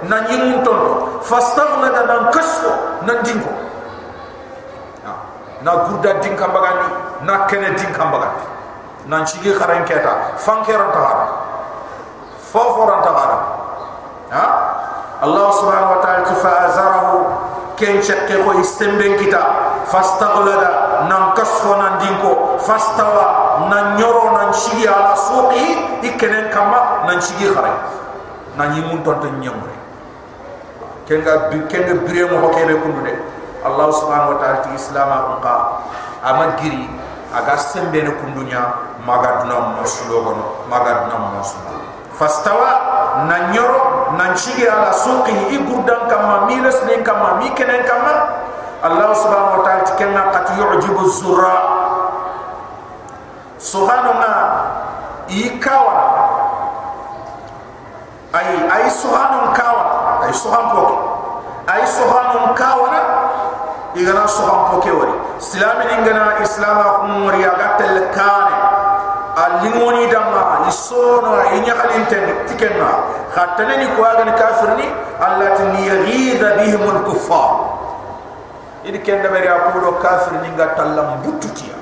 nan 0.10 0.26
yimun 0.26 0.66
tonto 0.66 1.22
fastaghna 1.22 2.02
nan 2.02 2.34
kasko 2.34 3.06
nan 3.06 3.22
dinko 3.22 3.70
na 5.64 5.86
gurda 5.86 6.20
din 6.22 6.36
kambagani 6.36 6.88
na 7.24 7.46
kene 7.46 7.74
din 7.78 7.92
kambagani. 7.94 8.42
Nan 9.08 9.26
chigi 9.26 9.54
kharen 9.54 9.86
keta 9.86 10.38
fankero 10.38 10.92
tahara 10.94 11.26
foforan 12.52 13.02
tahara 13.02 13.38
ha? 14.30 14.46
Allah 15.22 15.48
subhanahu 15.54 15.94
wa 15.98 16.00
ta'ala 16.02 16.34
fa 16.34 16.52
azarahu 16.66 17.18
ken 17.78 18.02
chekke 18.02 18.42
ko 18.42 18.58
istemben 18.62 19.18
kita. 19.22 19.42
Fastaghlada 19.90 21.06
nan 21.10 21.34
kasfo 21.38 21.78
nan 21.78 21.98
dinko. 22.02 22.58
Fastawa 22.62 23.52
nan 23.70 23.98
nyoro 23.98 24.34
nan 24.38 24.50
chigi 24.54 24.86
ala 24.86 25.14
suqi 25.18 26.02
ikenen 26.06 26.50
kama 26.50 27.06
nan 27.06 27.18
chigi 27.22 27.50
kharen 27.54 28.02
nan 28.58 28.74
yimun 28.76 29.04
tonto 29.04 29.30
nyamre 29.40 29.74
kenga 31.08 31.50
kenga 31.70 31.94
bire 32.06 32.24
mo 32.32 32.38
hokebe 32.48 32.76
kundude 32.82 33.14
Allah 33.62 33.88
subhanahu 33.94 34.34
wa 34.36 34.38
ta'ala 34.42 34.58
ti 34.66 34.70
islam 34.74 35.10
ka 35.42 35.56
amagiri 36.26 36.90
aga 37.32 37.56
sembe 37.58 38.02
ne 38.02 38.12
kundunya 38.18 38.62
maga 39.06 39.46
duna 39.46 39.78
mosulo 39.80 40.26
gono 40.26 40.46
maga 40.68 41.06
duna 41.08 41.18
mosulo 41.38 41.82
fastawa 42.18 42.72
na 43.30 43.54
nyoro 43.54 44.14
na 44.18 44.34
chige 44.36 44.66
ala 44.68 44.92
suqi 44.94 45.56
igurdan 45.56 46.10
kama 46.10 46.50
miles 46.50 46.78
ne 46.90 47.00
kama 47.06 47.40
mi 47.40 47.50
kenen 47.54 47.86
kama 47.86 48.44
Allah 48.82 49.14
subhanahu 49.14 49.62
wa 49.62 49.64
ta'ala 49.66 49.86
ti 49.86 49.94
kenna 49.96 50.34
qad 50.34 50.58
yu'jibu 50.58 51.06
zurra 51.22 51.58
subhanallah 53.62 54.38
ikawa. 55.32 55.98
Ay 58.34 58.48
ay 58.68 58.84
subhanun 58.90 59.54
kawa. 59.56 59.84
Ay 60.26 60.32
subhan 60.36 60.66
poke 60.76 60.96
ay 61.72 61.84
subhanun 61.88 62.52
kawana? 62.56 63.02
Igana 63.96 64.24
soham 64.28 64.72
poke 64.72 64.92
wari 64.92 65.12
islami 65.36 65.84
ingana 66.00 66.40
islama 66.40 67.04
umri 67.08 67.44
aga 67.44 67.76
tel 67.80 67.98
kane. 68.16 68.58
Alimoni 69.32 70.12
dama 70.12 70.68
isono 70.68 71.40
inya 71.56 71.76
halin 71.76 72.04
ten 72.12 72.28
tikenna. 72.48 72.92
Khatana 73.32 73.80
ni 73.80 73.88
ko 73.96 74.04
ni 74.76 74.88
allati 75.20 75.64
yaghidha 75.88 76.60
bihim 76.60 76.84
al 76.84 77.02
kuffar. 77.08 77.52
Idi 78.84 79.00
kenda 79.06 79.30
bari 79.30 79.48
apudo 79.48 80.00
kafir 80.02 80.42
ni 80.42 80.50
ga 80.58 80.74
tallam 80.76 81.22
bututia 81.22 81.78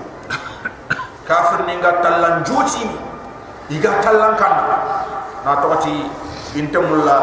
kafir 1.29 1.63
ni 1.69 1.77
ga 1.79 2.01
tallan 2.01 2.43
juti 2.43 2.89
iga 3.69 4.01
tallan 4.01 4.33
kan 4.35 4.53
na 5.45 5.55
toti 5.61 6.09
intamulla 6.59 7.17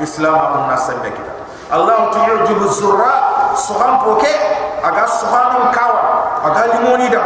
islam 0.00 0.34
akun 0.34 0.64
nasambe 0.66 1.12
kita 1.12 1.39
الله 1.74 2.10
تعجب 2.10 2.62
الزراء 2.62 3.22
سخان 3.54 3.98
بوكي 4.04 4.36
أغا 4.84 5.06
سخان 5.06 5.52
كاوا 5.74 6.00
أغا 6.46 6.64
لموني 6.74 7.08
دا 7.08 7.22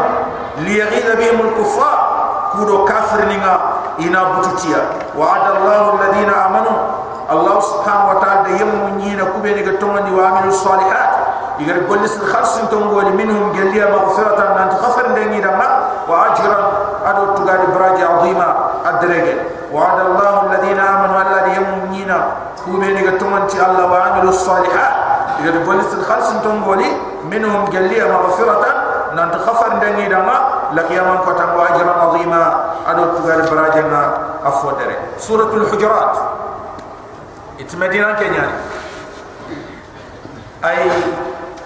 ليغيذ 0.59 1.16
بهم 1.16 1.40
الكفار 1.49 1.99
كودو 2.53 2.84
كافر 2.84 3.20
لنا 3.24 3.61
إنا 4.01 4.22
بوتوتيا 4.24 4.82
وعد 5.18 5.51
الله 5.57 5.95
الذين 6.01 6.30
آمنوا 6.30 6.76
الله 7.32 7.61
سبحانه 7.61 8.11
وتعالى 8.11 8.61
يمو 8.61 8.88
نينا 8.97 9.24
كوبي 9.24 9.55
نيغا 9.55 9.76
تماني 9.80 10.12
وعملوا 10.14 10.49
الصالحات 10.53 11.11
يقول 11.59 11.80
بوليس 11.80 12.16
الخاص 12.22 12.59
تنقوا 12.70 13.03
منهم 13.03 13.53
قال 13.53 13.72
لي 13.74 13.80
مغفرة 13.92 14.40
أن 14.62 14.68
تخفر 14.70 15.07
لني 15.09 15.40
دماء 15.40 15.72
وعجرا 16.09 16.72
أدو 17.07 17.24
تقالي 17.34 17.66
براجي 17.74 18.05
عظيمة 18.05 18.47
الدرجة 18.90 19.34
وعد 19.72 20.01
الله 20.01 20.42
الذين 20.53 20.80
آمنوا 20.80 21.22
الذين 21.22 21.55
يمو 21.55 21.74
ga 22.64 23.12
tomanti 23.20 23.60
allah 23.60 23.84
wa 23.88 23.98
amilu 24.08 24.32
salihat 24.32 24.92
igar 25.40 25.56
golis 25.64 25.88
kharsin 26.08 26.40
tongoli 26.40 26.88
minhum 27.28 27.68
galiya 27.68 28.08
maghfiratan 28.08 28.76
nan 29.14 29.30
khafar 29.36 29.76
ndeni 29.78 30.08
dama 30.08 30.70
laqiyaman 30.72 31.20
kotam 31.28 31.54
wa 31.54 31.68
ajran 31.70 31.98
azima 32.08 32.42
ado 32.88 33.02
tugadi 33.20 33.42
braji 33.48 33.82
na 33.88 34.00
afodere 34.44 34.96
suratul 35.20 35.68
hujurat 35.68 36.16
itmedina 37.60 38.16
kenyani 38.18 38.56
ay 40.64 40.88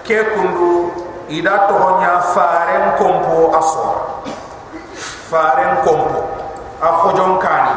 ke 0.03 0.19
kundu 0.35 0.91
ida 1.31 1.69
tohonya 1.71 2.19
faren 2.35 2.85
kompo 2.99 3.55
aso 3.55 3.87
faren 5.31 5.79
kompo 5.87 6.21
a 6.83 6.89
khojon 7.01 7.39
kani 7.39 7.75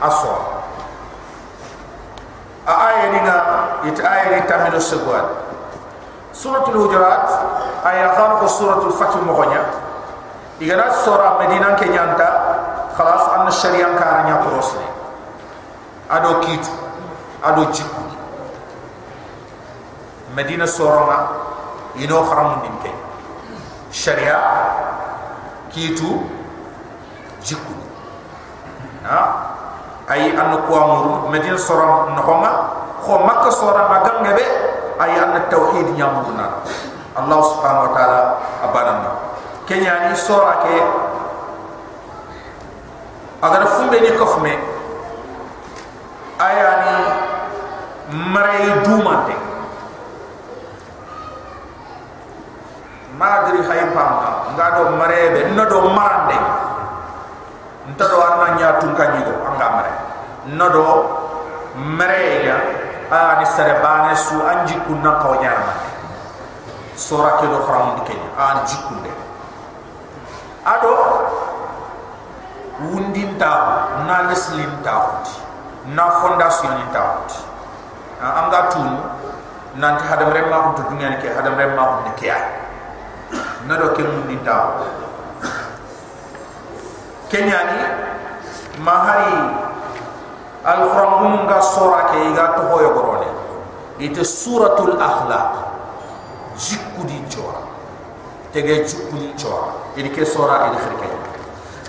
aso 0.00 0.63
a 2.64 2.72
aya 2.88 3.04
dinga 3.12 3.36
it 3.92 3.98
aya 4.00 4.40
ni 4.40 4.40
tamino 4.48 4.80
segwal 4.80 5.24
suratul 6.32 6.88
hujurat 6.88 7.28
aya 7.84 8.16
khan 8.16 8.40
ko 8.40 8.46
suratul 8.48 8.92
fath 8.96 9.14
mohonya 9.20 9.60
igana 10.60 10.88
sura 11.04 11.36
medina 11.38 11.76
ke 11.76 11.86
nyanta 11.92 12.28
khalas 12.96 13.24
an 13.36 13.44
sharia 13.52 13.92
karanya 13.98 14.40
prosne 14.40 14.86
ado 16.08 16.40
kitu 16.40 16.72
ado 17.44 17.68
jiku 17.68 18.02
medina 20.34 20.66
soroma 20.66 21.30
ino 21.94 22.18
haram 22.26 22.58
din 22.66 22.74
ke. 22.82 22.90
Sharia 23.94 24.34
kitu 25.70 26.26
jiku 27.44 27.74
ha 29.06 29.43
ay 30.12 30.36
an 30.36 30.52
ko 30.68 30.72
amuru 30.76 31.12
medina 31.32 31.56
soram 31.56 32.12
no 32.12 32.20
homa 32.22 32.50
ko 33.00 33.24
makka 33.24 33.50
sora 33.52 33.88
magam 33.88 34.20
ngebe 34.24 34.44
ay 35.00 35.12
an 35.18 35.34
tauhid 35.50 35.90
nyamuna. 35.96 36.62
Allah 37.14 37.38
subhanahu 37.46 37.86
wa 37.88 37.92
taala 37.94 38.20
abanana 38.66 39.10
kenya 39.70 40.10
ni 40.10 40.16
sora 40.18 40.60
ke 40.66 40.76
agar 43.44 43.62
fumbe 43.78 43.96
ni 44.02 44.10
kofme 44.18 44.52
ayani 46.42 46.96
maray 48.34 48.66
dumante 48.82 49.34
madri 53.14 53.62
hay 53.62 53.82
pamba 53.94 54.50
ngado 54.58 54.98
marebe 54.98 55.54
nodo 55.54 55.86
marande 55.94 56.34
ntado 57.94 58.18
anna 58.18 58.58
nya 58.58 58.72
tunka 58.82 59.06
nyigo 59.14 59.34
anga 59.46 59.66
mare 59.70 59.92
nodo 60.50 60.84
mareya 61.78 62.58
ani 63.10 63.46
sare 63.46 63.78
bane 63.82 64.14
su 64.16 64.34
anji 64.42 64.74
kunna 64.86 65.22
ko 65.22 65.38
nyarma 65.38 65.74
sora 66.98 67.38
ke 67.38 67.46
do 67.46 67.58
khram 67.62 67.94
dikenya 68.02 68.28
an 68.34 68.66
jikunde 68.66 69.10
ado 70.66 70.90
wundin 72.90 73.38
ta 73.38 73.86
na 74.06 74.26
leslin 74.26 74.70
ta 74.82 75.22
na 75.94 76.10
fondation 76.18 76.74
ta 76.90 77.22
anga 78.18 78.60
tunu 78.74 78.98
nanti 79.78 80.02
hadam 80.10 80.34
remma 80.34 80.74
ko 80.74 80.82
dunya 80.90 81.14
ke 81.22 81.30
hadam 81.30 81.54
remma 81.54 81.82
ko 81.82 81.96
ne 82.06 82.12
ke 82.18 82.26
ay 82.30 82.44
na 83.70 83.78
do 83.78 83.94
ken 83.94 84.06
mun 84.10 84.26
dinta 87.34 87.58
kenya 87.58 87.58
ni 87.66 87.82
mahari 88.78 89.34
al 90.62 90.80
qur'an 90.86 91.10
mun 91.26 91.46
ga 91.50 91.58
sura 91.60 92.14
ke 92.14 92.30
ga 92.34 92.54
to 92.54 92.62
hoyo 92.70 92.94
gorone 92.94 93.26
ite 93.98 94.22
suratul 94.22 94.94
akhlaq. 94.94 95.74
Jikku 96.54 97.02
di 97.02 97.18
chora 97.26 97.66
tege 98.54 98.86
jikku 98.86 99.18
di 99.18 99.34
chora 99.34 99.74
ini 99.98 100.06
ke 100.14 100.22
sura 100.22 100.70
ini 100.70 100.78
khirke 100.78 101.10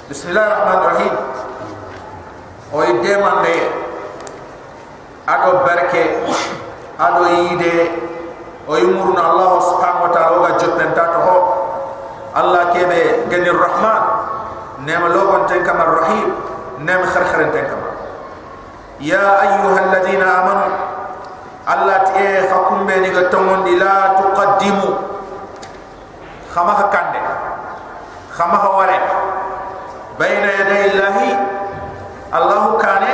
bismillahir 0.09 0.49
rahmanir 0.49 0.85
rahim 0.89 1.13
o 2.73 2.77
ide 2.81 3.13
mande. 3.21 3.57
Ado 5.25 5.61
barke 5.65 6.25
ado 6.97 7.23
ide. 7.53 8.01
O 8.65 8.73
yumuruna 8.81 9.21
allah 9.21 9.61
subhanahu 9.61 10.09
wa 10.09 10.11
ta'ala 10.13 10.37
ga 10.41 10.51
jottenta 10.57 11.03
to 11.13 11.19
ho 11.21 11.37
allah 12.33 12.73
kebe 12.73 13.29
gani 13.29 13.53
rahman 13.53 14.24
nema 14.85 15.07
logon 15.09 15.49
ten 15.49 15.65
kama 15.65 15.83
rahim 15.85 16.29
nema 16.79 17.05
kharkharen 17.09 17.51
ten 17.51 17.65
kama 17.65 17.89
ya 19.01 19.41
ayyuha 19.41 19.79
alladhina 19.81 20.25
amanu 20.45 20.67
allah 21.65 21.97
tie 22.13 22.45
fakum 22.45 22.85
be 22.85 22.95
ni 23.01 23.09
ga 23.09 23.25
tongondi 23.33 23.75
la 23.81 24.13
tuqaddimu. 24.21 24.89
Khama 26.53 26.87
kande 26.87 27.19
khama 28.31 28.57
ware. 28.79 28.95
Bayna 30.15 30.47
yaday 30.47 30.95
allahi 30.95 31.31
allah 32.31 32.79
kane 32.79 33.11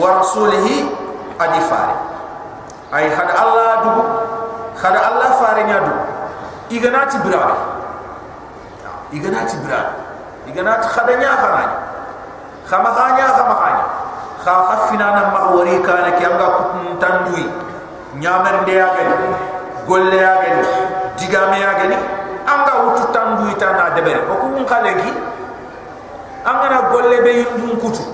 wa 0.00 0.16
rasulihi 0.24 0.88
adifari 1.36 1.96
ay 2.96 3.12
had 3.12 3.28
allah 3.36 3.84
dugu 3.84 4.04
khada 4.72 5.00
allah 5.12 5.28
iganat 10.48 10.80
khadanya 10.88 11.36
kharanya 11.36 11.76
khamakanya 12.68 13.26
khamakanya 13.36 13.84
kha 14.44 14.54
khafina 14.68 15.06
na 15.16 15.22
mawari 15.32 15.76
kana 15.84 16.10
ki 16.16 16.24
anga 16.24 16.48
kutun 16.56 16.96
tandui 17.00 17.44
nyamar 18.16 18.64
de 18.64 18.72
ya 18.80 18.88
gani 18.96 19.28
golle 19.86 20.16
ya 20.16 20.34
gani 20.40 20.62
digame 21.20 21.60
ya 21.60 21.72
gani 21.76 21.96
anga 22.48 22.74
wutu 22.88 23.04
tandui 23.12 23.52
ta 23.60 23.72
na 23.76 23.92
debere 23.96 24.24
ko 24.28 24.34
kun 24.40 24.64
khale 24.64 24.92
ki 25.04 25.10
anga 26.48 26.66
na 26.72 26.78
golle 26.92 27.16
be 27.24 27.32
yindun 27.44 27.76
kutu 27.76 28.04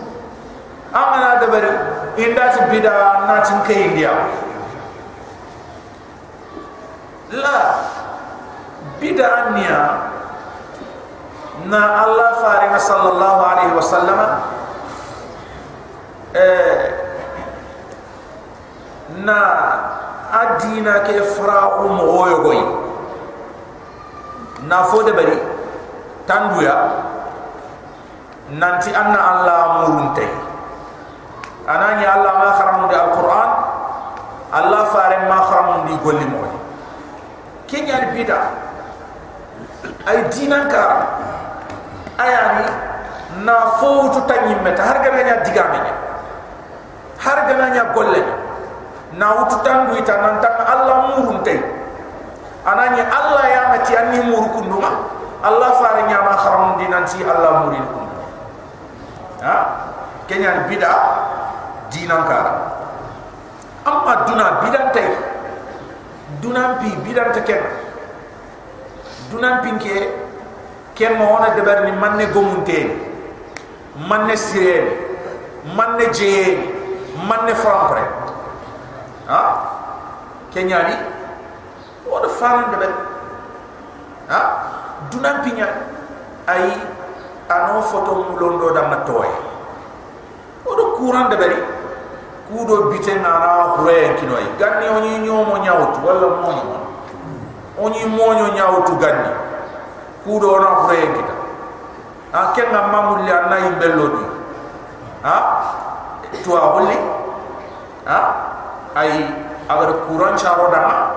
anga 0.90 1.18
na 1.22 1.30
debere 1.42 1.70
inda 2.18 2.50
ti 2.54 2.60
bida 2.70 2.94
na 3.30 3.42
tin 3.46 3.58
ke 3.66 3.74
india 3.90 4.10
la 7.30 7.58
bida 8.98 9.26
ania 9.50 10.13
na 11.68 12.04
Allah 12.04 12.30
farina 12.40 12.78
sallallahu 12.78 13.40
alaihi 13.40 13.72
wasallam 13.72 14.20
eh 16.34 16.80
na 19.24 19.38
adina 20.34 21.06
ke 21.06 21.22
fra'u 21.22 21.88
moyo 21.88 22.36
goy 22.42 22.60
na 24.68 24.84
fode 24.88 25.12
bari 25.12 25.36
tanduya. 26.24 26.76
Nanti 28.44 28.92
anna 28.92 29.16
Allah 29.16 29.60
murunte. 29.88 30.24
Anani 31.64 32.04
Allah 32.04 32.32
ma 32.36 32.48
kharamu 32.60 32.92
di 32.92 32.96
alquran 32.96 33.50
Allah 34.52 34.82
farin 34.92 35.24
ma 35.32 35.38
kharamu 35.48 35.88
di 35.88 35.96
golli 36.04 36.28
moy 36.28 36.52
kenya 37.64 38.12
bida. 38.12 38.52
Ay 40.04 40.28
dinan 40.28 40.68
ka 40.68 40.84
ayani 42.18 42.66
na 43.44 43.78
fowtu 43.82 44.20
tanyi 44.26 44.54
meta. 44.62 44.82
Har 44.82 44.98
gana 45.02 45.20
nya 45.22 45.36
digame 45.42 45.78
nya. 45.82 45.94
Har 47.18 47.38
gana 47.48 47.66
nya 47.74 47.84
golle 47.94 48.22
na 49.14 49.30
wutu 49.38 49.56
tangu 49.62 49.94
ita 49.94 50.14
nan 50.18 50.42
tan 50.42 50.54
Allah 50.66 51.14
murun 51.14 51.38
tay 51.46 51.58
anani 52.66 52.98
Allah 52.98 53.44
ya 53.46 53.62
mati 53.70 53.94
anni 53.94 54.18
muru 54.26 54.50
kunduma 54.50 54.90
Allah 55.38 55.70
fare 55.78 56.02
nya 56.10 56.18
ma 56.24 56.34
kharam 56.34 56.74
dinan 56.82 57.06
si 57.06 57.22
Allah 57.22 57.62
murin 57.62 57.84
kunduma 57.86 58.24
ha? 59.46 59.56
Kenya 60.26 60.66
bida 60.66 60.90
dinan 61.92 62.24
kara. 62.26 62.52
Amma 63.84 64.24
duna 64.26 64.64
bidan 64.64 64.88
tay 64.90 65.08
dunan 66.42 66.80
pi 66.80 66.90
bidan 67.06 67.28
ta 67.30 67.40
ken 67.44 67.60
dunan 69.30 69.60
pinke 69.62 70.23
ken 70.94 71.18
mo 71.18 71.24
wona 71.34 71.54
debar 71.54 71.84
ni 71.84 71.92
manne 71.92 72.26
gomunte 72.32 72.78
manne 74.08 74.36
sire 74.36 74.78
manne 75.76 76.06
je 76.12 76.58
manne 77.28 77.54
frampre 77.54 78.02
ha? 79.28 79.40
Kenya 80.54 80.78
ni 80.88 80.94
wona 82.10 82.28
faran 82.28 82.70
debar 82.70 82.92
ha? 84.28 84.40
Dunan 85.10 85.42
pinya 85.44 85.68
ay 86.46 86.72
ano 87.48 87.82
foto 87.82 88.24
mulondo 88.30 88.72
da 88.72 88.88
matoy 88.88 89.28
odo 90.64 90.96
courant 90.96 91.28
de 91.30 91.36
bari 91.36 91.56
kudo 92.48 92.88
biten 92.90 93.20
na 93.22 93.38
na 93.38 93.50
hure 93.76 94.14
kinoy 94.20 94.44
ganni 94.58 94.88
oni 94.88 95.18
nyomo 95.18 95.58
nyawtu 95.58 95.98
wala 96.06 96.28
monyo 96.40 96.76
oni 97.80 98.00
monyo 98.08 98.48
nyawtu 98.56 98.96
ganni 98.96 99.28
kudo 100.24 100.58
na 100.58 100.68
hure 100.82 100.98
kita. 101.14 101.34
A 102.34 102.50
kenga 102.50 102.90
mamulli 102.90 103.30
anna 103.30 103.62
imbello 103.62 104.06
di 104.10 104.24
ha? 105.22 105.36
To 106.42 106.50
holli 106.58 106.98
ha? 108.08 108.18
Ay 108.98 109.22
agar 109.70 110.02
courant 110.08 110.34
charo 110.34 110.66
da 110.72 111.14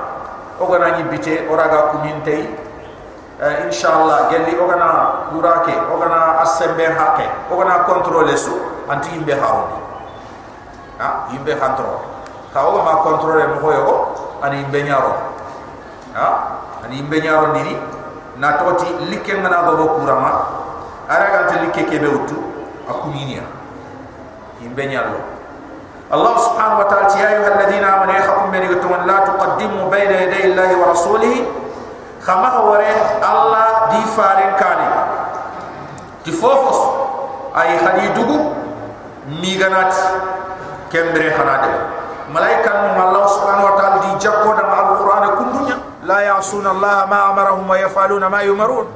o 0.60 0.66
gana 0.70 0.98
ni 0.98 1.04
bite 1.10 1.50
oraga 1.50 1.90
kumintei 1.90 2.46
uh, 3.42 3.66
inshallah 3.66 4.30
gelli 4.30 4.58
ogana 4.58 5.26
kurake 5.34 5.74
ogana 5.90 6.42
asembe 6.42 6.86
hake 6.86 7.26
ogana 7.50 7.86
contrôler 7.86 8.38
su 8.38 8.54
anti 8.90 9.10
imbe 9.18 9.34
harundi 9.34 9.78
ha? 11.02 11.28
Imbe 11.34 11.54
hantro 11.58 12.02
ka 12.54 12.62
o 12.62 12.82
ma 12.86 13.02
contrôler 13.02 13.58
mo 13.58 13.62
hoyo 13.62 14.14
ani 14.42 14.62
imbe 14.62 14.86
nyaro 14.86 15.14
ha? 16.14 16.28
Ani 16.86 17.02
imbe 17.02 17.22
nyaro 17.22 17.58
dini 17.58 17.74
na 18.40 18.54
toti 18.58 18.86
likke 19.10 19.34
ngana 19.38 19.62
gogo 19.66 19.86
kurama 19.98 20.32
ara 21.10 21.26
ganta 21.32 21.62
likke 21.66 21.84
kebe 21.90 22.08
wuttu 22.08 22.36
akuminiya 22.90 23.44
imbe 24.66 24.86
nyallo 24.88 25.38
الله 26.08 26.36
سبحانه 26.40 26.76
وتعالى 26.80 27.20
يا 27.20 27.28
ايها 27.36 27.50
الذين 27.60 27.84
امنوا 27.84 28.14
يحكم 28.16 28.48
بيني 28.52 28.70
وتمن 28.80 29.04
لا 29.12 29.28
تقدموا 29.28 29.92
بين 29.92 30.12
يدي 30.12 30.56
الله 30.56 30.70
ورسوله 30.80 31.36
خما 32.24 32.50
هو 32.64 32.80
الله 33.32 33.66
دي 33.92 34.02
فارين 34.16 34.52
كاني 34.56 34.88
دي 36.26 36.32
فوفوس 36.32 36.80
اي 37.60 37.76
خدي 37.84 38.08
دوغو 38.16 38.40
ميغانات 39.44 39.96
كمبري 40.96 41.30
خنادل 41.36 41.76
ملائكه 42.32 42.72
من 42.72 43.00
الله 43.04 43.24
سبحانه 43.28 43.64
وتعالى 43.68 44.00
دي 44.00 44.12
جاكو 44.24 44.50
دم 44.56 44.72
القران 44.80 45.24
كن 45.36 45.47
kundunya 46.08 46.16
la 46.16 46.20
ya'suna 46.40 46.72
Allah 46.72 47.08
ma 47.08 47.20
amarahum 47.32 47.68
wa 47.68 47.78
yafaluna 47.78 48.30
ma 48.32 48.42
yumarun 48.44 48.88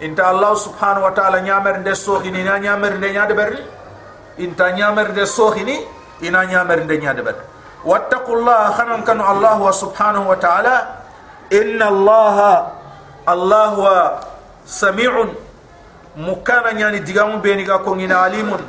inta 0.00 0.26
Allah 0.30 0.54
subhanahu 0.56 1.02
wa 1.02 1.10
ta'ala 1.10 1.40
nyamer 1.42 1.82
de 1.82 1.90
sohini 1.94 2.44
na 2.44 2.58
nyamer 2.58 2.98
de 3.00 3.08
nyade 3.12 3.34
berri 3.34 3.62
inta 4.38 4.70
nyamer 4.72 5.12
de 5.14 5.26
sohini 5.26 5.82
ina 6.22 6.46
nyamer 6.46 6.86
de 6.86 6.98
nyade 6.98 7.22
berri 7.24 7.42
wattaqullaha 7.84 8.76
khanan 8.78 9.02
kanu 9.04 9.22
Allah 9.24 9.58
subhanahu 9.72 10.28
wa 10.28 10.36
ta'ala 10.36 11.02
inna 11.50 11.86
allaha 11.90 12.72
allah 13.26 13.70
wa 13.78 14.20
sami'un 14.66 15.34
mukana 16.16 16.72
nyani 16.72 17.00
digamu 17.00 17.38
beni 17.42 17.64
ga 17.64 17.78
ko 17.78 17.94
ngina 17.96 18.22
alimun 18.22 18.60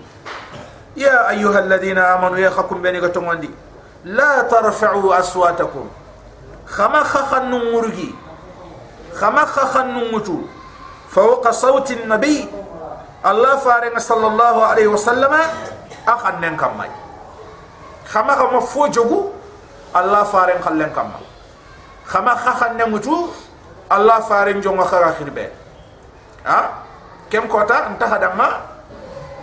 يا 0.98 1.30
أيها 1.30 1.58
الذين 1.58 1.98
آمنوا 1.98 2.38
يخكم 2.38 2.82
بيني 2.82 2.98
قتماندي 3.00 3.50
لا 4.04 4.42
ترفعوا 4.42 5.18
أصواتكم 5.18 5.88
خما 6.66 7.02
خخن 7.02 7.50
نمرجي 7.50 8.14
خما 9.14 9.44
خخن 9.44 9.86
نمتو 9.86 10.38
فوق 11.10 11.50
صوت 11.50 11.90
النبي 11.90 12.48
الله 13.26 13.56
فارغ 13.56 13.98
صلى 13.98 14.26
الله 14.26 14.64
عليه 14.64 14.86
وسلم 14.86 15.32
أخن 16.08 16.34
ننكم 16.40 16.82
khama 18.07 18.33
khama 18.35 18.59
fo 18.61 18.87
jogu 18.87 19.31
allah 19.93 20.25
faren 20.25 20.59
khallen 20.61 20.89
kama 20.93 21.19
khama 22.05 22.35
khakhan 22.35 22.77
ne 22.77 22.85
mutu 22.85 23.29
allah 23.89 24.19
faren 24.21 24.61
jo 24.61 24.71
nga 24.73 24.85
khara 24.85 25.13
khirbe. 25.17 25.45
Ha? 26.43 26.59
Kem 27.29 27.47
kota 27.47 27.89
nta 27.95 28.05
hadama 28.07 28.47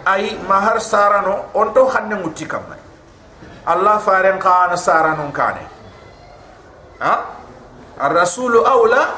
ay 0.07 0.37
mahar 0.49 0.81
sarano 0.81 1.49
onto 1.55 1.87
khanne 1.89 2.17
muti 2.23 2.45
kama 2.47 2.77
allah 3.67 3.97
faren 4.01 4.39
khana 4.41 4.77
sarano 4.77 5.25
kane 5.33 5.65
ha? 7.01 7.15
Ar 8.01 8.13
rasul 8.17 8.65
awla 8.65 9.13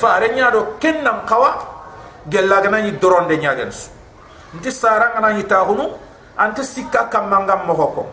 farenya 0.00 0.50
do 0.54 0.78
kennam 0.78 1.26
qawa 1.26 1.50
gella 2.30 2.62
gana 2.62 2.78
ni 2.82 2.92
doronde 2.94 3.36
nyagens 3.36 3.90
nti 4.54 4.70
sarana 4.70 5.34
ni 5.34 5.42
tahunu 5.42 5.90
anta 6.38 6.62
sikka 6.62 7.10
kamanga 7.10 7.56
mohokom 7.66 8.06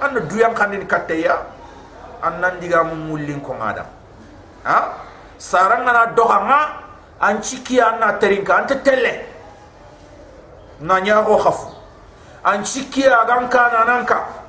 anna 0.00 0.20
duyam 0.20 0.54
khanin 0.54 0.86
katteya 0.86 1.38
annan 2.22 2.60
diga 2.60 2.84
mu 2.84 2.94
mullin 2.94 3.40
ko 3.40 3.54
ngada. 3.54 3.86
Ha? 4.64 4.78
Saranga 5.38 5.92
na 5.92 6.06
dohanga 6.06 6.60
an 7.20 7.42
chiki 7.42 7.80
anna 7.80 8.18
terinka 8.18 8.56
anta 8.56 8.76
telle. 8.82 9.26
Na 10.80 11.00
nyago 11.00 11.36
khafu. 11.38 11.68
An 12.44 12.64
chiki 12.64 13.06
aga 13.06 13.48
kana 13.48 13.84
nanka 13.84 14.44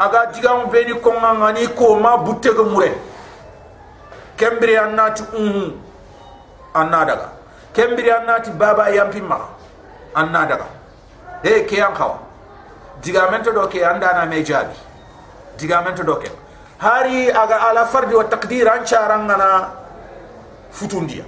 aga 0.00 0.32
digam 0.32 0.70
beni 0.72 0.94
ko 1.00 1.12
ngani 1.12 1.76
ko 1.76 2.00
ma 2.00 2.16
butte 2.16 2.54
go 2.56 2.64
mure 2.64 2.88
kembri 4.36 4.76
annati 4.76 5.22
um 5.36 5.76
annadaga 6.74 7.28
kembri 7.74 8.08
annati 8.10 8.50
baba 8.50 8.88
yampi 8.88 9.20
ma 9.20 9.36
annadaga 10.14 10.64
e 11.44 11.64
ke 11.68 11.76
an 11.84 11.92
khawa 11.94 12.18
digamento 13.02 13.52
do 13.52 13.66
ke 13.68 13.82
andana 13.82 14.26
me 14.28 14.42
jabi 14.42 14.74
digamento 15.56 16.04
do 16.04 16.16
ke 16.16 16.30
hari 16.78 17.30
aga 17.30 17.68
ala 17.68 17.86
fardi 17.86 18.14
wa 18.14 18.24
taqdir 18.24 18.66
an 18.68 18.84
charangana 18.84 19.70
futundia. 20.72 21.24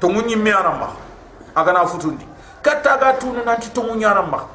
To 0.00 0.08
munyi 0.08 0.36
me 0.36 0.50
anama 0.50 0.90
aga 1.54 1.72
na 1.72 1.86
futundi. 1.86 2.26
Katta 2.62 2.98
ga 2.98 3.12
nanti 3.44 3.70
tongu 3.70 3.94
nyana 3.94 4.22
ma 4.22 4.46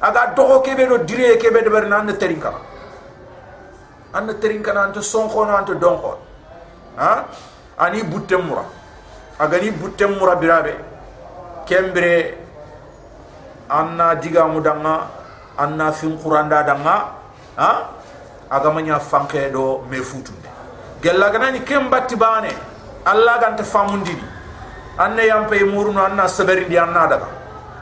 aga 0.00 0.32
dogo 0.34 0.60
kebe 0.62 0.86
do 0.86 0.98
dire 0.98 1.36
kebe 1.38 1.62
de 1.62 1.70
ber 1.70 1.88
nan 1.88 2.06
terinka 2.06 2.54
an 4.14 4.28
terinka 4.40 4.72
nan 4.72 4.92
to 4.92 5.02
son 5.02 5.28
khono 5.28 5.56
an 5.58 5.64
to 5.64 5.74
don 5.74 5.98
khon 5.98 6.18
ha? 6.96 7.26
Ani 7.78 8.02
butte 8.02 8.36
mura. 8.36 8.64
Aga 9.40 9.60
ni 9.60 9.70
butte 9.70 10.06
mura 10.06 10.36
birabe. 10.36 10.76
Kembre 11.66 12.36
anna 13.68 14.14
diga 14.14 14.46
mudanga 14.46 15.08
anna 15.58 15.92
fin 15.92 16.16
quranda 16.18 16.62
danga 16.62 17.08
ha? 17.56 17.90
Agamanya 18.50 19.00
fanke 19.00 19.50
do 19.50 19.82
me 19.88 19.98
futunde. 19.98 20.48
Gella 21.00 21.30
ganani 21.30 21.60
kembatti 21.64 22.16
bane 22.16 22.52
alla 23.04 23.38
ganta 23.38 23.64
famundini. 23.64 24.24
Anne 24.98 25.24
yampe 25.24 25.64
murno 25.64 26.04
anna 26.04 26.28
sabarindi 26.28 26.76
anna 26.76 27.06
daga. 27.06 27.28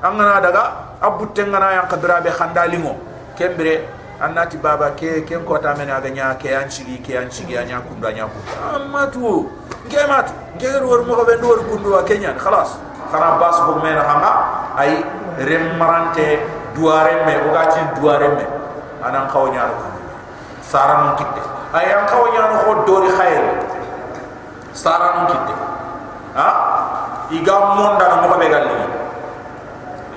Angana 0.03 0.41
daga 0.41 0.63
abutte 1.01 1.45
ngana 1.45 1.73
yan 1.73 1.89
qadra 1.89 2.23
be 2.23 2.31
khandalingo 2.31 2.97
kembre 3.37 3.85
annati 4.21 4.57
baba 4.57 4.93
ke 4.93 5.25
ken 5.27 5.45
ko 5.45 5.59
ta 5.59 5.75
mena 5.75 6.01
ganya 6.01 6.37
ke 6.37 6.55
an 6.55 6.69
chigi 6.69 7.01
ke 7.03 7.17
an 7.17 7.29
chigi 7.29 7.57
anya 7.57 7.81
kunda 7.81 8.09
anya 8.09 8.29
ku 8.29 8.39
amatu 8.77 9.51
gemat 9.89 10.33
geru 10.59 10.87
wor 10.87 11.03
mo 11.05 11.25
be 11.25 11.37
ndor 11.37 11.65
kundu 11.69 11.93
wa 11.93 12.03
kenyan 12.05 12.39
khalas. 12.39 12.79
Khara 13.11 13.41
bas 13.41 13.59
bu 13.67 13.83
mena 13.83 14.07
hanga 14.07 14.33
ay 14.77 15.03
remmarante 15.41 16.60
duare 16.75 17.25
me 17.27 17.35
o 17.47 17.49
gati 17.53 17.81
duare 18.01 18.29
me 18.37 18.45
anan 19.03 19.27
kaw 19.29 19.47
nyaaru 19.49 19.75
ko 19.81 19.89
sara 20.63 20.95
mun 21.03 21.13
kitte 21.17 21.43
ay 21.75 21.87
an 21.93 22.07
kaw 22.07 22.25
nyaaru 22.33 22.57
ko 22.65 22.71
dori 22.87 23.11
khair. 23.15 23.45
Sara 24.73 25.19
mun 25.19 25.27
kitte 25.27 25.55
ha? 26.35 26.49
Iga 27.31 27.57
monda 27.75 28.07
no 28.11 28.17
mo 28.29 28.39
be 28.39 28.47
galli 28.49 28.75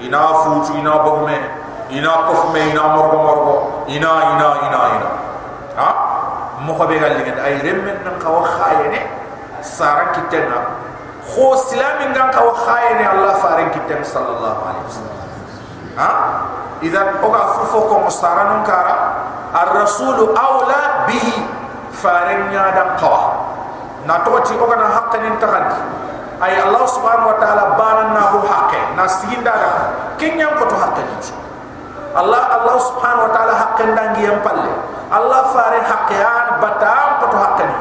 ina 0.06 0.20
fuutu 0.45 0.78
ina 0.78 0.93
bo 1.01 1.26
ina 1.89 2.12
kof 2.30 2.54
ina 2.56 2.84
morgo 2.93 3.18
morgo 3.18 3.56
ina 3.88 4.12
ina 4.34 4.47
ina 4.66 4.80
ina. 4.97 5.10
Ha? 5.78 5.89
Mo 6.62 6.74
ko 6.78 6.86
be 6.88 6.99
galli 6.99 7.22
ngi 7.22 7.32
kan. 7.34 7.39
ay 7.45 7.62
remme 7.62 7.91
nan 8.06 8.16
kaw 8.22 8.41
khayene 8.45 9.01
sara 9.62 10.14
kitte 10.14 10.39
na 10.49 10.58
خو 11.24 11.56
سلام 11.56 11.97
إن 12.04 12.14
كان 12.14 12.32
خاين 12.36 12.99
Allah 13.08 13.34
فارن 13.39 13.72
كتاب 13.72 14.04
sallallahu 14.04 14.60
alaihi 14.68 14.86
wasallam 14.91 15.22
ha? 15.98 16.10
Idan 16.84 17.24
oga 17.24 17.56
fufo 17.56 17.88
ko 17.88 17.96
mustaranun 18.04 18.68
kara 18.68 18.96
ar 19.56 19.72
rasul 19.72 20.36
awla 20.36 21.08
bihi 21.08 21.39
farin 21.96 22.52
nya 22.52 22.76
dan 22.76 23.00
qawa 23.00 23.39
na 24.04 24.20
to 24.28 24.36
ti 24.44 24.54
oga 24.60 24.76
na 24.76 24.88
haqqin 24.91 25.39
tahaddi 25.39 25.80
ay 26.44 26.60
Allah 26.60 26.84
subhanahu 26.84 27.32
wa 27.32 27.38
ta'ala 27.39 27.80
banan 27.80 28.10
na 28.12 28.24
hu 28.36 28.44
haqqe 28.44 28.82
na 29.00 29.08
sinda 29.08 29.56
kenya 30.20 30.52
ko 30.60 30.68
to 30.68 30.76
haqqin 30.76 31.08
Allah 32.14 32.41
Allah 32.62 32.78
subhanahu 32.84 33.26
wa 33.30 33.34
ta'ala 33.34 33.54
haqqin 33.58 33.89
dangi 33.98 34.28
yam 34.28 34.38
palle. 34.46 34.70
Allah 35.08 35.50
farin 35.56 35.82
haqqan 35.88 36.60
batam 36.60 37.10
ko 37.24 37.26
to 37.32 37.38
haqqin 37.39 37.72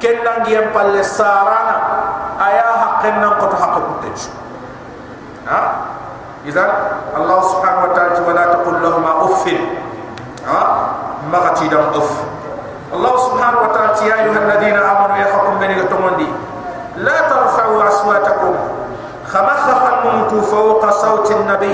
ken 0.00 0.16
dangi 0.24 0.56
yam 0.56 0.72
palle 0.72 1.04
sarana 1.04 1.76
aya 2.40 2.68
haqqen 2.80 3.20
nan 3.20 3.36
ko 3.36 3.46
to 3.52 3.56
kutte 3.60 4.10
ha 5.46 5.60
idan 6.42 6.70
allah 7.14 7.38
subhanahu 7.46 7.86
wa 7.88 7.92
ta'ala 7.94 8.18
wala 8.26 8.44
taqul 8.50 8.76
lahum 8.82 9.04
uff 9.30 9.44
ha? 10.46 10.62
Magati 11.30 11.70
dam 11.70 11.94
uff. 11.94 12.10
Allah 12.92 13.14
subhanahu 13.14 13.62
wa 13.62 13.70
ta'ala 13.70 13.94
ya 14.02 14.26
ayuha 14.26 14.38
alladhina 14.42 14.80
amanu 14.82 15.14
ya 15.22 15.26
hakum 15.30 15.54
bani 15.62 15.74
gatomondi 15.78 16.28
la 16.98 17.18
tarfa'u 17.30 17.78
aswatakum. 17.78 18.54
Khamakha 19.22 20.02
mutu 20.04 20.44
fawqa 20.44 20.92
sawti 20.98 21.32
an-nabi. 21.32 21.72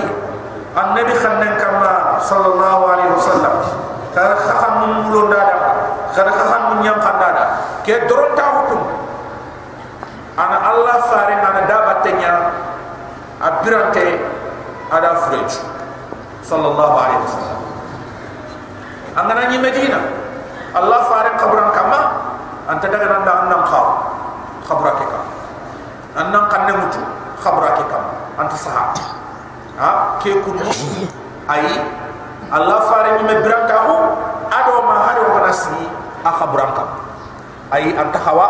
An-nabi 0.78 1.12
khannan 1.16 1.58
kama 1.58 2.22
sallallahu 2.22 2.82
alaihi 2.86 3.10
wasallam. 3.18 3.54
Kar 4.14 4.36
khakhan 4.36 4.74
mulu 4.84 5.26
ndada 5.32 5.56
kar 6.14 6.28
khakhan 6.28 6.62
mun 6.70 6.78
nyam 6.86 7.00
khandada 7.02 7.66
ke 7.82 8.04
doronta 8.06 8.44
hukum? 8.62 8.80
Ana 10.38 10.70
allah 10.70 10.88
ada 14.88 15.28
frej 15.28 15.50
sallallahu 16.44 16.94
alaihi 16.96 17.20
wasallam. 17.24 17.60
Angana 19.18 19.42
ni 19.52 19.58
medina. 19.60 20.00
Allah 20.76 21.00
fare 21.08 21.32
qabran 21.40 21.72
kama 21.72 22.00
anta 22.68 22.86
daga 22.92 23.08
nanda 23.08 23.32
annam 23.44 23.62
khaw 23.64 23.86
khabra 24.68 24.92
ke 25.00 25.04
kam 25.08 25.24
annam 26.20 26.44
kanne 26.52 26.72
mutu 26.76 27.00
khabra 27.40 27.72
ke 27.80 27.84
kam 27.88 28.04
anta 28.36 28.56
sahab 28.60 28.92
ha? 29.80 30.20
Ke 30.20 30.36
kunu 30.44 30.68
ai 31.48 31.64
allah 32.52 32.78
fare 32.92 33.16
ni 33.16 33.22
mebranta 33.24 33.88
hu 33.88 33.96
ado 34.52 34.74
ma 34.84 35.08
hado 35.08 35.24
wanasi 35.32 35.88
a 36.20 36.30
khabran 36.36 36.70
kam 36.76 36.88
ai 37.72 37.96
anta 37.96 38.20
khawa 38.20 38.46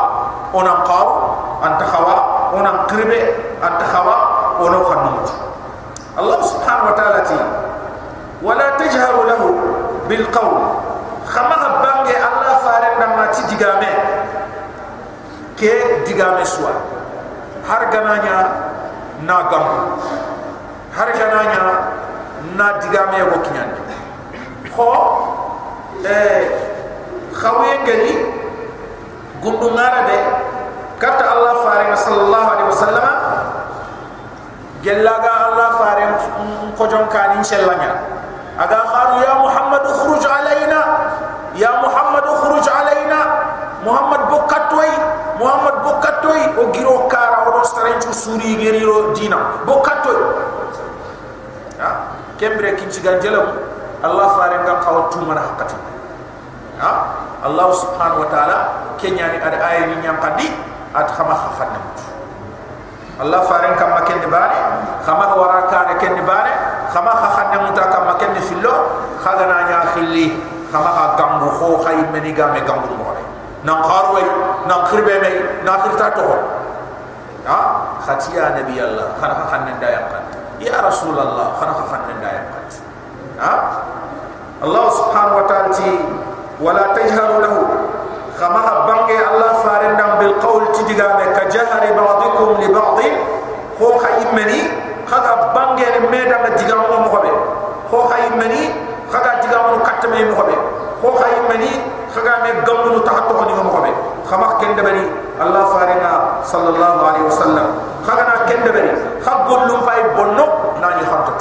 onan 0.51 0.82
qaw 0.82 1.07
anta 1.62 1.86
khawa 1.86 2.14
onan 2.59 2.82
qirbe 2.91 3.20
anta 3.62 3.86
khawa 3.86 4.14
ono 4.59 4.78
khannut 4.91 5.26
allah 6.19 6.39
subhanahu 6.43 6.91
wa 6.91 6.95
ta'ala 6.99 7.21
ti 7.23 7.39
wala 8.43 8.66
tajharu 8.79 9.23
lahu 9.31 9.49
bil 10.11 10.27
qawl. 10.35 10.59
Khama 11.29 11.83
bange 11.85 12.14
allah 12.16 12.55
fare 12.64 12.89
ndam 12.99 13.12
na 13.19 13.27
ti 13.31 13.43
digame. 13.53 13.93
Ke 15.59 16.03
digame 16.07 16.43
suwa 16.47 16.71
har 17.66 17.83
gananya 17.93 18.37
na 19.27 19.37
gam 19.51 19.66
har 20.95 21.09
gananya 21.12 21.64
na 22.57 22.79
digame 22.79 23.19
ko 23.27 23.37
kinyan 23.43 23.71
kho 24.71 24.91
eh 26.07 26.47
khawe 27.35 27.71
ngani 27.83 28.14
gundu 29.43 29.69
ngara 29.75 30.07
de 30.07 30.19
kata 31.03 31.25
Allah 31.27 31.55
faring 31.66 31.93
sallallahu 31.99 32.49
alaihi 32.55 32.69
wasallam 32.71 33.07
gelaga 34.83 35.33
Allah 35.51 35.68
faring 35.79 36.12
ko 36.79 36.85
jon 36.87 37.05
kan 37.11 37.35
inshallah 37.39 37.74
aga 38.59 38.79
kharu 38.91 39.14
ya 39.22 39.33
muhammad 39.43 39.83
khuruj 39.87 40.22
alaina 40.26 40.81
ya 41.55 41.83
muhammad 41.83 42.26
khuruj 42.26 42.66
alaina 42.66 43.20
muhammad 43.83 44.22
bokatoy 44.31 44.91
muhammad 45.39 45.74
bokatoy 45.87 46.41
o 46.59 46.62
giro 46.74 47.07
kara 47.11 47.47
o 47.47 47.59
do 47.59 47.62
sarenchu 47.62 48.11
suri 48.11 48.59
geriro 48.59 49.14
dina. 49.14 49.62
Bokatoy 49.62 50.18
ha 51.79 52.14
kembre 52.39 52.74
kinci 52.79 53.03
ganjelam. 53.03 53.47
Allah 54.03 54.26
faring 54.39 54.62
ga 54.62 54.79
qawtu 54.83 55.18
mana 55.26 55.43
hakati 55.43 55.74
ha 56.79 56.91
Allah 57.43 57.66
subhanahu 57.74 58.26
wa 58.26 58.29
ta'ala 58.31 58.59
kenya 58.99 59.31
ni 59.35 59.39
ada 59.43 59.59
ayat 59.59 59.91
ni 59.95 60.03
yang 60.07 60.18
kadi 60.22 60.51
at 60.95 61.07
khama 61.14 61.35
khafadna 61.35 61.79
Allah 63.19 63.43
faran 63.51 63.75
kam 63.75 63.91
maken 63.99 64.23
de 64.23 64.31
bare 64.31 64.55
khama 65.03 65.35
waraka 65.35 65.91
ne 65.91 65.95
ken 65.99 66.14
de 66.14 66.23
bare 66.23 66.55
khama 66.95 67.11
khafadna 67.19 67.66
muta 67.66 67.91
kam 67.91 68.07
maken 68.07 68.31
de 68.31 68.41
fillo 68.41 68.75
khaga 69.19 69.47
na 69.51 69.59
nya 69.66 69.79
khilli 69.91 70.39
khama 70.71 70.91
ka 70.95 71.05
gambu 71.19 71.51
kho 71.59 71.83
khay 71.83 71.99
meni 72.14 72.31
ga 72.31 72.55
me 72.55 72.62
gambu 72.62 72.95
mo 72.95 73.11
re 73.19 73.23
na 73.66 73.83
qarway 73.83 74.23
na 74.71 74.87
khirbe 74.87 75.14
me 75.19 75.31
na 75.66 75.83
khirta 75.83 76.14
to 76.14 76.27
ha 77.43 77.59
khatiya 78.07 78.55
nabi 78.55 78.79
Allah 78.79 79.11
khana 79.19 79.51
khanna 79.51 79.73
da 79.83 79.89
ya 79.99 80.03
qat 80.14 80.25
ya 80.62 80.79
rasul 80.79 81.19
Allah 81.19 81.59
khana 81.59 81.75
khanna 81.91 82.14
da 82.23 82.29
ya 82.39 82.43
qat 82.55 82.71
ha 83.43 83.53
Allah 84.62 84.85
subhanahu 84.95 85.43
wa 85.43 85.47
ta'ala 85.51 85.71
ti 85.75 85.91
wala 86.62 86.95
tajharu 86.95 87.43
lahu 87.43 87.62
بعضكم 92.39 92.62
لبعض 92.62 92.99
خوخا 93.78 94.09
يمني 94.09 94.61
خدا 95.11 95.53
بانغير 95.55 96.11
ميدا 96.11 96.43
ما 96.43 96.49
ديغام 96.49 96.80
مو 96.91 96.99
مخبي 97.07 97.32
خوخا 97.91 98.16
يمني 98.16 98.70
خدا 99.12 99.41
ديغام 99.43 99.66
نو 99.74 99.82
كاتم 99.82 100.11
مي 100.11 100.24
مخبي 100.24 100.57
خوخا 101.03 101.26
يمني 101.36 101.70
خدا 102.14 102.34
مي 102.43 102.51
غام 102.68 102.89
نو 102.93 102.99
تحتو 102.99 103.39
خني 103.39 103.53
مو 103.55 103.62
مخبي 103.62 103.93
خما 104.30 104.59
كين 104.61 104.76
دبري 104.76 105.11
الله 105.43 105.64
فارنا 105.64 106.12
صلى 106.45 106.68
الله 106.68 106.97
عليه 107.09 107.22
وسلم 107.22 107.66
خغنا 108.07 108.34
كين 108.49 108.64
دبري 108.64 108.93
خغول 109.26 109.68
لوم 109.68 109.80
فاي 109.80 110.03
بونو 110.16 110.47
ناني 110.80 111.03
خاطت 111.11 111.41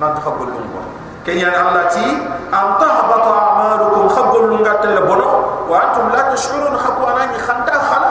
نانت 0.00 0.18
خغول 0.24 0.48
لوم 0.54 0.66
بون 0.72 0.86
كين 1.26 1.38
يان 1.38 1.66
الله 1.66 1.82
تي 1.88 2.06
ام 2.54 2.68
تهبط 2.80 3.26
اعمالكم 3.26 4.08
خغول 4.08 4.42
لوم 4.50 4.62
غاتل 4.62 5.02
بونو 5.06 5.30
وانتم 5.68 6.06
لا 6.14 6.22
تشعرون 6.34 6.76
خكو 6.76 7.02
اناني 7.10 7.38
خنتا 7.38 7.78
خلا 7.90 8.03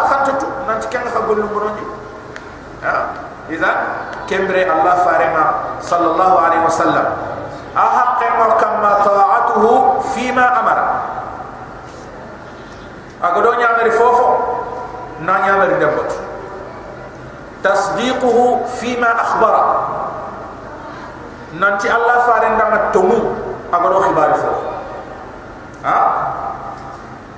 خنتو 0.83 0.91
نانت 0.91 0.93
كان 0.93 1.05
خغول 1.15 1.39
مروني 1.55 1.85
إذا 3.49 3.71
كمبري 4.29 4.63
الله 4.71 4.95
فارما 4.95 5.45
صلى 5.81 6.07
الله 6.11 6.39
عليه 6.39 6.61
وسلم. 6.65 7.05
احق 7.77 8.21
كما 8.59 8.91
طاعته 9.05 9.63
فيما 10.15 10.59
أمر. 10.59 10.79
اغدو 13.23 13.51
نيامري 13.53 13.91
فوفو. 13.91 14.27
نا 15.21 15.41
نيامري 15.41 15.73
دبت 15.79 16.11
تصديقه 17.63 18.37
فيما 18.79 19.21
أخبر. 19.21 19.55
نانتي 21.59 21.87
الله 21.95 22.17
فارندا 22.27 22.65
ما 22.69 22.79
تومو 22.93 23.19
اغدو 23.73 23.99
خبار 23.99 24.33
فوفو. 24.33 24.67
ها 25.85 25.99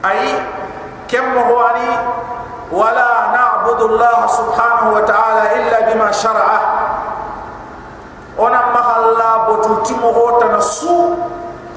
أي 0.06 0.38
كم 1.10 1.26
مغواني 1.36 1.90
ولا 2.73 3.13
نعبد 3.35 3.81
الله 3.83 4.19
سبحانه 4.27 4.85
وتعالى 4.95 5.43
إلا 5.59 5.79
بما 5.93 6.09
شرعه 6.13 6.61
ona 8.41 8.73
mahalla 8.73 9.45
botuti 9.53 9.93
mo 10.01 10.13
hota 10.17 10.49
na 10.49 10.61
su 10.65 11.13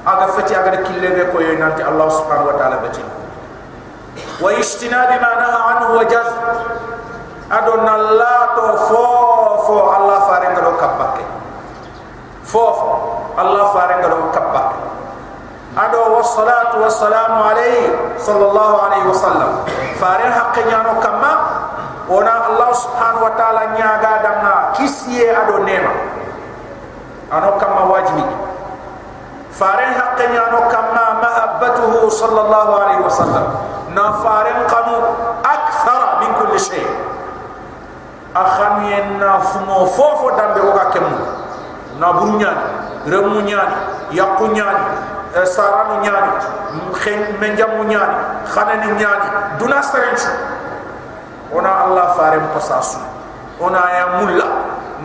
aga 0.07 0.27
fati 0.31 0.55
aga 0.55 0.71
de 0.71 0.79
kille 0.87 1.09
be 1.11 1.23
ko 1.31 1.41
yonanti 1.43 1.83
allah 1.83 2.07
subhanahu 2.07 2.47
wa 2.47 2.55
ta'ala 2.55 2.77
beti 2.79 3.03
wa 4.39 4.47
ishtinabi 4.55 5.19
ma 5.19 5.31
naha 5.43 5.59
anhu 5.75 5.97
wa 5.99 6.03
jaz 6.07 6.29
adon 7.51 7.83
allah 7.83 8.39
to 8.55 8.63
fo 8.87 9.03
fo 9.67 9.75
allah 9.91 10.17
farenga 10.29 10.61
do 10.63 10.71
kabbake 10.79 11.23
fo 12.47 12.63
allah 13.35 13.65
farenga 13.75 14.07
do 14.07 14.31
kabbake 14.31 14.77
أدو 15.78 16.02
والصلاة 16.16 16.72
والسلام 16.82 17.32
عليه 17.42 17.82
صلى 18.18 18.44
الله 18.50 18.70
عليه 18.82 19.04
وسلم. 19.14 19.50
فارن 20.00 20.32
حق 20.32 20.56
جانو 20.58 21.00
كما 21.00 21.32
ونا 22.08 22.36
الله 22.50 22.70
سبحانه 22.72 23.20
وتعالى 23.22 23.62
نياغا 23.78 24.14
دنا 24.24 24.54
كيسية 24.74 25.42
أدو 25.42 25.62
نيما. 25.62 25.94
أنو 27.32 27.50
كما 27.62 27.82
واجبي. 27.94 28.26
فارن 29.54 29.90
حق 29.94 30.18
جانو 30.18 30.60
كما 30.66 31.04
محبته 31.22 31.92
صلى 32.08 32.40
الله 32.40 32.68
عليه 32.82 32.98
وسلم. 33.06 33.46
نا 33.94 34.06
فارن 34.12 34.58
قنو 34.66 34.96
أكثر 35.46 36.00
من 36.20 36.30
كل 36.42 36.60
شيء. 36.60 36.90
اخاني 38.36 38.98
ان 38.98 39.22
فمو 39.40 39.86
فوفو 39.86 40.30
دامبي 40.30 40.60
اوكا 40.60 40.84
كمو. 40.90 41.18
Na 41.98 42.12
burunyani 42.12 42.66
remu 43.06 43.40
nyani 43.42 43.76
yakku 44.10 44.46
nyani 44.54 44.84
saranu 45.44 46.00
nyani 46.02 46.32
khen 46.94 47.36
menjamu 47.40 47.84
nyani 47.84 48.16
khanani 48.54 48.86
nyani 48.98 49.28
duna 49.58 49.82
serenchu 49.82 50.30
ona 51.54 51.84
allah 51.84 52.14
fare 52.16 52.38
pasasu 52.54 52.98
ona 53.60 53.82
ya 53.90 54.06
mulla 54.22 54.46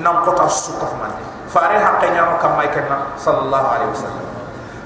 nan 0.02 0.24
kota 0.26 0.50
su 0.50 0.74
ko 0.80 0.86
man 1.02 1.12
fare 1.54 1.78
haqqenya 1.78 2.26
no 2.26 2.36
kam 2.42 2.58
kenna 2.74 3.14
sallallahu 3.18 3.68
alaihi 3.78 3.92
wasallam. 3.94 4.26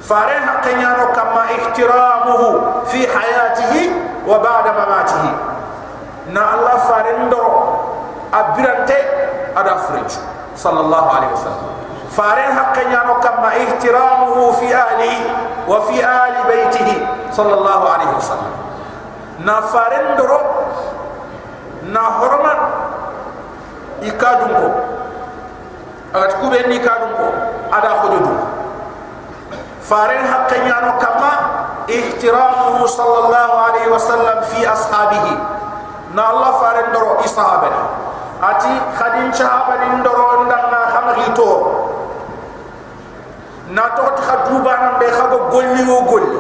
Fare 0.04 0.36
haqqenya 0.36 0.90
no 1.00 1.06
kam 1.16 1.32
ma 1.32 1.48
ihtiramuhu 1.48 2.48
fi 2.92 3.08
hayatihi 3.08 3.84
wa 4.28 4.36
ba'da 4.44 4.76
mamatihi. 4.76 5.32
Na 6.36 6.44
allah 6.60 6.76
fare 6.92 7.12
ndoro 7.24 7.56
abirante 8.36 9.00
ada 9.56 9.80
french 9.88 10.20
sallallahu 10.60 11.08
alaihi 11.08 11.32
wasallam 11.32 11.72
fare 12.12 12.46
haqqenya 12.52 13.04
no 13.08 13.16
kam 13.20 13.42
ma 13.44 13.52
ihtiramuhu 13.56 14.54
fi 14.60 14.68
ahlihi 14.74 15.20
wa 15.68 15.82
fi 15.88 16.00
ali 16.04 16.40
baytihi 16.48 16.96
sallallahu 17.32 17.86
alaihi 17.88 18.14
wasallam 18.16 18.54
na 19.44 19.62
fare 19.62 19.98
ndoro 20.16 20.40
na 21.92 22.04
horma 22.20 22.54
ikadun 24.02 24.52
ko 24.56 24.68
agat 26.16 26.34
kube 26.42 26.60
ni 26.72 26.80
kadun 26.80 27.12
ko 27.20 27.28
ada 27.72 27.92
khududu 28.02 28.34
faren 29.84 30.24
haqqanya 30.26 30.78
no 30.84 30.92
kama 31.00 31.32
ihtiramuhu 31.88 32.88
sallallahu 32.88 33.54
alaihi 33.68 33.90
wasallam 33.92 34.44
fi 34.52 34.64
ashabihi 34.68 35.36
na 36.16 36.24
allah 36.32 36.52
faren 36.60 36.88
doro 36.96 37.20
isahabani 37.24 37.84
ati 38.42 38.72
khadin 39.00 39.32
sahabani 39.34 40.00
ndoro 40.04 40.44
ndanga 40.46 40.82
khamri 40.94 41.28
to 41.36 41.50
na 43.70 43.90
to 43.96 44.04
khadu 44.22 44.64
banam 44.64 45.00
be 45.00 45.08
khago 45.12 45.50
golli 45.52 45.84
wo 45.84 46.02
golli. 46.08 46.40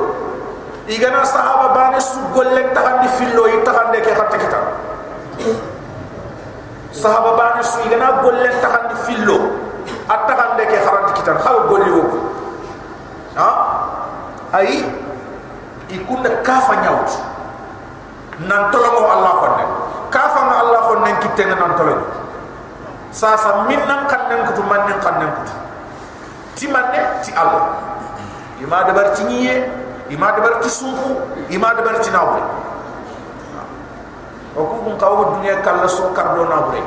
Igana 0.87 1.25
sahaba 1.25 1.75
bane 1.75 1.99
su 1.99 2.19
golle 2.33 2.71
tahandi 2.73 3.07
fillo 3.19 3.47
yi 3.47 3.59
tahande 3.63 3.99
ke 4.01 4.11
khatte 4.15 4.37
kitab 4.39 4.63
sahaba 6.97 7.37
bani 7.37 7.61
su 7.63 7.77
igana 7.85 8.21
golle 8.25 8.49
taxandi 8.61 8.95
fillo 9.05 9.37
a 10.09 10.15
taxande 10.25 10.63
ke 10.65 10.77
xaranti 10.81 11.11
kitan 11.21 11.37
xawa 11.37 11.61
golli 11.69 11.91
wo 11.93 12.03
ha? 13.37 13.49
Ay 14.51 14.81
ikunda 15.93 16.29
kafa 16.41 16.73
nyawt 16.81 17.09
nan 18.49 18.71
tolomo 18.73 19.05
allah 19.13 19.33
xonne 19.43 19.65
kafa 20.09 20.39
ma 20.41 20.55
allah 20.65 20.79
xonne 20.89 21.11
kitte 21.21 21.43
nan 21.45 21.71
tolomo 21.77 22.05
sasa 23.13 23.67
min 23.69 23.79
nan 23.85 24.09
kannen 24.09 24.41
kutu 24.49 24.63
man 24.65 24.89
nan 24.89 24.97
kannen 24.97 25.29
kutu 25.37 25.53
ti 26.57 26.65
manne 26.65 27.21
ti 27.21 27.29
allah. 27.37 27.69
Ima 28.57 28.81
dabar 28.89 29.13
ci 29.13 29.21
niye 29.29 29.69
ima 30.09 30.33
dabar 30.33 30.57
ci 30.65 30.69
sunku 30.73 31.21
ima 31.53 31.77
dabar 31.77 32.01
ci 32.01 32.09
nawre 32.09 32.41
o 34.57 34.65
ku 34.65 34.81
kun 34.81 34.97
kawo 34.97 35.37
dunya 35.37 35.61
kala 35.61 35.85
so 35.85 36.09
kardo 36.17 36.41
na 36.49 36.65
bure 36.65 36.81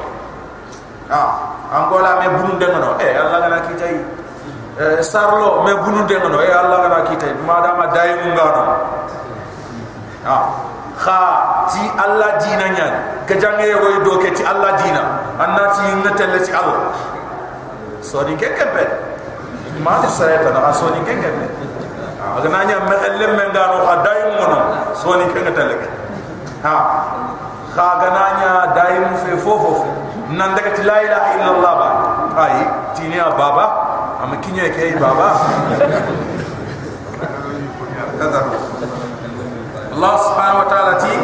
ha. 1.15 1.23
Angola 1.71 2.19
me 2.19 2.27
bunu 2.35 2.59
de 2.59 2.67
ngono. 2.67 2.99
E 2.99 3.15
alla 3.15 3.39
gana 3.47 3.63
ki 3.63 3.75
tay 3.79 3.95
e 4.75 5.03
sarlo 5.07 5.63
me 5.63 5.79
bunu 5.79 6.03
de 6.11 6.19
ngono. 6.19 6.43
E 6.43 6.51
alla 6.51 6.83
gana 6.83 7.07
ki 7.07 7.15
tay 7.23 7.31
madama 7.47 7.87
day 7.95 8.11
mu 8.27 8.35
ngano 8.35 8.63
ha. 10.27 10.37
Kha 10.99 11.21
ti 11.71 11.87
alla 11.95 12.35
dina 12.43 12.67
nyan. 12.75 12.95
Ke 13.31 13.39
jange 13.39 13.63
yo 13.63 14.03
do 14.03 14.19
ke 14.19 14.35
ti 14.35 14.43
alla 14.43 14.75
dina 14.75 15.23
anna 15.39 15.71
ti 15.71 15.87
ngatel 16.03 16.43
ci 16.43 16.51
alla 16.51 16.91
so 18.03 18.27
ni 18.27 18.35
ke 18.35 18.51
kempe 18.59 19.10
ma 19.85 20.01
ti 20.01 20.09
sayata 20.09 20.51
na 20.53 20.73
so 20.73 20.89
ni 20.95 21.01
ke 21.05 21.15
kempe 21.17 21.47
aga 22.37 22.49
nanya 22.49 22.77
me 22.89 22.97
ellem 23.09 23.33
me 23.37 23.45
ngano 23.53 23.77
kha 23.87 23.95
day 24.07 24.21
mu 24.29 24.33
ngono 24.39 24.59
so 24.95 25.17
ni 25.19 25.25
ke 25.33 25.39
ngatel 25.45 25.71
ke 25.81 25.89
ha 26.65 26.75
khagananya 27.75 28.75
daim 28.75 29.05
fe 29.23 29.33
fofo 29.39 29.87
nan 30.31 30.55
daga 30.55 30.71
ti 30.75 30.83
la 30.87 30.97
ilaha 31.03 31.29
illallah 31.39 31.73
ba. 31.75 31.89
Ay 32.39 32.57
tini 32.95 33.19
baba. 33.19 33.67
Am 34.23 34.31
kinye 34.39 34.71
ke 34.71 34.95
baba? 35.01 35.29
Allah 39.91 40.15
subhanahu 40.23 40.63
wa 40.65 40.69
ta'ala 40.71 40.93
ti 41.03 41.15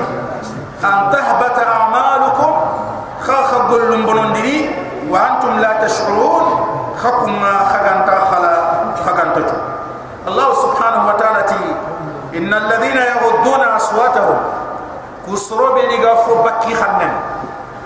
an 0.82 0.96
tahbata 1.12 1.62
a'malukum 1.64 2.52
kha 3.22 3.38
khagul 3.52 3.94
bonondiri 4.04 4.74
wa 5.07 5.16
antum 5.16 5.61
la 5.61 5.80
tash'urun 5.80 6.46
khakum 6.98 7.36
khaganta 7.40 8.14
khala 8.32 8.45
khaganta 8.45 8.45
tu 8.45 8.45
Allah 10.27 10.51
subhanahu 10.59 11.07
wa 11.07 11.14
ta'ala 11.14 11.43
ti 11.47 11.62
innal 12.35 12.66
ladhina 12.66 13.03
yaghudduna 13.14 13.79
aswatahum 13.79 14.39
kusro 15.22 15.70
be 15.79 15.87
ni 15.87 16.03
ga 16.03 16.18
fo 16.27 16.43
bakki 16.43 16.74
xamnen 16.74 17.14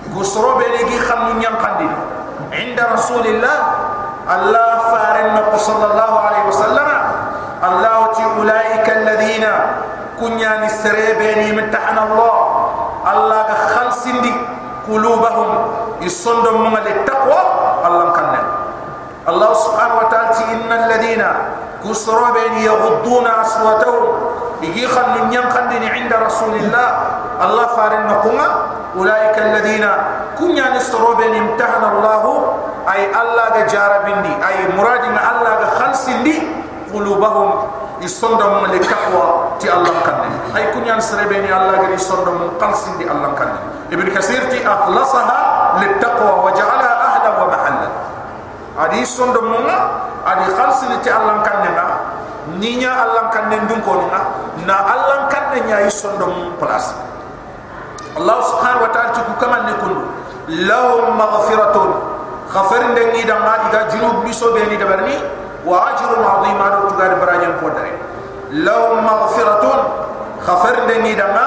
kusro 0.09 0.57
be 0.57 0.65
ni 0.73 0.81
gi 0.89 0.97
xamnu 0.97 1.37
ñam 1.37 1.53
xandi 1.61 1.85
inda 2.57 2.97
rasulillah 2.97 3.57
allah 4.25 4.69
faran 4.89 5.37
na 5.37 5.41
sallallahu 5.53 6.15
alaihi 6.17 6.45
wasallam 6.49 6.89
allah 7.61 7.97
ti 8.17 8.23
ulaika 8.41 8.89
alladhina 8.89 9.53
kunya 10.17 10.65
ni 10.65 10.69
serebe 10.69 11.45
ni 11.45 11.53
mtahana 11.61 12.09
allah 12.09 12.35
allah 13.05 13.39
ga 13.53 13.57
khalsindi 13.77 14.33
qulubahum 14.89 15.49
isondo 16.01 16.57
mo 16.57 16.73
كسروبي 21.83 22.65
يغضون 22.65 23.27
أصواتهم. 23.27 24.05
يجي 24.61 24.87
خلن 24.87 25.33
ينقندني 25.33 25.87
عند 25.89 26.13
رسول 26.13 26.53
الله. 26.55 26.87
الله 27.41 27.65
فارن 27.65 28.07
نقوم. 28.07 28.39
أولئك 28.97 29.35
الذين 29.39 29.85
كن 30.39 30.51
ينسروبي 30.57 31.37
امتحن 31.37 31.83
الله. 31.83 32.23
أي 32.93 33.01
الله 33.21 33.55
جار 33.73 33.91
بني 34.05 34.33
أي 34.47 34.57
مراد 34.77 35.03
الله 35.05 35.59
خلص 35.79 36.09
لي 36.25 36.37
قلوبهم. 36.93 37.49
يصندم 38.01 38.65
للتقوى 38.65 39.25
تي 39.61 39.69
الله 39.69 39.93
كن 40.05 40.57
أي 40.57 40.73
كن 40.73 40.81
ينسربيني 40.89 41.53
الله 41.53 41.85
جري 41.85 41.93
يصندم 42.01 42.57
قلص 42.57 42.97
لي 42.97 43.05
الله 43.05 43.29
كن 43.37 43.51
ابن 43.93 44.07
كثير 44.09 44.49
تي 44.49 44.65
أخلصها 44.65 45.77
للتقوى 45.77 46.33
وجعلها 46.45 46.93
أهلا 47.07 47.29
ومحلا. 47.43 47.87
هذه 48.81 49.03
صندم 49.05 49.53
الله 49.53 49.79
adi 50.25 50.45
khalsini 50.53 50.97
ti 51.03 51.09
allah 51.09 51.41
kanne 51.45 51.69
na 51.75 51.85
ni 52.57 52.77
nya 52.77 52.93
kanne 53.33 53.57
ndun 53.65 53.81
ko 53.85 53.97
na 54.11 54.19
na 54.65 54.75
allah 54.93 55.27
kanne 55.29 55.61
nya 55.65 55.85
yi 55.85 55.91
place 56.59 56.91
allah 58.17 58.37
subhanahu 58.43 58.83
wa 58.85 58.91
ta'ala 58.91 59.09
ti 59.15 59.21
ku 59.23 59.33
kama 59.39 59.57
ne 59.65 59.73
kun 59.79 59.93
lahum 60.67 61.15
maghfiratun. 61.15 61.91
Khafir 62.51 62.83
ni 63.15 63.23
da 63.23 63.39
ma 63.39 63.71
ida 63.71 63.87
junub 63.95 64.25
bi 64.27 64.31
so 64.35 64.51
be 64.51 64.59
ni 64.67 64.75
da 64.75 64.83
berni 64.83 65.15
wa 65.63 65.87
ajrun 65.95 66.19
adhima 66.19 66.67
do 66.75 66.79
tu 66.91 66.93
gar 66.99 67.15
baraje 67.15 67.47
ko 67.63 67.71
dare 67.71 67.95
lahum 68.51 68.99
maghfiratun. 69.07 69.79
Khafir 70.43 70.75
ni 70.99 71.15
da 71.15 71.27
ma 71.31 71.45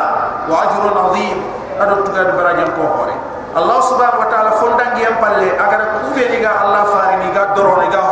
wa 0.48 0.56
ajrun 0.64 0.96
adhim 0.96 1.38
ado 1.80 2.02
tu 2.06 2.10
gar 2.14 2.28
baraje 2.36 2.64
ko 2.76 2.82
hore 2.86 3.14
allah 3.54 3.78
subhanahu 3.86 4.22
wa 4.22 4.28
ta'ala 4.30 4.50
fondangi 4.60 5.02
am 5.06 5.16
palle 5.22 5.48
agar 5.56 5.80
ku 6.02 6.14
be 6.14 6.24
ni 6.30 6.38
ga 6.42 6.52
allah 6.66 6.82
faari 6.90 7.16
ni 7.22 7.28
ga 7.34 7.54
doro 7.56 7.80
ni 7.82 7.88
ga 7.90 8.02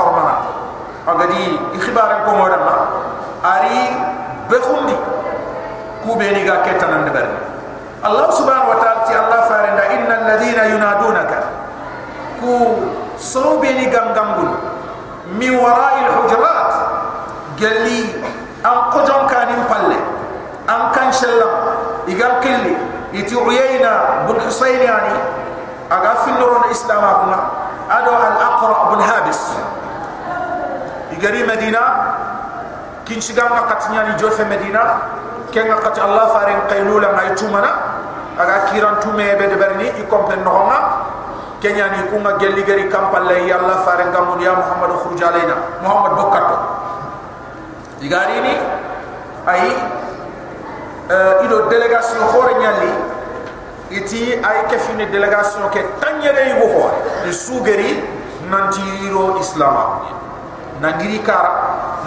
ni 1.42 1.58
ikhbar 1.82 2.22
ko 2.22 2.38
mo 2.38 2.46
dama 2.46 2.70
lah. 2.70 2.86
ari 3.42 3.90
be 4.46 4.56
khundi 4.62 4.94
ku 6.06 6.14
be 6.14 6.30
ni 6.30 6.46
ga 6.46 6.62
ketan 6.62 7.02
ande 7.02 7.10
ber 7.10 7.26
allah 8.02 8.30
subhanahu 8.30 8.74
wa 8.74 8.78
ta'ala 8.78 9.06
ti 9.06 9.12
allah 9.14 9.40
farinda 9.46 9.84
inna 9.94 10.14
alladhina 10.22 10.62
yunadunaka. 10.74 11.38
Ku 12.42 12.82
so 13.14 13.62
be 13.62 13.70
ni 13.78 13.86
gam 13.90 14.10
mi 15.38 15.48
wara'i 15.54 16.10
alhujurat 16.10 16.70
galli 17.54 18.10
am 18.66 18.90
ko 18.90 19.06
jom 19.06 19.30
palle. 19.70 19.98
Am 20.66 20.90
kan 20.90 21.14
shalla 21.14 21.78
igam 22.10 22.42
kelli. 22.42 22.74
Iti 23.12 23.36
uyayna 23.36 24.26
bun 24.26 24.40
husayniani 24.40 25.14
aga 25.86 26.24
finnoro 26.24 26.64
islam 26.72 27.04
akuma 27.04 27.38
ado 27.86 28.12
al 28.16 28.36
aqra 28.40 28.76
bun 28.90 29.00
habis 29.04 29.40
gari 31.22 31.46
medina 31.46 31.82
kinci 33.06 33.32
gamma 33.32 33.70
katnya 33.70 34.10
ni 34.10 34.12
jofe 34.18 34.42
medina 34.50 34.82
ken 35.54 35.70
ngakati 35.70 36.02
allah 36.02 36.34
faren 36.34 36.66
qailula 36.66 37.14
ngai 37.14 37.30
tumana 37.38 37.70
aga 38.34 38.66
kiran 38.74 38.98
tumé 38.98 39.38
be 39.38 39.46
de 39.46 39.56
berni 39.56 39.86
i 39.86 40.02
comprendre 40.10 40.42
nonga 40.42 40.78
kenya 41.62 41.94
ni 41.94 42.10
kuma 42.10 42.34
gelli 42.42 42.66
gari 42.66 42.90
kampalle 42.90 43.46
ya 43.46 43.62
allah 43.62 43.86
faren 43.86 44.10
gamu 44.10 44.34
ya 44.42 44.50
muhammad 44.58 44.98
khuruj 44.98 45.22
alaina. 45.22 45.56
Muhammad 45.78 46.12
bokato 46.18 46.56
digari 48.02 48.34
eh, 48.34 48.42
ni 48.42 48.54
ai 49.46 49.70
euh 51.06 51.44
ido 51.46 51.70
delegation 51.70 52.18
xore 52.34 52.58
nyalli 52.58 52.90
iti 53.94 54.34
ay 54.42 54.66
kefine 54.66 55.06
delegation 55.06 55.70
ke 55.70 55.86
tanyere 56.02 56.50
yugo 56.50 56.66
ho 56.66 56.90
sugeri 57.30 58.02
nanti 58.50 58.82
iro 59.06 59.38
islama 59.38 60.18
nangiri 60.82 61.22
kara 61.22 61.52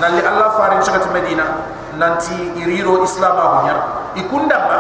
nalli 0.04 0.20
allah 0.20 0.52
fare 0.60 0.76
chagati 0.84 1.08
medina 1.16 1.48
nanti 1.96 2.36
iriro 2.60 3.02
islama 3.08 3.64
hunya 3.64 3.76
ikunda 4.20 4.58
ba 4.68 4.80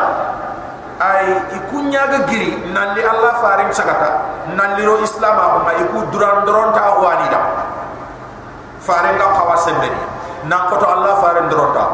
ay 1.00 1.56
ikunya 1.60 2.08
ga 2.08 2.20
giri 2.28 2.56
nalli 2.72 3.04
allah 3.04 3.40
farin 3.44 3.68
chagata 3.72 4.32
nalli 4.56 4.84
ro 4.88 5.00
islam 5.04 5.36
ko 5.36 5.58
ma 5.68 5.72
iku 5.76 5.98
duran 6.12 6.48
doron 6.48 6.72
ta 6.72 6.96
wani 7.00 7.28
da. 7.28 7.40
Farin 8.80 9.18
ga 9.20 9.28
kawasembe 9.36 9.90
na 10.48 10.70
ko 10.72 10.78
to 10.80 10.88
allah 10.88 11.20
farin 11.20 11.52
doron 11.52 11.72
ta. 11.76 11.86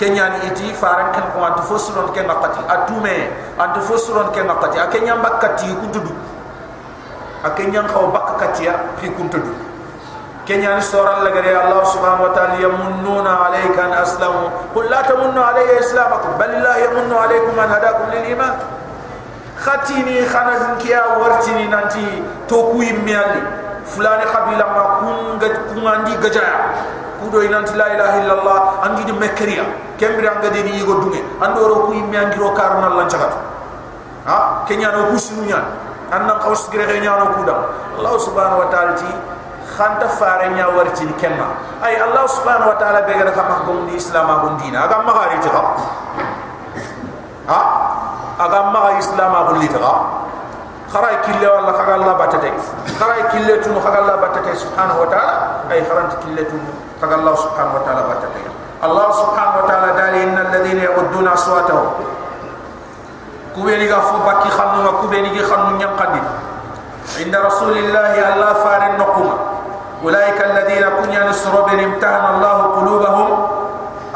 Kenya 0.00 0.32
ni 0.32 0.48
iti 0.48 0.72
faran 0.72 1.12
kan 1.12 1.28
ko 1.36 1.44
antu 1.44 1.62
fosuron 1.68 2.08
ken 2.16 2.24
ngakati 2.24 2.64
atume 2.64 3.28
antu 3.60 3.80
fosuron 3.84 4.32
ken 4.32 4.48
ngakati 4.48 4.80
akenya 4.80 5.12
mbakati 5.20 5.68
kuntudu 5.76 6.12
akenya 7.44 7.84
khaw 7.84 8.08
bakkati 8.08 8.64
ya 8.64 8.74
fi 8.96 9.12
kuntudu 9.12 9.52
kenya 10.44 10.74
ni 10.74 10.82
soral 10.82 11.22
lagare 11.22 11.54
allah 11.54 11.86
subhanahu 11.86 12.26
wa 12.26 12.32
ta'ala 12.34 12.58
yamunnuna 12.58 13.46
alayka 13.46 13.86
an 13.86 13.92
aslamu 14.02 14.50
qul 14.74 14.90
la 14.90 15.02
tamunnu 15.06 15.38
alayya 15.38 15.78
islamakum 15.78 16.34
bal 16.34 16.50
allah 16.50 16.74
yamunnu 16.82 17.14
alaykum 17.14 17.54
an 17.54 17.68
hadakum 17.70 18.10
lil 18.10 18.26
iman 18.34 18.54
khatini 19.54 20.26
khana 20.26 20.58
dinkiya 20.58 21.22
wartini 21.22 21.70
nanti 21.70 22.02
to 22.50 22.58
ku 22.74 22.82
yimmiali 22.82 23.38
fulani 23.86 24.26
khabila 24.26 24.66
ma 24.66 24.84
kunga 24.98 25.48
kungandi 25.70 26.12
gajaya 26.18 26.74
kudo 27.22 27.38
inanti 27.46 27.78
la 27.78 27.86
ilaha 27.94 28.14
illallah 28.18 28.58
andi 28.82 29.06
de 29.06 29.14
mekriya 29.14 29.62
kembri 29.94 30.26
anga 30.26 30.50
de 30.50 30.66
ni 30.66 30.82
go 30.82 30.98
dunge 31.06 31.22
andoro 31.38 31.86
ku 31.86 31.94
yimmiandi 31.94 32.34
ro 32.42 32.50
karna 32.50 32.90
lan 32.90 33.06
chagat 33.06 33.30
ha 34.26 34.66
kenya 34.66 34.90
no 34.90 35.14
kusunya 35.14 35.62
annan 36.10 36.42
qaws 36.42 36.66
gire 36.74 36.98
nya 36.98 37.14
no 37.14 37.30
خانت 39.78 40.04
فارنيا 40.04 40.66
ورتين 40.66 41.12
كما 41.22 41.46
اي 41.84 42.04
الله 42.04 42.26
سبحانه 42.26 42.66
وتعالى 42.68 43.00
بغير 43.02 43.30
كما 43.30 43.54
قوم 43.66 43.86
دي 43.86 43.96
اسلام 43.96 44.30
ابن 44.30 44.56
دين 44.56 44.76
اغا 44.76 44.98
ما 45.02 45.12
غاري 45.12 45.38
تغا 45.38 45.62
ها 47.48 47.60
اغا 48.40 48.60
ما 48.62 48.78
غاري 48.78 48.98
اسلام 48.98 49.34
ابن 49.34 49.58
لي 49.58 49.68
تغا 49.68 49.94
خراي 50.92 51.16
كيل 51.24 51.48
والله 51.48 51.72
خغا 51.72 51.94
الله 51.94 52.12
باتاتك 52.12 52.54
خراي 53.00 53.22
كيل 53.32 53.62
تون 53.64 53.80
خغا 53.80 53.98
الله 53.98 54.16
باتاتك 54.16 54.54
سبحانه 54.54 54.94
وتعالى 55.00 55.34
اي 55.72 55.84
خرانت 55.88 56.12
كيل 56.24 56.36
تون 56.36 56.62
خغا 57.02 57.14
الله 57.14 57.34
سبحانه 57.34 57.72
وتعالى 57.74 58.02
باتاتك 58.02 58.44
الله 58.84 59.08
سبحانه 59.12 59.54
وتعالى 59.64 59.88
قال 59.92 60.14
ان 60.14 60.36
الذين 60.38 60.78
يعدون 60.78 61.28
اصواتهم 61.28 61.86
كوبيني 63.54 63.92
غفو 63.92 64.16
باكي 64.26 64.50
خانو 64.50 65.00
كوبيني 65.00 65.28
غي 65.32 65.42
خانو 65.44 65.76
نيام 65.76 65.96
قدي 65.96 66.22
عند 67.20 67.34
رسول 67.36 67.78
الله 67.78 68.12
الله 68.34 68.52
فارن 68.52 68.98
نقوم 68.98 69.32
أولئك 70.04 70.38
الذين 70.44 70.84
كن 70.98 71.12
ينصر 71.12 71.54
بن 71.60 71.78
امتحن 71.84 72.24
الله 72.34 72.56
قلوبهم. 72.76 73.28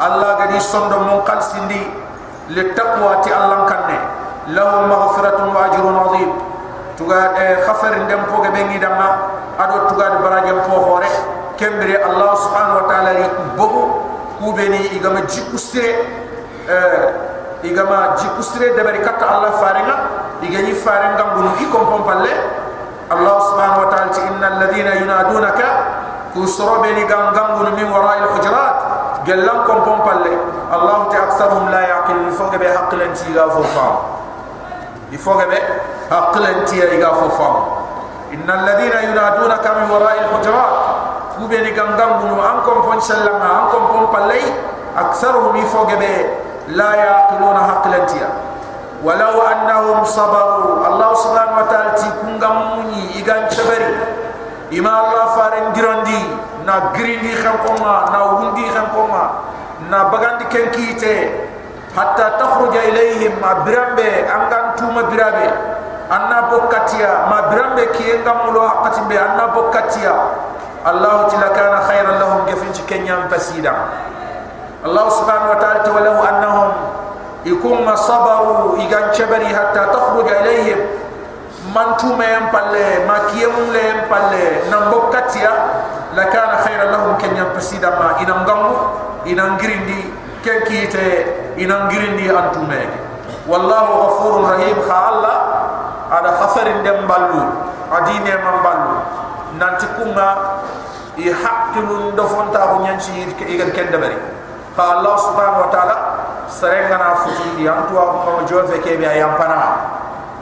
الله 0.05 0.31
قد 0.35 0.51
يصند 0.51 0.93
من 0.93 1.21
قل 1.23 1.39
سندي 1.43 1.83
للتقوى 2.49 3.11
الله 3.23 3.59
كنه. 3.71 4.01
لهم 4.47 4.89
مغفرة 4.89 5.39
وأجر 5.55 5.85
عظيم. 6.03 6.31
تقال 6.99 7.57
خفر 7.67 7.93
دم 8.09 8.21
فوق 8.31 8.47
بني 8.47 8.77
دم. 8.77 8.99
أدو 9.59 9.77
تقال 9.87 10.13
براجم 10.23 10.61
فوق 10.61 10.83
هوري 10.87 11.11
كمبري 11.59 12.05
الله 12.05 12.35
سبحانه 12.35 12.73
وتعالى 12.77 13.11
يكبه. 13.25 13.73
كوبني 14.37 15.01
إغام 15.01 15.17
جيكو 15.25 15.57
إغام 17.65 17.91
جيكو 18.19 18.41
سري 18.41 18.69
دبري 18.77 18.97
كتا 19.01 19.25
الله 19.33 19.49
فارنا 19.49 19.95
إغاني 20.45 20.73
فارنا 20.77 21.23
بنو 21.33 21.49
إكم 21.57 21.81
الله 23.11 23.35
سبحانه 23.39 23.77
وتعالى 23.87 24.11
إن 24.27 24.43
الذين 24.43 24.87
ينادونك 24.87 25.61
كسر 26.35 26.77
بني 26.77 27.03
غنغن 27.07 27.67
من 27.75 27.87
وراء 27.91 28.17
الحجرات 28.23 28.75
قال 29.27 29.45
لكم 29.47 29.77
بوم 29.85 29.99
الله 30.73 30.97
تأكثرهم 31.11 31.69
لا 31.69 31.79
يعقل 31.81 32.27
يفوق 32.27 32.55
به 32.55 32.69
حق 32.77 32.95
لنتي 32.95 33.25
إيقا 33.27 33.49
فوفام 33.49 33.95
يفوق 35.11 35.39
به 35.47 35.61
حق 36.11 36.37
لنتي 36.37 36.91
إيقا 36.91 37.13
فوفام 37.13 37.55
إن 38.33 38.47
الذين 38.59 39.09
ينادونك 39.11 39.65
من 39.67 39.91
وراء 39.91 40.15
الحجرات 40.23 40.73
كوبيني 41.39 41.79
غنغن 41.79 42.11
من 42.27 42.39
أنكم 42.51 42.81
بوم 42.81 42.99
سلما 42.99 43.47
أنكم 43.59 43.81
بوم 43.87 44.05
بالي 44.13 44.41
أكثرهم 44.97 45.55
يفوق 45.55 45.93
به 45.93 46.25
لا 46.67 46.93
يعقلون 46.95 47.57
حق 47.57 47.87
لنتي 47.87 48.15
إيقا 48.19 48.46
ولو 49.03 49.41
أنهم 49.41 50.03
صبروا 50.03 50.87
الله 50.87 51.13
سبحانه 51.13 51.53
وتعالى 51.57 51.91
تكون 52.01 52.33
غموني 52.43 53.15
إيغان 53.15 53.49
تبري 53.49 53.93
إما 54.73 54.93
الله 55.01 55.25
فارن 55.37 55.73
جراندي 55.73 56.21
نا 56.65 56.91
جريني 56.97 57.35
خمقوما 57.35 58.09
نا 58.11 58.19
وندي 58.23 58.65
خمقوما 58.69 59.23
نا 59.91 60.03
بغاندي 60.03 60.45
كنكيتي 60.49 61.29
حتى 61.97 62.25
تخرج 62.39 62.75
إليهم 62.77 63.31
ما 63.41 63.53
برامبي 63.65 64.09
أنغان 64.35 64.75
توما 64.75 65.01
برامبي 65.01 65.49
أنا 66.11 66.41
بوكاتيا 66.51 67.11
ما 67.29 67.41
برامبي 67.51 67.85
كي 67.85 68.15
إنغام 68.15 68.37
ملو 68.49 68.69
حقاتي 68.69 69.01
بي 69.09 69.19
أنا 69.21 69.45
بوكاتيا 69.45 70.15
الله 70.87 71.27
تلا 71.27 71.47
كان 71.47 71.73
خيرا 71.87 72.11
لهم 72.11 72.45
جفنش 72.49 72.81
كنيا 72.89 73.27
بسيدا 73.31 73.73
الله 74.85 75.05
سبحانه 75.09 75.47
وتعالى 75.51 75.89
ولو 75.95 76.17
أنهم 76.23 76.71
يكون 77.46 77.84
ما 77.86 77.94
صبروا 77.96 78.76
إيجان 78.76 79.14
شبري 79.14 79.46
حتى 79.56 79.82
تخرج 79.92 80.28
إليهم 80.28 80.78
من 81.74 81.96
توما 81.98 82.24
ينبالي 82.24 83.06
ما 83.08 83.18
كيم 83.32 83.54
ينبالي 83.74 84.46
نمبكتيا 84.70 85.52
لكان 86.14 86.50
خيرا 86.64 86.84
لهم 86.84 87.18
كن 87.18 87.36
ينبسيدا 87.36 87.90
ما 87.90 88.20
إنام 88.20 88.44
غمو 88.46 88.74
إنام 89.26 89.56
غريندي 89.56 90.04
كن 90.44 90.58
كيتي 90.68 91.24
إنام 91.58 91.88
غريندي 91.88 92.30
أنتوما 92.38 92.80
والله 93.48 93.82
غفور 93.82 94.32
رحيم 94.50 94.76
خا 94.88 95.08
الله 95.08 95.36
هذا 96.10 96.30
خفر 96.40 96.66
دم 96.84 97.06
بالو 97.10 97.40
أدين 97.92 98.22
من 98.22 98.56
بالو 98.64 98.92
نانتكوما 99.58 100.28
يحقلون 101.18 102.14
دفون 102.16 102.46
تاغو 102.52 102.82
نيانشي 102.82 103.12
إيجان 103.42 103.70
كن 103.72 103.90
دبري 103.90 104.16
خا 104.76 104.84
الله 104.92 105.16
سبحانه 105.16 105.58
وتعالى 105.66 105.96
serenga 106.47 106.95
na 106.97 107.09
futi 107.21 107.59
di 107.59 107.67
antu 107.67 107.93
ko 107.95 108.41
jofe 108.47 108.79
ke 108.79 108.95
be 108.95 109.03
ayam 109.05 109.35
pana 109.35 109.83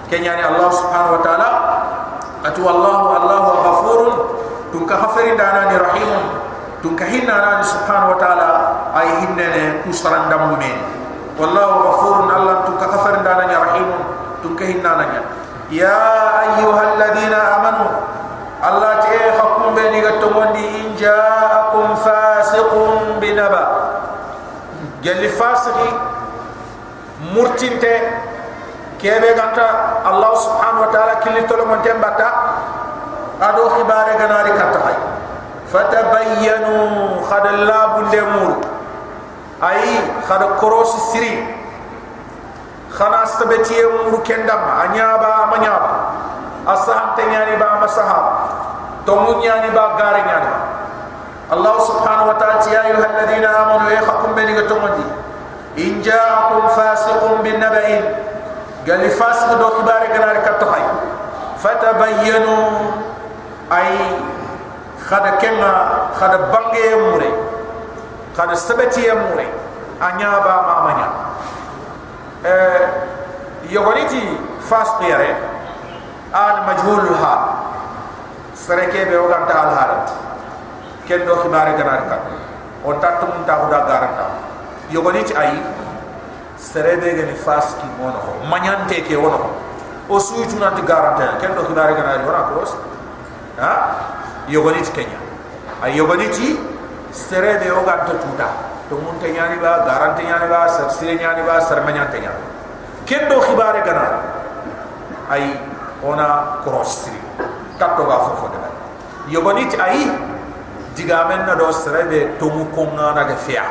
kenya 0.08 0.38
ni 0.38 0.44
allah 0.46 0.70
subhanahu 0.70 1.18
wa 1.18 1.22
taala 1.26 1.50
atu 2.46 2.62
wallahu 2.62 3.06
allahu 3.18 3.50
ghafurun 3.66 4.14
tun 4.70 4.86
ka 4.86 5.02
khafari 5.02 5.34
dana 5.34 5.66
ni 5.74 5.76
rahim 5.82 6.12
tun 6.86 6.94
ka 6.94 7.10
hinna 7.10 7.36
na 7.42 7.52
subhanahu 7.66 8.14
wa 8.14 8.18
taala 8.22 8.50
ay 8.94 9.08
hinne 9.26 9.46
ne 9.50 9.64
kusran 9.82 10.30
dam 10.30 10.54
men 10.62 10.78
wallahu 11.42 11.74
ghafurun 11.90 12.30
allah 12.30 12.56
tun 12.70 12.78
ka 12.78 12.86
khafari 12.86 13.26
dana 13.26 13.50
ni 13.50 13.56
rahim 13.58 13.90
tun 14.46 14.54
ka 14.54 14.64
hinna 14.64 14.92
na 15.02 15.06
ya 15.74 15.98
ayyuhalladhina 16.46 17.40
amanu 17.60 17.90
allah 18.62 19.02
te 19.02 19.18
khakum 19.34 19.74
be 19.74 19.90
ni 19.90 20.06
gatto 20.06 20.30
mondi 20.30 20.62
in 20.86 20.94
ja'akum 20.94 21.98
fasiqun 21.98 23.18
binaba 23.18 23.75
gelli 25.06 25.30
fasiki 25.30 25.90
murtinte 27.34 27.94
kebe 28.98 29.30
ganta 29.38 30.02
allah 30.02 30.34
subhanahu 30.34 30.86
wa 30.86 30.92
ta'ala 30.92 31.14
killi 31.22 31.46
tolo 31.46 31.70
mon 31.70 31.78
tembata 31.86 32.30
ado 33.38 33.70
khibare 33.78 34.18
ganari 34.18 34.50
katta 34.58 34.80
hay 34.82 34.98
fatabayyanu 35.70 37.22
khad 37.22 37.46
labu 37.70 38.10
lemur 38.10 38.52
ay 39.62 40.02
khad 40.26 40.42
koros 40.58 41.14
siri 41.14 41.38
khana 42.90 43.30
sabeti 43.30 43.78
mur 44.10 44.26
kendam 44.26 44.58
anyaba 44.90 45.54
manyaba 45.54 45.92
asaham 46.66 47.14
tenyani 47.14 47.62
ba 47.62 47.78
masahab 47.86 48.26
tomunyani 49.06 49.70
ba 49.70 49.94
gare 50.02 50.22
nyani 50.26 50.52
الله 51.54 51.80
سبحانه 51.80 52.24
وتعالى 52.30 52.72
يا 52.74 52.82
أيها 52.88 53.06
الذين 53.06 53.46
آمنوا 53.46 53.90
يخكم 53.90 54.34
بني 54.34 54.62
تمدي 54.62 55.08
إن 55.78 56.02
جاءكم 56.02 56.68
فاسق 56.68 57.42
بالنبأ. 57.44 57.88
قال 58.88 59.10
فاسق 59.10 59.54
دو 59.54 59.70
كبار 59.70 60.06
كنار 60.14 60.38
كتخي 60.46 60.84
فتبينوا. 61.58 62.70
أي 63.72 63.98
خد 65.10 65.26
كما 65.42 65.72
خد 66.20 66.34
بانجي 66.52 66.92
يموري. 66.92 67.34
خد 68.38 68.54
سبتي 68.54 69.10
يموري. 69.10 69.50
أنيا 70.02 70.40
با 70.40 70.56
ما 70.66 70.76
منيا. 70.86 71.10
أه 72.46 72.90
يغنيتي 73.70 74.38
فاسق 74.70 75.02
يري 75.02 75.36
آن 76.36 76.56
مجهول 76.70 77.00
الحال. 77.00 77.40
سركي 78.56 79.06
بيوغان 79.06 79.48
تعال 79.48 79.78
حالت. 79.78 80.10
Ken 81.08 81.26
do 81.26 81.36
khibare 81.42 81.78
ganar 81.78 82.06
kat 82.10 82.22
o 82.84 82.94
tatum 83.00 83.46
ta 83.46 83.64
huda 83.64 83.80
garanta 83.88 84.26
yogoni 84.90 85.24
ti 85.24 85.34
ay 85.34 85.58
serebe 86.58 87.16
gani 87.16 87.34
fas 87.36 87.76
ki 87.80 87.88
mono 87.98 88.20
ko 88.20 88.32
manyante 88.50 89.02
ke 89.06 89.16
wono 89.16 89.38
ko 89.38 89.50
o 90.10 90.20
suitu 90.20 90.58
nanti 90.60 90.82
garanta 90.82 91.38
ken 91.40 91.56
do 91.56 91.62
khibare 91.66 91.94
ganar 91.96 92.22
wona 92.26 92.44
cross 92.50 92.76
ha 93.58 93.72
yogoni 94.48 94.82
ti 94.82 94.92
kenya 94.92 95.20
ay 95.82 95.96
yogoni 95.98 96.30
ti 96.30 96.58
serebe 97.12 97.72
o 97.72 97.84
gatta 97.86 98.14
tuta 98.20 98.50
to 98.90 98.96
mun 99.02 99.18
te 99.20 99.32
nyani 99.32 99.58
ba 99.58 99.82
garante 99.86 100.22
nyani 100.24 100.48
ba 100.48 100.68
ser 100.70 100.90
sire 100.92 101.16
nyani 101.18 101.42
ba 101.42 101.62
ser 101.62 101.82
manyante 101.82 102.20
nyani 102.20 102.44
kendo 103.06 103.40
khibare 103.42 103.82
gana 103.86 104.22
ay 105.30 105.58
ona 106.04 106.62
cross 106.62 107.06
crossri 107.10 107.18
katto 107.78 108.04
ga 108.06 108.18
fofo 108.20 108.48
de 108.54 108.60
yogoni 109.34 109.66
ti 109.68 109.78
ay 109.78 110.06
diga 110.96 111.28
men 111.28 111.46
na 111.46 111.56
do 111.56 111.70
serebe 111.72 112.40
to 112.40 112.50
mu 112.50 112.66
ko 112.72 112.88
ngana 112.96 113.28
ga 113.28 113.36
fiya 113.36 113.64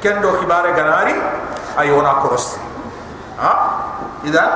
kendo 0.00 0.32
khibare 0.40 0.72
ganari 0.72 1.14
ay 1.76 1.90
ona 1.92 2.22
crossri 2.24 2.62
ha? 3.40 3.52
Idan 4.20 4.52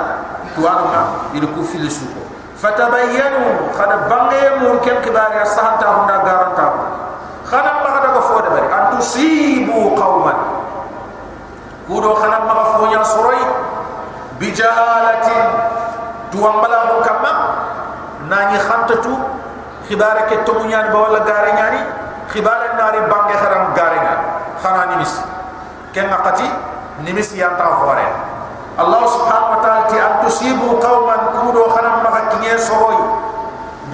tuwanu 0.52 0.84
ma 0.92 1.02
il 1.32 1.44
ku 1.56 1.64
fil 1.64 1.88
suko. 1.88 2.20
Fatabayyanu 2.60 3.72
khada 3.72 4.09
bangaye 4.09 4.60
mu 4.60 4.76
ken 4.84 5.01
khibare 5.01 5.40
sahanta 5.48 5.88
hunda 5.88 6.20
garanta 6.20 6.66
khana 7.48 7.80
ma 7.80 7.88
kada 7.96 8.09
ko 8.12 8.20
fo 8.28 8.34
de 8.44 8.51
bari. 8.52 8.68
An 8.68 8.84
tusibu 8.92 9.96
qauman. 9.96 10.36
Kudo 11.88 12.12
khana 12.12 12.44
ma 12.44 12.76
fo 12.76 12.84
nya 12.92 13.01
soroi. 13.05 13.40
Bijahalatin 14.36 15.44
tuwam 16.28 16.60
bala 16.60 16.92
ko 16.92 16.96
kamma 17.01 17.32
nani 18.28 18.59
khantatu 18.60 19.16
khibare 19.89 20.27
ke 20.28 20.43
to 20.44 20.52
nyani 20.65 20.89
ba 20.93 20.98
wala 21.09 21.20
gare 21.24 21.52
nyani 21.52 21.81
khibare 22.32 22.74
nari 22.77 23.01
bange 23.09 23.35
kharam 23.36 23.73
gare 23.77 23.98
nyani 24.01 24.24
khana 24.62 24.82
nimis. 24.97 25.12
Ken 25.94 26.11
ngakati 26.11 26.48
nimis 27.06 27.31
yang 27.39 27.55
ta 27.55 27.70
fore 27.78 28.02
Allah 28.74 29.02
subhanahu 29.06 29.55
wa 29.55 29.61
ta'ala 29.62 29.86
ti 29.86 29.94
an 30.02 30.19
tusibu 30.27 30.82
qauman 30.82 31.31
kudo 31.39 31.70
khanam 31.70 32.02
maka 32.02 32.35
kinye 32.35 32.59
soroi 32.59 32.98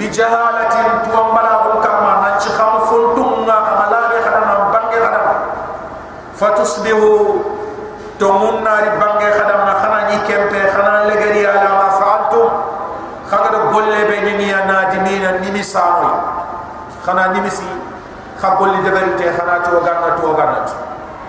bi 0.00 0.08
jahalatin 0.08 1.04
tuam 1.04 1.36
bala 1.36 1.68
hum 1.68 1.84
kama 1.84 2.24
nan 2.24 2.34
ci 2.40 2.48
kham 2.56 2.88
fultum 2.88 3.44
nga 3.44 3.56
amalare 3.76 4.24
khadam 4.24 4.72
bange 4.72 4.96
khadam 4.96 5.26
fatusbihu 6.40 7.44
tumun 8.16 8.64
nari 8.64 8.96
bange 8.96 9.28
khadam 9.28 9.60
na 9.68 9.74
khana 9.84 9.98
ni 10.08 10.16
kempe 10.24 10.60
khana 10.72 11.04
legari 11.12 11.44
ala 11.44 11.68
ma 11.76 11.86
fa'altum 11.89 11.89
khagada 13.30 13.70
golle 13.70 14.00
be 14.10 14.16
ni 14.34 14.50
ya 14.50 14.66
nadimina 14.66 15.38
nimi 15.38 15.62
saroi 15.62 16.10
khana 17.06 17.30
nimisi 17.30 17.62
khagolli 18.42 18.82
debarite 18.82 19.30
khana 19.38 19.62
to 19.62 19.78
ganna 19.86 20.18
to 20.18 20.34
ganna 20.34 20.60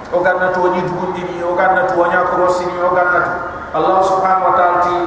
to 0.09 0.17
ganna 0.25 0.47
to 0.49 0.61
ni 0.73 0.81
dugundi 0.81 1.21
ni 1.29 1.43
o 1.45 1.53
ganna 1.53 1.85
to 1.85 2.01
nya 2.09 2.25
krosi 2.33 2.65
ni 2.65 2.81
o 2.81 2.89
ganna 2.97 3.21
to 3.21 3.33
allah 3.77 4.01
subhanahu 4.03 4.49
wa 4.49 4.53
ta'ala 4.57 4.77
ti 4.81 4.97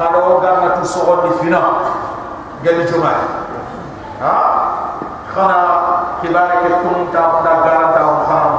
khado 0.00 0.18
o 0.24 0.40
ganna 0.40 0.80
to 0.80 0.82
so 0.88 1.04
on 1.12 1.28
fina 1.36 1.60
gali 2.64 2.82
juma 2.88 3.12
ha? 4.24 4.34
Khana 5.32 5.58
kibare 6.20 6.60
ke 6.64 6.68
kun 6.84 7.08
ta 7.12 7.44
da 7.44 7.52
garanta 7.60 8.00
o 8.08 8.14
khana 8.24 8.52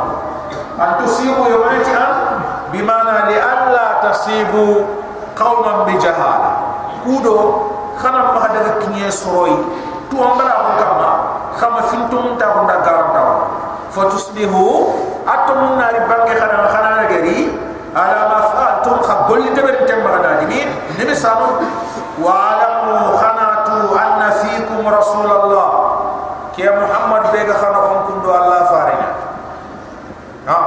an 0.77 0.89
tusibu 1.01 1.41
yawati 1.49 1.91
an 1.93 2.13
bimana 2.69 3.25
li 3.29 3.37
alla 3.37 3.97
tasibu 4.01 4.85
qauman 5.33 5.85
bi 5.89 5.97
jahala 5.97 6.62
kudo 7.03 7.35
khana 7.99 8.33
ma 8.33 8.47
daga 8.47 8.79
kinye 8.81 9.11
soroi. 9.11 9.53
Tu 10.09 10.15
ambara 10.17 10.55
ko 10.63 10.71
kama 10.81 11.09
khama 11.59 11.81
fintum 11.91 12.39
ta 12.39 12.55
ko 12.55 12.65
da 12.65 12.81
garanta 12.81 13.23
fatusbihu 13.93 14.65
atum 15.27 15.77
nari 15.77 15.99
bangi 16.09 16.33
khana 16.33 16.67
khana 16.71 17.05
gari. 17.11 17.39
Ala 17.93 18.25
ma 18.25 18.39
fa'altum 18.49 19.05
khabul 19.05 19.45
tabar 19.53 19.85
tamma 19.85 20.17
nadimin 20.17 20.65
nabi 20.97 21.13
sallu 21.13 21.61
wa 22.17 22.57
alamu 22.57 23.13
khanatu 23.21 23.93
anna 23.93 24.33
fikum 24.41 24.81
rasulullah 24.81 25.69
ke 26.57 26.65
muhammad 26.73 27.29
bega 27.29 27.53
khana 27.53 27.77
on 27.93 27.99
kundu 28.09 28.33
allah 28.33 28.65
farina 28.65 29.09
ha 30.49 30.57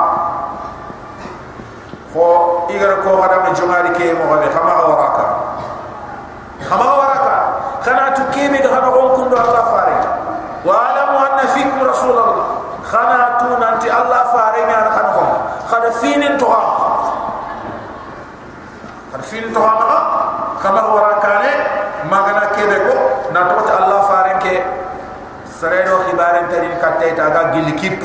fo 2.14 2.26
igar 2.70 3.02
ko 3.02 3.18
khada 3.18 3.42
me 3.42 3.50
jomari 3.58 3.90
ke 3.98 4.14
mo 4.14 4.30
gabe 4.30 4.46
khama 4.54 4.86
waraka 4.86 5.26
khama 6.62 6.86
waraka 6.94 7.34
khanatu 8.36 8.44
ke 8.44 8.44
me 8.52 8.58
khana 8.60 8.88
on 8.92 9.08
kundu 9.16 9.36
allah 9.36 9.64
farina 9.72 10.10
wa 10.64 10.74
alamu 10.92 11.16
anna 11.24 11.44
fikum 11.54 11.80
rasulullah. 11.80 12.62
Khana 12.86 13.34
tu 13.42 13.50
nanti 13.58 13.90
Allah 13.90 14.30
fare 14.30 14.62
nya 14.62 14.78
na 14.86 14.90
khana 14.94 15.10
khon 15.10 15.30
khana 15.66 15.90
finin 15.98 16.38
to 16.38 16.46
ha 16.46 16.60
khana 19.10 19.24
finin 19.26 19.50
to 19.50 19.58
ha 19.58 19.72
ma 19.74 19.98
kama 20.62 20.82
wara 20.94 21.18
kane 21.18 21.50
magana 22.06 22.46
kebe 22.54 22.78
ko 22.86 22.94
na 23.34 23.42
to 23.50 23.72
Allah 23.74 24.00
fare 24.06 24.38
ke. 24.38 24.62
Sarero 25.50 26.06
khibare 26.06 26.46
tari 26.46 26.68
katte 26.78 27.16
ta 27.16 27.30
ga 27.34 27.50
gil 27.50 27.74
kip. 27.74 27.98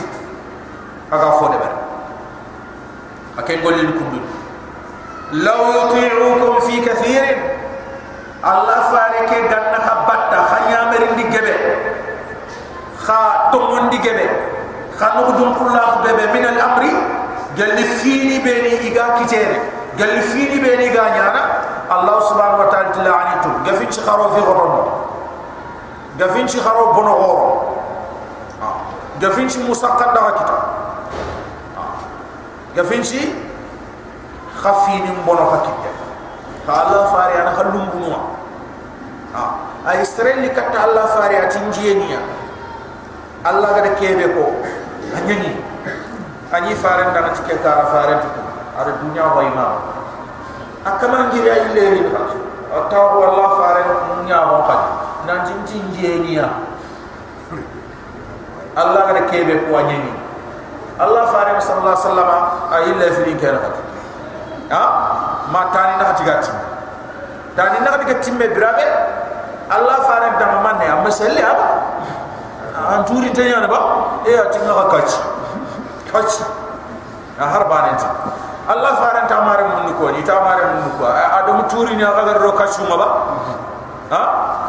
Aga 1.13 1.29
fo 1.37 1.45
de 1.53 1.57
ber. 1.61 1.73
Aken 3.37 3.61
golil 3.61 3.91
kundu 3.93 4.19
law 5.45 5.61
yuti'ukum 5.77 6.57
fi 6.65 6.81
kathirin. 6.81 7.37
Allah 8.41 8.89
fare 8.89 9.29
ke 9.29 9.45
ganna 9.45 9.77
khabatta 10.30 10.38
khanya 10.46 10.80
merindi 10.94 11.24
gebe 11.34 11.54
kha 13.02 13.50
to 13.50 13.58
mondi 13.58 13.98
gebe 13.98 14.54
خانو 14.96 15.36
دون 15.36 15.52
كل 15.60 15.76
بيبي 16.08 16.26
من 16.32 16.44
الامر 16.56 16.82
قال 17.58 17.76
لي 17.76 17.84
فيني 18.00 18.40
بيني 18.40 18.80
ايغا 18.80 19.18
كيتيري 19.20 19.60
قال 20.00 20.08
لي 20.08 20.20
فيني 20.32 20.56
بيني 20.56 20.88
ايغا 20.88 21.04
نيانا 21.12 21.42
الله 21.92 22.16
سبحانه 22.20 22.56
وتعالى 22.64 23.04
لعنيتو 23.04 23.50
غفين 23.68 23.92
شي 23.92 24.00
خارو 24.00 24.32
في 24.32 24.40
غدون 24.40 24.72
غفين 26.20 26.48
شي 26.48 26.60
خارو 26.64 26.96
بونو 26.96 27.12
غورو 27.12 27.48
غفين 29.20 29.48
شي 29.52 29.68
مسقط 29.68 30.16
دا 30.16 30.20
كيتا 30.32 30.58
غفين 32.76 33.02
شي 33.04 33.20
خفين 34.64 35.04
بونو 35.28 35.44
كيتا 35.60 36.72
الله 36.72 37.06
a 39.33 39.91
israeli 40.01 40.49
katta 40.51 40.83
allah 40.91 41.07
fari 41.15 41.35
a 41.39 41.47
tinjiyeniya 41.47 42.19
allah 43.47 43.69
gada 43.79 43.95
kebe 43.95 44.27
ko 44.35 44.59
a 45.15 45.19
ñani 45.25 45.55
a 46.51 46.57
ñi 46.59 46.75
faren 46.75 47.13
danati 47.15 47.41
ke 47.47 47.55
kara 47.63 47.87
farenti 47.89 48.27
ko 48.35 48.41
aɗa 48.79 48.91
duniya 49.01 49.25
wayma 49.35 49.65
a 50.85 50.91
kama 50.99 51.31
ngiri 51.31 51.49
a 51.49 51.55
yilleerin 51.65 52.11
xa 52.11 52.21
a 52.75 52.79
tawo 52.91 53.23
allah 53.31 53.49
faren 53.59 53.89
ñamo 54.27 54.57
xaƴ 54.67 54.81
nanti 55.27 55.51
n 55.55 55.61
tinjiyeniya 55.65 56.47
allah 58.75 59.01
gada 59.07 59.21
kebe 59.31 59.63
ko 59.67 59.79
a 59.79 59.83
ñani 59.87 60.11
allah 60.99 61.23
faren 61.31 61.57
sallallahu 61.57 61.95
alaihi 61.95 62.03
wasallam 62.05 62.29
a 62.67 62.77
yille 62.85 63.07
firin 63.15 63.37
kene 63.39 63.57
xat 63.63 63.75
ma 65.51 65.61
tani 65.73 65.93
naxa 65.97 66.13
tiga 66.19 66.35
timme 66.43 66.63
tani 67.57 67.77
naxa 67.83 67.97
tiga 68.05 68.15
timme 68.21 68.45
birabe 68.53 68.85
Allah 69.71 69.97
faren 70.03 70.35
da 70.35 70.45
mamanne 70.59 70.85
amma 70.91 71.07
salli 71.11 71.39
aba 71.39 71.65
anturi 72.89 73.29
tanya 73.31 73.67
ba 73.67 73.79
e 74.25 74.31
ati 74.35 74.57
nga 74.59 74.85
kachi 74.89 75.19
kachi 76.11 76.43
na 77.37 77.45
harbane 77.47 77.93
ti 77.97 78.07
allah 78.67 78.91
faran 78.99 79.25
ta 79.27 79.41
mare 79.45 79.63
mun 79.67 79.93
ko 79.97 80.09
ni 80.11 80.21
ta 80.23 80.39
mare 80.41 80.63
mun 80.75 80.89
ko 80.97 81.05
adam 81.07 81.65
turi 81.69 81.95
ni 81.95 82.03
aga 82.03 82.37
ro 82.39 82.51
kachu 82.53 82.83
ma 82.87 82.95
ba 82.97 83.07
ha? 84.11 84.21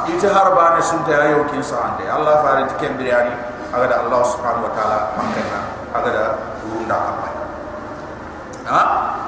Ite 0.07 0.27
harbane 0.27 0.83
sun 0.83 1.03
ta 1.07 1.15
ayo 1.19 1.47
kin 1.51 1.63
sa 1.63 1.93
ande 1.95 2.05
allah 2.09 2.43
faran 2.43 2.67
ti 2.69 2.75
kembiri 2.79 3.11
aga 3.13 3.87
da 3.89 3.97
allah 4.07 4.21
subhanahu 4.27 4.67
wa 4.69 4.73
taala 4.77 4.99
makana 5.19 5.61
aga 5.95 6.11
da 6.11 6.25
runda 6.67 6.97
ka 6.97 7.13
ba 7.19 7.29
ha? 8.71 8.81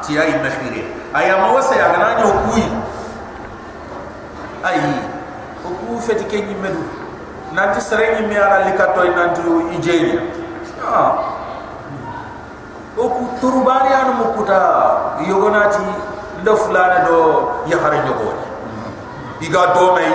Ti 0.04 0.18
ay 0.18 0.38
mahire 0.42 0.82
aya 1.14 1.38
ma 1.40 1.52
wasa 1.56 1.74
ya 1.78 1.88
gana 1.94 2.18
nyo 2.20 2.28
kuyi 2.50 2.66
ko 5.64 5.72
ku 5.80 5.96
feti 5.96 6.28
kenyi 6.28 6.52
medu. 6.60 6.84
Nanti 7.56 7.80
serengi 7.80 8.28
mi 8.28 8.36
ara 8.36 8.68
likato 8.68 9.00
nanti 9.00 9.40
ijeni 9.80 10.20
ah 10.84 11.32
oku 13.00 13.24
turbani 13.40 13.88
anu 13.94 14.12
mukuta 14.20 14.58
yogonati 15.24 15.80
nda 16.42 16.52
fulana 16.52 17.08
do 17.08 17.18
yahare 17.66 18.04
nyogo. 18.04 18.36
Iga 19.40 19.72
do 19.72 19.96
may 19.96 20.12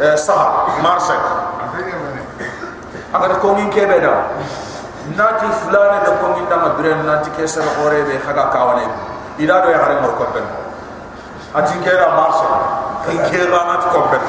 eh, 0.00 0.16
saha 0.16 0.80
marse. 0.80 1.12
Agar 3.12 3.36
ko 3.44 3.52
min 3.52 3.68
kebe 3.68 4.00
da. 4.00 4.32
Nati 5.12 5.46
fulana 5.60 6.00
da 6.06 6.16
ko 6.16 6.38
min 6.40 6.48
dama 6.48 6.72
bren 6.80 7.04
nanti 7.04 7.28
kesar 7.36 7.68
hore 7.82 8.00
be 8.08 8.16
khaga 8.24 8.48
kawane. 8.48 8.88
Ida 9.42 9.60
do 9.60 9.68
yahare 9.68 10.00
mor 10.00 10.16
konten. 10.16 10.46
Ati 11.52 11.76
kera 11.84 12.08
marse 12.16 12.46
kera 13.30 13.60
nat 13.70 13.82
konten 13.92 14.22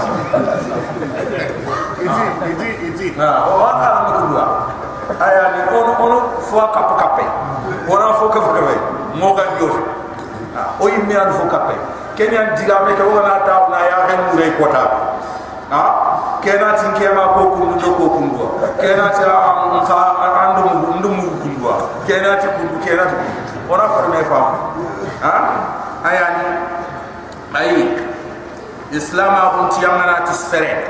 Iti, 1.97 2.23
iti, 2.53 2.67
iti. 2.93 3.07
na 3.17 3.43
o 3.49 3.57
aka 3.65 3.89
mi 4.05 4.11
kudwa 4.21 4.45
aya 5.17 5.43
ni 5.55 5.61
ono 5.73 5.93
ono 5.97 6.17
fo 6.45 6.61
kap 6.71 6.89
kape? 6.99 7.25
Ona 7.89 8.13
fo 8.21 8.29
kap 8.29 8.45
kape? 8.53 8.75
Mo 9.17 9.33
ga 9.33 9.43
nyof 9.57 9.75
o 10.79 10.83
yimmi 10.87 11.15
an 11.17 11.31
fo 11.33 11.49
kape. 11.49 11.73
Kenya 12.15 12.53
diga 12.53 12.85
me 12.85 12.93
ko 12.93 13.03
wala 13.17 13.41
ta 13.45 13.65
na 13.73 13.79
ya 13.81 13.97
hen 14.09 14.19
mure 14.29 14.47
kota 14.61 14.83
ha? 15.73 15.83
Kena 16.41 16.77
tin 16.77 16.93
kema 16.95 17.33
ko 17.33 17.57
kundu 17.57 17.75
do 17.81 17.89
ko 17.97 18.05
kundu 18.13 18.45
kena 18.79 19.09
ta 19.09 19.35
an 19.51 19.81
ka 19.85 19.97
andu 20.45 20.63
ndu 21.01 21.09
mu 21.09 21.25
kundu 21.41 21.67
kena 22.05 22.37
ti 22.39 22.47
kundu 22.55 22.77
kena 22.85 23.03
ti 23.09 23.15
ona 23.69 23.83
ko 23.89 23.97
me 24.13 24.21
fam 24.29 24.45
ha? 25.25 25.33
Ayani 26.05 26.45
ay 27.57 27.69
islama 28.91 29.41
kun 29.57 29.65
tiyamana 29.80 30.22
tisfere 30.27 30.88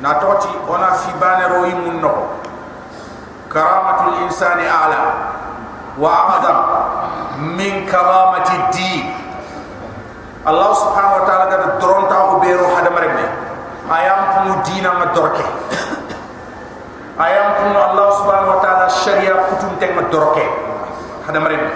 na 0.00 0.14
toti 0.22 0.48
ona 0.68 0.94
fi 0.94 1.10
banero 1.18 1.66
yimun 1.66 2.00
no 2.00 2.14
karamatul 3.48 4.22
insani 4.28 4.68
a'la. 4.68 5.00
Wa 5.98 6.10
a'zam. 6.38 6.58
Min 7.58 7.86
karamati 7.90 8.54
din. 8.76 9.10
Allah 10.46 10.70
subhanahu 10.72 11.18
wa 11.18 11.24
ta'ala 11.26 11.44
gada 11.50 11.66
doron 11.82 12.06
ta 12.06 12.30
ko 12.30 12.34
bero 12.40 12.64
hada 12.72 12.88
marebe 12.94 13.26
ayam 13.90 14.18
pumu 14.32 14.54
dina 14.64 14.94
ma 14.96 15.10
dorke 15.12 15.44
ayam 17.20 17.46
pumu 17.58 17.76
Allah 17.76 18.06
subhanahu 18.22 18.56
wa 18.56 18.60
ta'ala 18.64 18.86
sharia 18.88 19.34
kutum 19.52 19.76
tek 19.82 19.92
ma 19.98 20.06
dorke 20.08 20.40
hada 21.28 21.36
marebe 21.42 21.68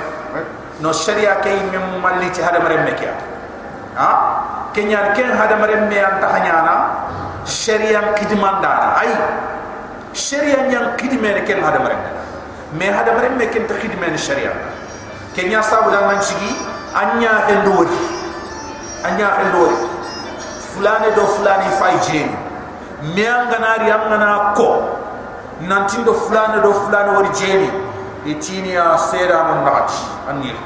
no 0.81 0.89
sharia 0.95 1.37
kay 1.45 1.59
mem 1.69 2.01
maliti 2.01 2.41
hada 2.41 2.63
marebe 2.65 2.95
kya 2.97 3.13
ha? 3.97 4.11
Kenya 4.73 5.13
ken 5.15 5.31
hada 5.37 5.57
marebe 5.61 5.99
an 6.01 6.15
tahanyana 6.23 6.75
sharia 7.45 8.17
kidmanda 8.17 8.97
ay 8.97 9.13
sharia 10.15 10.65
nyang 10.69 10.97
kidmene 10.97 11.45
ken 11.45 11.61
hada 11.61 11.79
marebe 11.79 12.09
me 12.73 12.87
hada 12.87 13.13
marebe 13.13 13.53
ken 13.53 13.67
ta 13.69 13.75
kidmene 13.77 14.17
sharia 14.17 14.53
kenya 15.37 15.61
sabu 15.61 15.93
dan 15.93 16.09
man 16.09 16.25
sigi 16.25 16.57
anya 16.97 17.53
endori 17.53 18.01
anya 19.05 19.45
endori 19.45 19.77
fulane 20.73 21.13
do 21.13 21.25
fulani 21.37 21.69
fay 21.77 21.97
jeni 22.09 22.37
me 23.15 23.25
angana 23.29 23.77
ri 23.83 23.91
angana 23.93 24.55
ko. 24.57 25.03
Nantin 25.63 26.05
do 26.05 26.13
fulane 26.13 26.61
do 26.63 26.73
fulane 26.73 27.15
wori 27.15 27.29
jeni 27.39 27.71
e 28.27 28.35
tini 28.41 28.73
ya 28.73 28.97
sera 28.97 29.45
mon 29.45 29.65
nati 29.65 29.95
anir 30.29 30.57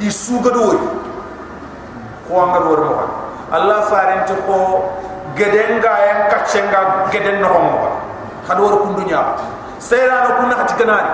i 0.00 0.10
suga 0.10 0.50
do 0.50 0.66
ko 2.29 2.31
anga 2.41 2.59
wori 2.65 2.83
mo 2.83 2.95
allah 3.51 3.79
farenti 3.89 4.33
ko 4.45 4.57
gedenga 5.35 5.93
en 6.09 6.19
kaccenga 6.31 7.09
geden 7.11 7.41
no 7.41 7.49
mo 7.49 7.89
hado 8.47 8.61
wori 8.63 8.77
kundunya 8.83 9.21
sera 9.79 10.25
no 10.27 10.29
kunna 10.41 10.55
hati 10.55 10.73
kanari 10.79 11.11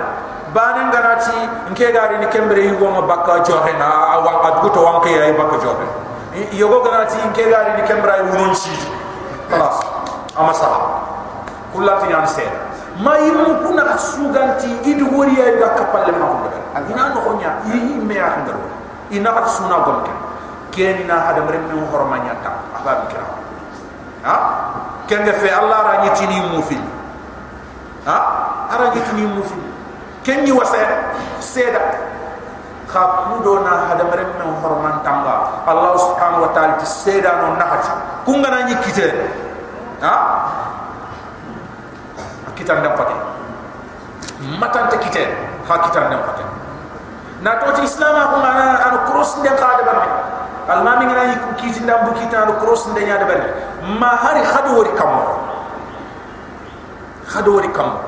bane 0.53 0.81
nganati 0.91 1.37
nke 1.71 1.91
gari 1.91 2.17
ni 2.19 2.27
kembere 2.27 2.65
yugo 2.67 2.87
ma 2.91 3.01
bakka 3.07 3.39
joxe 3.43 3.73
na 3.79 4.15
awa 4.15 4.31
adguto 4.51 4.83
wanke 4.83 5.09
ay 5.09 5.33
bakka 5.33 5.57
joxe 5.63 5.87
yogo 6.55 6.79
gana 6.83 7.05
ti 7.05 7.17
inke 7.25 7.43
gari 7.51 7.75
ni 7.75 7.83
kembra 7.87 8.23
wunon 8.23 8.55
si 8.55 8.71
خلاص 9.51 9.77
ama 10.39 10.53
saha 10.55 10.79
kullati 11.75 12.07
yan 12.11 12.23
se 12.27 12.47
ma 13.03 13.19
yimu 13.19 13.59
kuna 13.67 13.97
suganti 13.99 14.71
idu 14.87 15.11
woriya 15.11 15.59
ga 15.59 15.69
kapalle 15.75 16.11
ma 16.15 16.25
ko 16.31 16.35
daga 16.47 16.87
ina 16.87 17.11
no 17.11 17.19
honya 17.27 17.51
yi 17.67 17.99
me 17.99 18.15
ya 18.15 18.31
ngaro 18.39 18.63
ina 19.11 19.27
ka 19.35 19.43
suna 19.47 19.83
gomke 19.83 20.11
ken 20.76 21.08
na 21.08 21.32
hada 21.32 21.40
mare 21.40 21.56
me 21.64 21.80
hormanya 21.88 22.36
ta 22.44 22.52
abab 22.76 23.08
kira 23.08 23.24
ha? 24.28 24.36
Ken 25.08 25.24
de 25.24 25.32
fe 25.32 25.48
allah 25.48 25.80
ra 25.88 25.94
ni 26.04 26.10
tini 26.12 26.36
mu 26.52 26.60
fi 26.60 26.76
ha? 28.04 28.16
Ara 28.68 28.92
ni 28.92 29.00
tini 29.08 29.24
mu 29.24 29.40
fi 29.40 29.56
ken 30.20 30.44
ni 30.44 30.52
wasa 30.52 30.76
seda 31.40 31.80
ka 32.92 33.24
kudo 33.24 33.64
na 33.64 33.88
hada 33.88 34.04
merem 34.04 34.28
men 34.36 34.52
horman 34.60 35.00
tanga 35.00 35.64
allah 35.64 35.96
subhanahu 35.96 36.44
wa 36.44 36.50
ta'ala 36.52 36.76
ti 36.76 36.86
seda 36.86 37.40
no 37.40 37.56
nahati 37.56 37.90
kunga 38.28 38.52
na 38.52 38.68
nyikite 38.68 39.08
ha? 40.04 40.14
Kita 42.56 42.72
ndam 42.80 42.96
pate 42.96 43.12
matante 44.60 44.96
kite 45.04 45.28
ha 45.68 45.74
kita 45.76 46.08
ndam 46.08 46.20
pate 46.24 46.44
na 47.44 47.60
to 47.60 47.68
ti 47.76 47.82
islam 47.84 48.16
ko 48.32 48.36
mana? 48.40 48.80
An 48.80 48.94
cross 49.12 49.36
de 49.44 49.52
ka 49.52 49.76
barbe 49.84 50.35
almami 50.68 51.06
ngana 51.06 51.24
yiku 51.32 51.54
kiti 51.56 51.80
ndam 51.80 52.06
bu 52.06 52.12
kita 52.20 52.42
an 52.42 52.58
cross 52.58 52.86
de 52.94 53.00
nya 53.04 53.18
de 53.18 53.24
barbe 53.24 53.50
ma 53.98 54.16
hari 54.16 54.40
khadu 54.42 54.76
wori 54.76 54.92
kam 54.96 55.10
khadu 57.26 57.54
wori 57.54 57.68
kam 57.72 57.98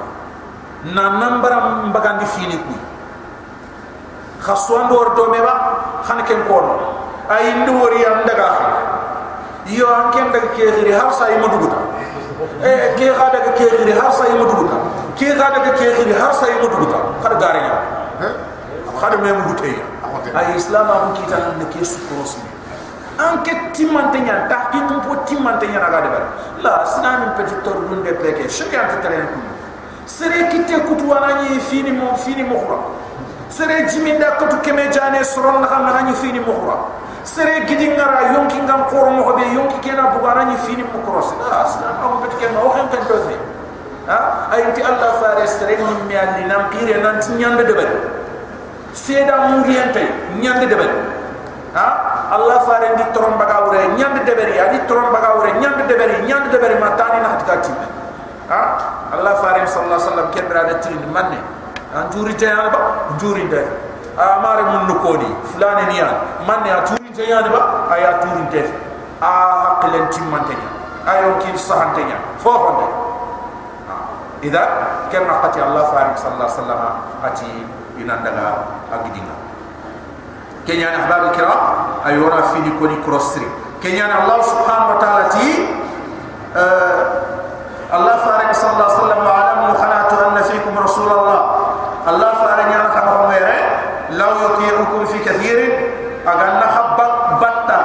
na 0.94 1.10
nambara 1.18 1.86
mbagandi 1.86 2.26
fini 2.26 2.58
kuy 2.58 2.78
khaswan 4.40 4.88
dor 4.88 5.14
do 5.14 5.30
meba 5.30 5.54
khan 6.06 6.22
ken 6.24 6.46
kono. 6.46 6.96
Ay 7.28 7.52
ndu 7.60 7.72
wori 7.76 8.04
am 8.06 8.24
daga 8.24 8.48
yo 9.66 9.84
an 9.92 10.12
ken 10.12 10.32
daga 10.32 10.48
ke 10.56 10.64
khiri 10.64 10.92
har 10.92 11.12
sa 11.12 11.28
yima 11.28 11.48
duguta. 11.48 11.76
E 12.64 12.96
ke 12.96 13.12
ga 13.12 13.28
daga 13.28 13.52
ke 13.52 13.68
khiri 13.68 13.92
har 13.92 14.12
sa 14.12 14.24
yima 14.24 14.48
duguta. 14.48 14.76
Ke 15.18 15.36
ga 15.36 15.50
daga 15.52 15.76
ke 15.76 15.92
khiri 15.92 16.14
har 16.16 16.32
sa 16.32 16.46
yima 16.46 16.68
duguta. 16.72 16.98
Khar 17.20 17.34
gare 17.36 17.60
ya 17.60 17.76
khar 18.98 19.18
me 19.18 19.30
ay 20.34 20.56
islam 20.56 20.90
am 20.90 21.14
kita 21.14 21.36
nan 21.38 21.66
ke 21.70 21.84
su 21.84 21.98
cross 22.08 22.38
an 23.18 23.42
ke 23.42 23.52
timante 23.72 24.18
nya 24.20 24.46
tahqiq 24.48 24.90
po 25.06 25.14
timante 25.26 25.66
nya 25.66 25.80
raga 25.80 26.00
de 26.06 26.20
la 26.62 26.84
sinam 26.86 27.34
petit 27.36 27.62
tor 27.62 27.82
dunde 27.88 28.12
peke 28.22 28.48
shaka 28.48 28.88
ta 28.90 28.96
taren 29.02 29.26
ku 29.34 29.40
sere 30.06 30.48
kitte 30.48 30.76
kutu 30.88 31.04
wanani 31.08 31.60
fini 31.60 31.92
mo 31.92 32.16
fini 32.16 32.42
mo 32.42 32.58
sere 33.48 33.86
jiminda 33.88 34.36
kotu 34.38 34.56
keme 34.60 34.88
jane 34.92 35.24
soron 35.24 35.60
na 35.60 35.66
xam 35.66 35.84
na 35.84 36.12
fini 36.14 36.38
mukhra 36.40 36.76
sere 37.24 37.64
gidi 37.66 37.88
ngara 37.88 38.32
yonki 38.34 38.56
ngam 38.60 38.84
koro 38.88 39.10
mo 39.10 39.32
be 39.36 39.42
yonki 39.54 39.80
kena 39.80 40.12
bugara 40.12 40.44
ni 40.44 40.56
fini 40.56 40.82
mu 40.82 41.00
cross 41.04 41.32
ah 41.50 41.64
aslan 41.64 41.96
amu 42.04 42.20
bet 42.22 42.38
ken 42.38 42.56
o 42.56 42.68
xam 42.70 42.88
kan 42.92 43.02
do 43.08 43.16
fe 43.24 43.36
ha? 44.06 44.48
Ay 44.52 44.72
ti 44.74 44.82
allah 44.82 45.16
fare 45.20 45.46
sere 45.46 45.76
ni 45.76 45.94
mi 46.08 46.14
andi 46.14 46.44
nam 46.44 46.68
pire 46.70 47.00
nan 47.00 47.20
ti 47.20 47.32
nyande 47.32 47.64
de 47.64 47.72
bari 47.72 47.96
seda 49.04 49.34
muriyante 49.54 50.02
nyande 50.42 50.66
de 50.66 50.74
bari 50.74 50.96
ha? 51.74 51.86
Allah 52.34 52.58
fare 52.66 52.88
ndi 52.94 53.04
torom 53.14 53.38
baga 53.38 53.64
wure 53.64 53.78
nyande 53.96 54.24
de 54.26 54.32
bari 54.34 54.58
adi 54.58 54.78
torom 54.90 55.12
baga 55.14 55.34
wure 55.38 55.52
nyande 55.62 55.86
de 55.86 55.94
bari 55.94 56.16
nyande 56.26 56.50
de 56.50 56.58
bari 56.58 56.74
ma 56.82 56.90
tani 56.98 57.20
na 57.22 57.28
hatka 57.38 57.56
ti 57.62 57.72
ha? 58.50 58.60
Allah 59.14 59.34
fare 59.40 59.62
sallallahu 59.66 59.94
alaihi 59.94 60.08
wasallam 60.10 60.28
kebra 60.34 60.62
de 60.68 60.74
tin 60.82 60.98
manne 61.12 61.38
an 61.94 62.10
turi 62.10 62.34
te 62.34 62.44
yana 62.46 62.68
ba 62.68 62.78
turi 63.18 63.48
te 63.48 63.62
a 64.18 64.40
mare 64.42 64.62
mun 64.66 64.86
no 64.90 64.94
kodi 65.00 65.28
fulane 65.52 65.86
ni 65.88 65.96
yan 66.02 66.12
man 66.46 66.60
ne 66.64 66.70
a 66.70 66.82
turi 66.84 67.08
te 67.14 67.22
yana 67.24 67.48
ba 67.48 67.86
aya 67.94 68.18
turi 68.20 68.44
te 68.50 68.60
a 69.22 69.30
haklen 69.80 70.08
timmante 70.12 70.52
nya 70.52 70.68
ayo 71.12 71.38
kin 71.40 71.56
sahante 71.56 72.02
nya 72.04 72.18
fofo 72.38 72.82
de 72.82 72.86
ida 74.48 74.62
kenna 75.10 75.40
qati 75.42 75.58
allah 75.64 75.88
farik 75.90 76.14
sallallahu 76.20 76.44
alaihi 76.44 76.60
wasallam 76.60 76.82
ati 77.24 77.50
inan 78.00 78.22
daga 78.24 78.46
agidinga 78.94 79.34
kenya 80.66 80.90
na 80.94 80.98
habaru 81.06 81.30
Kiram 81.36 81.60
ayora 82.04 82.42
fini 82.54 82.70
koni 82.78 82.96
crossri 83.04 83.46
kenya 83.82 84.08
na 84.08 84.14
allah 84.26 84.38
subhanahu 84.42 84.94
wa 84.94 84.98
ta'ala 85.02 85.24
ti 85.32 85.48
eh, 86.56 87.00
allah 87.92 88.14
farik 88.24 88.52
sallallahu 88.54 88.84
alaihi 88.84 88.98
wasallam 88.98 89.20
wa 89.24 89.32
alamu 89.34 89.64
anna 89.74 90.42
fikum 90.46 90.74
rasul 90.76 91.08
allah 91.08 91.40
allah 92.06 92.30
farik 92.42 92.68
yara 92.72 92.88
kama 92.94 93.12
humere 93.26 93.56
law 94.16 94.32
yuti'ukum 94.40 95.04
fi 95.12 95.18
kathirin. 95.20 95.98
Agan 96.28 96.60
la 96.60 96.68
khabba 96.68 97.06
batta 97.40 97.78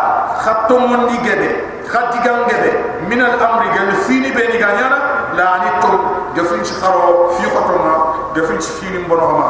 khattum 0.43 0.83
mundi 0.91 1.15
gede 1.23 1.51
khatti 1.87 2.19
gangede 2.19 2.71
min 3.07 3.21
al 3.23 3.39
amri 3.39 3.69
gal 3.71 3.87
fini 4.03 4.31
beni 4.35 4.59
ganyana 4.59 5.31
la 5.37 5.45
ani 5.55 5.71
to 5.79 5.91
gefin 6.35 6.59
ci 6.67 6.73
xaro 6.81 7.31
fi 7.39 7.43
xotoma 7.47 7.95
gefin 8.35 8.59
ci 8.59 8.71
fini 8.79 8.99
mbono 9.05 9.23
xama 9.31 9.47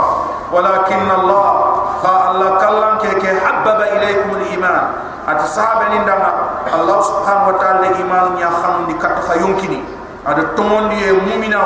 ولكن 0.54 1.12
الله 1.12 1.46
فالله 2.04 2.50
كلام 2.62 2.94
كي 3.02 3.40
حبب 3.42 3.80
إليكم 3.82 4.30
الإيمان. 4.38 4.84
أتصحاب 5.24 5.80
لندما 5.92 6.32
الله 6.76 6.98
سبحانه 7.02 7.44
وتعالى 7.48 7.96
إيمان 7.96 8.38
يخمون 8.38 8.86
دي 8.88 8.94
كتفا 9.00 9.34
يمكني 9.34 9.80
أدى 10.28 10.44
تمون 10.60 10.90
دي 10.90 11.12
مؤمنه 11.12 11.64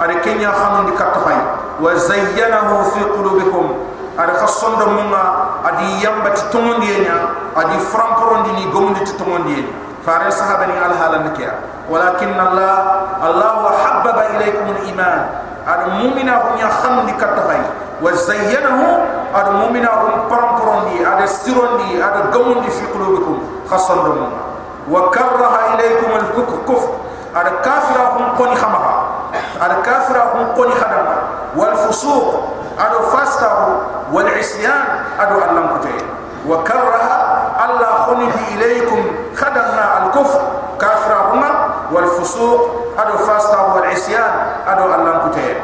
أدى 0.00 0.14
كن 0.24 0.40
يخمون 0.40 0.86
دي 0.88 0.92
كتفا 0.96 1.36
وزينه 1.84 2.68
في 2.82 3.00
قلوبكم. 3.04 3.66
أدى 4.18 4.32
خصون 4.32 4.72
دمونا 4.80 5.22
أدى 5.68 6.04
يمبت 6.04 6.38
تمون 6.52 6.80
دي 6.80 7.04
نيا. 7.04 7.18
أدى 7.56 7.78
فرانكرون 7.92 8.42
دي 8.42 8.52
لغمون 8.64 8.94
دي 8.94 9.04
تمون 9.04 9.44
دي 9.44 9.64
فارن 10.06 10.30
صحابني 10.30 10.74
على 10.80 10.94
هذا 10.94 11.16
ولكن 11.90 12.40
الله 12.40 12.74
الله 13.28 13.60
حبب 13.84 14.16
إليكم 14.36 14.66
الإيمان. 14.76 15.20
wa 15.63 15.71
habbaba 15.71 15.79
ilaykum 15.79 15.79
aliman 15.79 15.79
ada 15.79 15.85
mu'mina 16.03 16.33
hum 16.35 16.57
ya 16.59 16.69
khamdi 16.69 17.13
katafai 17.13 17.61
wa 18.01 18.11
zayyanahu 18.13 18.85
ada 19.33 19.51
mu'mina 19.51 19.89
hum 19.89 20.11
framporondi 20.29 21.05
ada 21.05 21.27
sirondi 21.27 22.01
ada 22.01 22.21
gomundi 22.31 22.69
fi 22.71 22.85
qulubikum 22.89 23.39
khasson 23.69 23.97
da 24.03 24.09
munga 24.09 24.41
wa 24.89 25.09
karaha 25.11 25.75
ilaykum 25.77 26.09
alkufr 26.15 26.89
ada 27.35 27.51
kafira 27.61 28.05
hum 28.17 28.25
qoni 28.37 28.55
khamaha 28.55 28.93
ada 29.61 29.75
kafira 29.85 30.21
hum 30.33 30.55
qoni 30.55 30.73
khadama 30.75 31.15
wal 31.55 31.75
fusuq 31.87 32.59
ادو 32.79 33.11
فاسته 33.11 33.51
والعصيان 34.13 34.87
ادو 35.19 35.35
علم 35.41 35.67
كتي 35.75 35.99
وكره 36.47 37.07
الله 37.59 37.91
خني 38.07 38.27
اليكم 38.55 39.01
خدمنا 39.35 39.79
ادو 42.98 43.16
فاستا 43.18 43.60
والعصيان 43.74 44.32
ادو 44.68 44.84
الله 44.94 45.14
كتي 45.30 45.54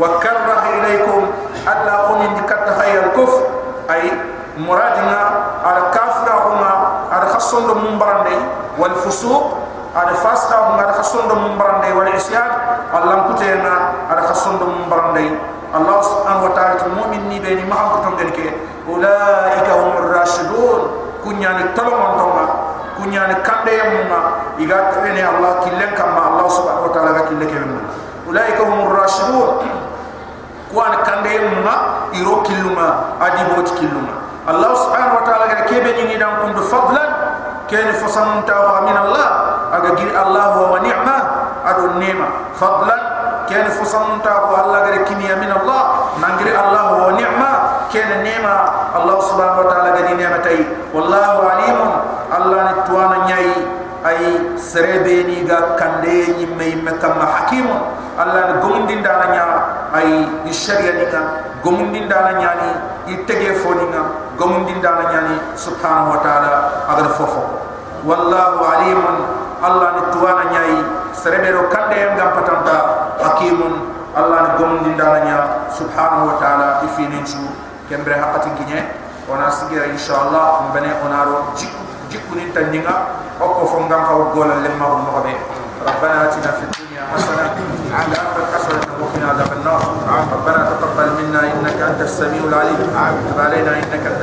وكره 0.00 0.62
اليكم 0.78 1.22
الا 1.68 1.96
قوم 1.96 2.22
قد 2.50 2.60
تخيل 2.66 3.04
الكفر 3.04 3.42
اي 3.90 4.12
مرادنا 4.58 5.20
على 5.64 5.80
كافر 5.94 6.28
هما 6.46 6.70
على 7.12 7.26
خصم 7.28 7.70
المنبراندي 7.70 8.38
والفسوق 8.78 9.56
على 9.96 10.14
فاستا 10.14 10.56
هما 10.56 10.82
على 10.82 10.92
خصم 10.92 11.30
المنبراندي 11.30 11.92
والعصيان 11.92 12.50
الله 12.94 13.34
كتي 13.34 13.52
على 14.10 14.22
خصم 14.28 14.56
المنبراندي 14.62 15.30
الله 15.76 16.02
سبحانه 16.02 16.44
وتعالى 16.44 16.78
المؤمنين 16.86 17.42
بيني 17.42 17.64
ما 17.64 17.76
هم 17.76 18.16
كتم 18.16 18.52
اولئك 18.88 19.68
هم 19.70 19.92
الراشدون 19.98 20.80
كنيان 21.24 21.56
التلمون 21.56 22.12
تومان 22.18 22.48
kunyani 23.02 23.34
kande 23.42 23.74
yamma 23.74 24.20
iga 24.62 24.94
tene 24.94 25.18
allah 25.26 25.58
killen 25.66 25.90
kamma 25.98 26.22
allah 26.30 26.46
subhanahu 26.46 26.86
wa 26.86 26.92
ta'ala 26.94 27.10
ga 27.18 27.22
kille 27.26 27.46
ke 27.50 27.58
ulaika 28.30 28.62
humur 28.62 28.94
rashidun 28.94 29.66
kuan 30.70 30.94
kande 31.02 31.30
yamma 31.34 31.74
iro 32.14 32.46
killuma 32.46 33.18
adi 33.18 33.42
bot 33.50 33.66
killuma 33.74 34.14
allah 34.46 34.70
subhanahu 34.78 35.18
wa 35.18 35.24
ta'ala 35.26 35.44
ga 35.50 35.58
kebe 35.66 35.90
ni 35.98 36.14
dan 36.14 36.46
kundu 36.46 36.62
fadlan 36.70 37.10
ken 37.66 37.90
fosam 37.98 38.46
ta 38.46 38.86
min 38.86 38.94
allah 38.94 39.28
aga 39.74 39.98
gir 39.98 40.14
allah 40.14 40.70
wa 40.70 40.78
ni'ma 40.78 41.16
adu 41.66 41.98
nema 41.98 42.54
fadlan 42.54 43.02
ken 43.50 43.66
fosam 43.74 44.22
ta 44.22 44.46
ko 44.46 44.54
allah 44.62 44.94
ga 44.94 45.02
kimiya 45.10 45.42
min 45.42 45.50
allah 45.50 46.06
nangri 46.22 46.54
allah 46.54 47.02
wa 47.02 47.10
ni'ma 47.18 47.50
ken 47.90 48.22
nema 48.22 48.54
allah 48.94 49.18
subhanahu 49.26 49.66
wa 49.66 49.68
ta'ala 49.74 49.88
ga 49.98 50.02
ni 50.06 50.14
nema 50.22 50.38
tay 50.38 50.62
wallahu 50.94 51.50
alimun 51.50 52.21
allah 52.32 52.60
ni 52.72 52.74
tuana 52.88 53.16
nyai 53.28 53.52
ay 54.02 54.20
serebe 54.56 55.28
ni 55.28 55.44
ga 55.44 55.76
kande 55.78 56.40
ni 56.40 56.44
me 56.48 56.74
me 56.80 56.92
kam 56.98 57.20
hakimun 57.20 57.78
allah 58.18 58.50
ni 58.50 58.54
gomundin 58.64 59.04
dana 59.04 59.26
nya 59.30 59.44
ay 59.94 60.26
sharia 60.50 60.96
ni 60.96 61.06
ga 61.12 61.20
gomundin 61.62 62.08
dana 62.08 62.34
nya 62.40 62.50
ni 62.58 62.70
itege 63.14 63.52
foni 63.62 63.84
nga 63.92 64.02
gomundin 64.40 64.80
dana 64.80 65.06
nya 65.12 65.20
ni 65.30 65.36
subhanahu 65.54 66.16
wa 66.16 66.20
ta'ala 66.24 66.52
agar 66.90 67.08
fofo 67.14 67.42
wallahu 68.02 68.64
alimun 68.64 69.16
allah 69.62 69.88
ni 70.00 70.02
tuana 70.16 70.44
nyai 70.50 70.76
serebe 71.14 71.52
ro 71.54 71.68
kande 71.70 71.94
yam 72.00 72.16
gam 72.18 72.32
patanta 72.34 72.76
hakimun 73.22 73.92
allah 74.18 74.38
ni 74.40 74.50
gomundin 74.58 74.96
dana 74.98 75.18
nya 75.22 75.38
subhanahu 75.70 76.32
wa 76.32 76.36
ta'ala 76.42 76.82
ifinin 76.90 77.22
su 77.28 77.38
kembre 77.86 78.18
hakati 78.18 78.50
kinye 78.58 78.82
ona 79.30 79.46
sigira 79.52 79.86
inshallah 79.86 80.66
mbene 80.74 80.90
onaro 81.06 81.54
jikku 81.54 81.91
جكوني 82.12 82.44
تنينغا 82.54 82.96
أو 83.40 83.48
كفونغا 83.64 84.00
أو 84.10 84.22
قولا 84.36 84.54
لما 84.54 84.86
هم 84.86 85.00
مغبي 85.04 85.36
ربنا 85.88 86.16
أتنا 86.24 86.50
في 86.52 86.62
الدنيا 86.68 87.02
حسنة 87.14 87.44
على 87.98 88.14
آخر 88.14 88.42
حسنة 88.54 88.86
وقنا 89.00 89.26
عذاب 89.30 89.52
النار. 89.52 89.82
ربنا 90.32 90.60
تقبل 90.80 91.08
منا 91.18 91.40
إنك 91.40 91.78
أنت 91.90 92.00
السميع 92.00 92.42
العليم. 92.44 92.76
تب 93.30 93.40
علينا 93.40 93.70
إنك 93.78 94.22